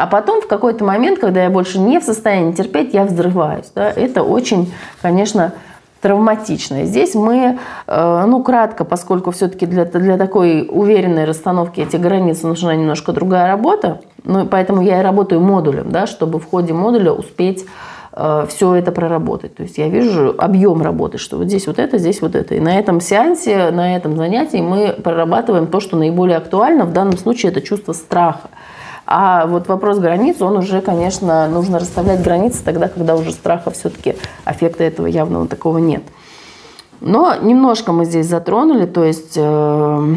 А 0.00 0.06
потом 0.06 0.40
в 0.40 0.46
какой-то 0.46 0.82
момент, 0.82 1.18
когда 1.18 1.42
я 1.42 1.50
больше 1.50 1.78
не 1.78 2.00
в 2.00 2.04
состоянии 2.04 2.52
терпеть, 2.52 2.94
я 2.94 3.04
взрываюсь. 3.04 3.70
Да? 3.74 3.90
Это 3.90 4.22
очень, 4.22 4.72
конечно, 5.02 5.52
травматично. 6.00 6.84
Здесь 6.86 7.14
мы, 7.14 7.58
э, 7.86 8.24
ну, 8.26 8.42
кратко, 8.42 8.86
поскольку 8.86 9.30
все-таки 9.30 9.66
для, 9.66 9.84
для 9.84 10.16
такой 10.16 10.66
уверенной 10.70 11.26
расстановки 11.26 11.80
этих 11.80 12.00
границ 12.00 12.42
нужна 12.42 12.74
немножко 12.74 13.12
другая 13.12 13.48
работа, 13.48 14.00
ну, 14.24 14.46
поэтому 14.46 14.80
я 14.80 15.00
и 15.00 15.02
работаю 15.02 15.42
модулем, 15.42 15.90
да, 15.90 16.06
чтобы 16.06 16.38
в 16.38 16.48
ходе 16.48 16.72
модуля 16.72 17.12
успеть 17.12 17.66
э, 18.14 18.46
все 18.48 18.76
это 18.76 18.92
проработать. 18.92 19.54
То 19.56 19.64
есть 19.64 19.76
я 19.76 19.90
вижу 19.90 20.34
объем 20.38 20.80
работы, 20.80 21.18
что 21.18 21.36
вот 21.36 21.48
здесь 21.48 21.66
вот 21.66 21.78
это, 21.78 21.98
здесь 21.98 22.22
вот 22.22 22.34
это. 22.34 22.54
И 22.54 22.60
на 22.60 22.78
этом 22.78 23.02
сеансе, 23.02 23.70
на 23.70 23.94
этом 23.94 24.16
занятии 24.16 24.62
мы 24.62 24.94
прорабатываем 24.94 25.66
то, 25.66 25.78
что 25.78 25.98
наиболее 25.98 26.38
актуально. 26.38 26.86
В 26.86 26.94
данном 26.94 27.18
случае 27.18 27.52
это 27.52 27.60
чувство 27.60 27.92
страха. 27.92 28.48
А 29.12 29.46
вот 29.48 29.66
вопрос 29.66 29.98
границ, 29.98 30.40
он 30.40 30.56
уже, 30.56 30.80
конечно, 30.80 31.48
нужно 31.48 31.80
расставлять 31.80 32.22
границы 32.22 32.62
тогда, 32.64 32.86
когда 32.86 33.16
уже 33.16 33.32
страха 33.32 33.72
все-таки, 33.72 34.14
аффекта 34.44 34.84
этого 34.84 35.08
явного 35.08 35.48
такого 35.48 35.78
нет. 35.78 36.04
Но 37.00 37.34
немножко 37.34 37.90
мы 37.90 38.04
здесь 38.04 38.26
затронули, 38.26 38.86
то 38.86 39.02
есть 39.02 39.32
э, 39.34 40.14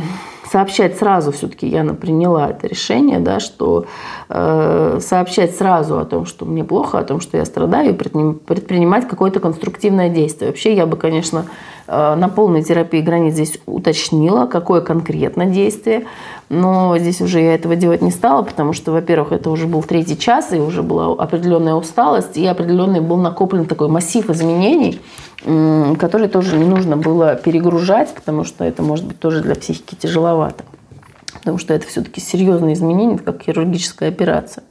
сообщать 0.52 0.96
сразу 1.00 1.32
все-таки 1.32 1.66
я 1.66 1.84
приняла 1.86 2.52
это 2.52 2.68
решение, 2.68 3.18
да, 3.18 3.40
что 3.40 3.88
э, 4.30 5.00
сообщать 5.02 5.56
сразу 5.56 5.98
о 5.98 6.06
том, 6.06 6.28
что 6.28 6.46
мне 6.46 6.64
плохо, 6.64 7.00
о 7.00 7.04
том, 7.04 7.20
что 7.20 7.38
я 7.38 7.46
страдаю, 7.46 7.90
и 7.90 7.94
предпринимать 7.94 9.08
какое-то 9.08 9.40
конструктивное 9.40 10.10
действие. 10.10 10.52
Вообще 10.52 10.76
я 10.76 10.86
бы, 10.86 10.98
конечно, 10.98 11.46
на 11.88 12.30
полной 12.30 12.64
терапии 12.64 13.02
границ 13.02 13.34
здесь 13.34 13.60
уточнила, 13.66 14.46
какое 14.46 14.82
конкретно 14.82 15.46
действие, 15.46 16.06
но 16.50 16.98
здесь 16.98 17.22
уже 17.22 17.42
я 17.42 17.56
этого 17.56 17.76
делать 17.76 18.02
не 18.02 18.12
стала, 18.12 18.44
потому 18.44 18.74
что, 18.74 18.92
во-первых, 18.92 19.32
это 19.32 19.50
уже 19.50 19.68
был 19.68 19.84
третий 19.84 20.18
час, 20.18 20.54
и 20.54 20.60
уже 20.60 20.84
была 20.84 21.14
определенная 21.14 21.74
усталость, 21.74 22.38
и 22.38 22.46
определенный 22.46 23.02
был 23.02 23.18
накоплен 23.18 23.66
такой 23.66 23.88
массив 23.90 24.30
изменений, 24.30 25.02
который 26.00 26.28
тоже 26.30 26.58
не 26.58 26.66
нужно 26.66 26.96
было 26.96 27.36
перегружать, 27.36 28.14
потому 28.14 28.44
что 28.44 28.64
это 28.64 28.82
может 28.82 29.06
быть 29.06 29.20
тоже 29.20 29.42
для 29.42 29.56
психики 29.56 29.96
тяжеловато. 29.96 30.64
Потому 31.34 31.58
что 31.58 31.74
это 31.74 31.86
все-таки 31.88 32.22
серьезные 32.22 32.76
изменения, 32.76 33.18
как 33.18 33.44
хирургическая 33.44 34.08
операция. 34.10 34.64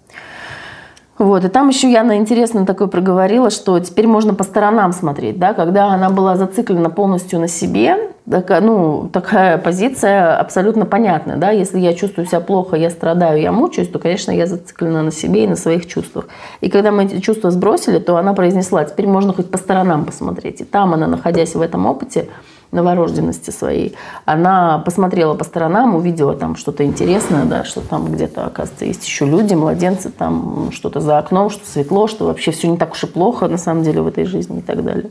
Вот. 1.22 1.44
И 1.44 1.48
там 1.48 1.68
еще 1.68 1.88
Яна 1.88 2.16
интересно 2.16 2.66
такое 2.66 2.88
проговорила, 2.88 3.48
что 3.50 3.78
теперь 3.78 4.08
можно 4.08 4.34
по 4.34 4.42
сторонам 4.42 4.92
смотреть. 4.92 5.38
Да? 5.38 5.54
Когда 5.54 5.86
она 5.86 6.10
была 6.10 6.34
зациклена 6.34 6.90
полностью 6.90 7.38
на 7.38 7.46
себе, 7.46 8.10
такая, 8.28 8.60
ну, 8.60 9.08
такая 9.12 9.56
позиция 9.56 10.36
абсолютно 10.36 10.84
понятная. 10.84 11.36
Да? 11.36 11.52
Если 11.52 11.78
я 11.78 11.94
чувствую 11.94 12.26
себя 12.26 12.40
плохо, 12.40 12.74
я 12.74 12.90
страдаю, 12.90 13.40
я 13.40 13.52
мучаюсь, 13.52 13.86
то, 13.86 14.00
конечно, 14.00 14.32
я 14.32 14.46
зациклена 14.48 15.04
на 15.04 15.12
себе 15.12 15.44
и 15.44 15.46
на 15.46 15.54
своих 15.54 15.86
чувствах. 15.86 16.26
И 16.60 16.68
когда 16.68 16.90
мы 16.90 17.04
эти 17.04 17.20
чувства 17.20 17.52
сбросили, 17.52 18.00
то 18.00 18.16
она 18.16 18.32
произнесла, 18.34 18.82
теперь 18.84 19.06
можно 19.06 19.32
хоть 19.32 19.48
по 19.48 19.58
сторонам 19.58 20.04
посмотреть. 20.04 20.60
И 20.60 20.64
там 20.64 20.92
она, 20.92 21.06
находясь 21.06 21.54
в 21.54 21.60
этом 21.60 21.86
опыте, 21.86 22.26
новорожденности 22.72 23.50
своей, 23.50 23.94
она 24.24 24.78
посмотрела 24.78 25.34
по 25.34 25.44
сторонам, 25.44 25.94
увидела 25.94 26.34
там 26.34 26.56
что-то 26.56 26.84
интересное, 26.84 27.44
да, 27.44 27.64
что 27.64 27.82
там 27.82 28.10
где-то, 28.10 28.46
оказывается, 28.46 28.86
есть 28.86 29.06
еще 29.06 29.26
люди, 29.26 29.54
младенцы, 29.54 30.10
там 30.10 30.70
что-то 30.72 31.00
за 31.00 31.18
окном, 31.18 31.50
что 31.50 31.64
светло, 31.66 32.08
что 32.08 32.26
вообще 32.26 32.50
все 32.50 32.68
не 32.68 32.78
так 32.78 32.92
уж 32.92 33.04
и 33.04 33.06
плохо 33.06 33.46
на 33.46 33.58
самом 33.58 33.82
деле 33.82 34.00
в 34.00 34.08
этой 34.08 34.24
жизни 34.24 34.58
и 34.58 34.62
так 34.62 34.82
далее. 34.82 35.10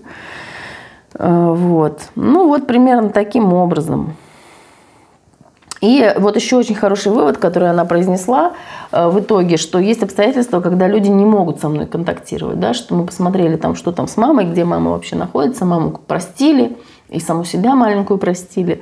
Э, 1.14 1.54
вот. 1.56 2.02
Ну 2.16 2.48
вот 2.48 2.68
примерно 2.68 3.10
таким 3.10 3.54
образом. 3.54 4.16
И 5.82 6.14
вот 6.18 6.36
еще 6.36 6.58
очень 6.58 6.76
хороший 6.76 7.12
вывод, 7.12 7.38
который 7.38 7.70
она 7.70 7.86
произнесла 7.86 8.54
э, 8.92 9.08
в 9.10 9.20
итоге, 9.20 9.58
что 9.58 9.80
есть 9.80 10.04
обстоятельства, 10.04 10.62
когда 10.62 10.88
люди 10.88 11.08
не 11.08 11.26
могут 11.26 11.60
со 11.60 11.70
мной 11.70 11.88
контактировать, 11.88 12.60
да, 12.60 12.76
что 12.76 12.94
мы 12.94 13.06
посмотрели 13.06 13.56
там, 13.58 13.74
что 13.76 13.92
там 13.92 14.08
с 14.08 14.16
мамой, 14.16 14.46
где 14.46 14.64
мама 14.64 14.92
вообще 14.92 15.16
находится, 15.16 15.66
маму 15.66 16.00
простили, 16.06 16.78
и 17.12 17.20
саму 17.20 17.44
себя 17.44 17.76
маленькую 17.76 18.18
простили. 18.18 18.82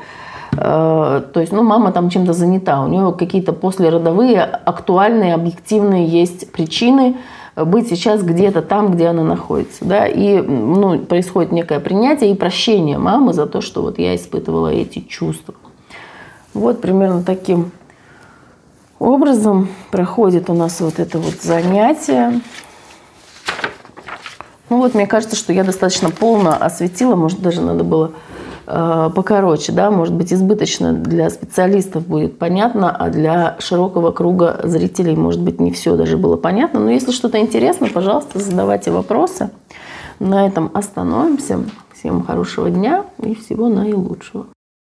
Э, 0.53 1.21
то 1.33 1.39
есть, 1.39 1.51
ну, 1.51 1.63
мама 1.63 1.91
там 1.91 2.09
чем-то 2.09 2.33
занята, 2.33 2.81
у 2.81 2.87
нее 2.87 3.13
какие-то 3.17 3.53
послеродовые, 3.53 4.41
актуальные, 4.43 5.33
объективные 5.33 6.07
есть 6.07 6.51
причины 6.51 7.17
быть 7.55 7.89
сейчас 7.89 8.23
где-то 8.23 8.61
там, 8.61 8.91
где 8.91 9.07
она 9.07 9.23
находится, 9.23 9.83
да, 9.83 10.07
и, 10.07 10.39
ну, 10.39 10.99
происходит 10.99 11.51
некое 11.51 11.79
принятие 11.79 12.31
и 12.31 12.35
прощение 12.35 12.97
мамы 12.97 13.33
за 13.33 13.47
то, 13.47 13.61
что 13.61 13.81
вот 13.81 13.99
я 13.99 14.15
испытывала 14.15 14.69
эти 14.69 14.99
чувства. 14.99 15.55
Вот 16.53 16.81
примерно 16.81 17.21
таким 17.21 17.71
образом 18.97 19.67
проходит 19.91 20.49
у 20.49 20.53
нас 20.53 20.79
вот 20.81 20.99
это 20.99 21.19
вот 21.19 21.35
занятие. 21.41 22.41
Ну 24.69 24.77
вот, 24.77 24.93
мне 24.93 25.07
кажется, 25.07 25.35
что 25.35 25.51
я 25.51 25.63
достаточно 25.63 26.11
полно 26.11 26.55
осветила, 26.55 27.15
может, 27.15 27.41
даже 27.41 27.61
надо 27.61 27.83
было 27.83 28.11
э, 28.67 29.09
покороче, 29.15 29.71
да, 29.71 29.89
может 29.89 30.13
быть, 30.13 30.31
избыточно 30.31 30.93
для 30.93 31.29
специалистов 31.29 32.05
будет 32.05 32.37
понятно, 32.37 32.95
а 32.95 33.09
для 33.09 33.55
широкого 33.59 34.11
круга 34.11 34.59
зрителей, 34.63 35.15
может 35.15 35.41
быть, 35.41 35.59
не 35.59 35.71
все 35.71 35.95
даже 35.95 36.17
было 36.17 36.37
понятно. 36.37 36.79
Но 36.79 36.91
если 36.91 37.11
что-то 37.11 37.39
интересно, 37.39 37.87
пожалуйста, 37.91 38.39
задавайте 38.39 38.91
вопросы. 38.91 39.49
На 40.19 40.45
этом 40.45 40.69
остановимся. 40.73 41.63
Всем 41.93 42.23
хорошего 42.23 42.69
дня 42.69 43.05
и 43.21 43.35
всего 43.35 43.67
наилучшего. 43.67 44.45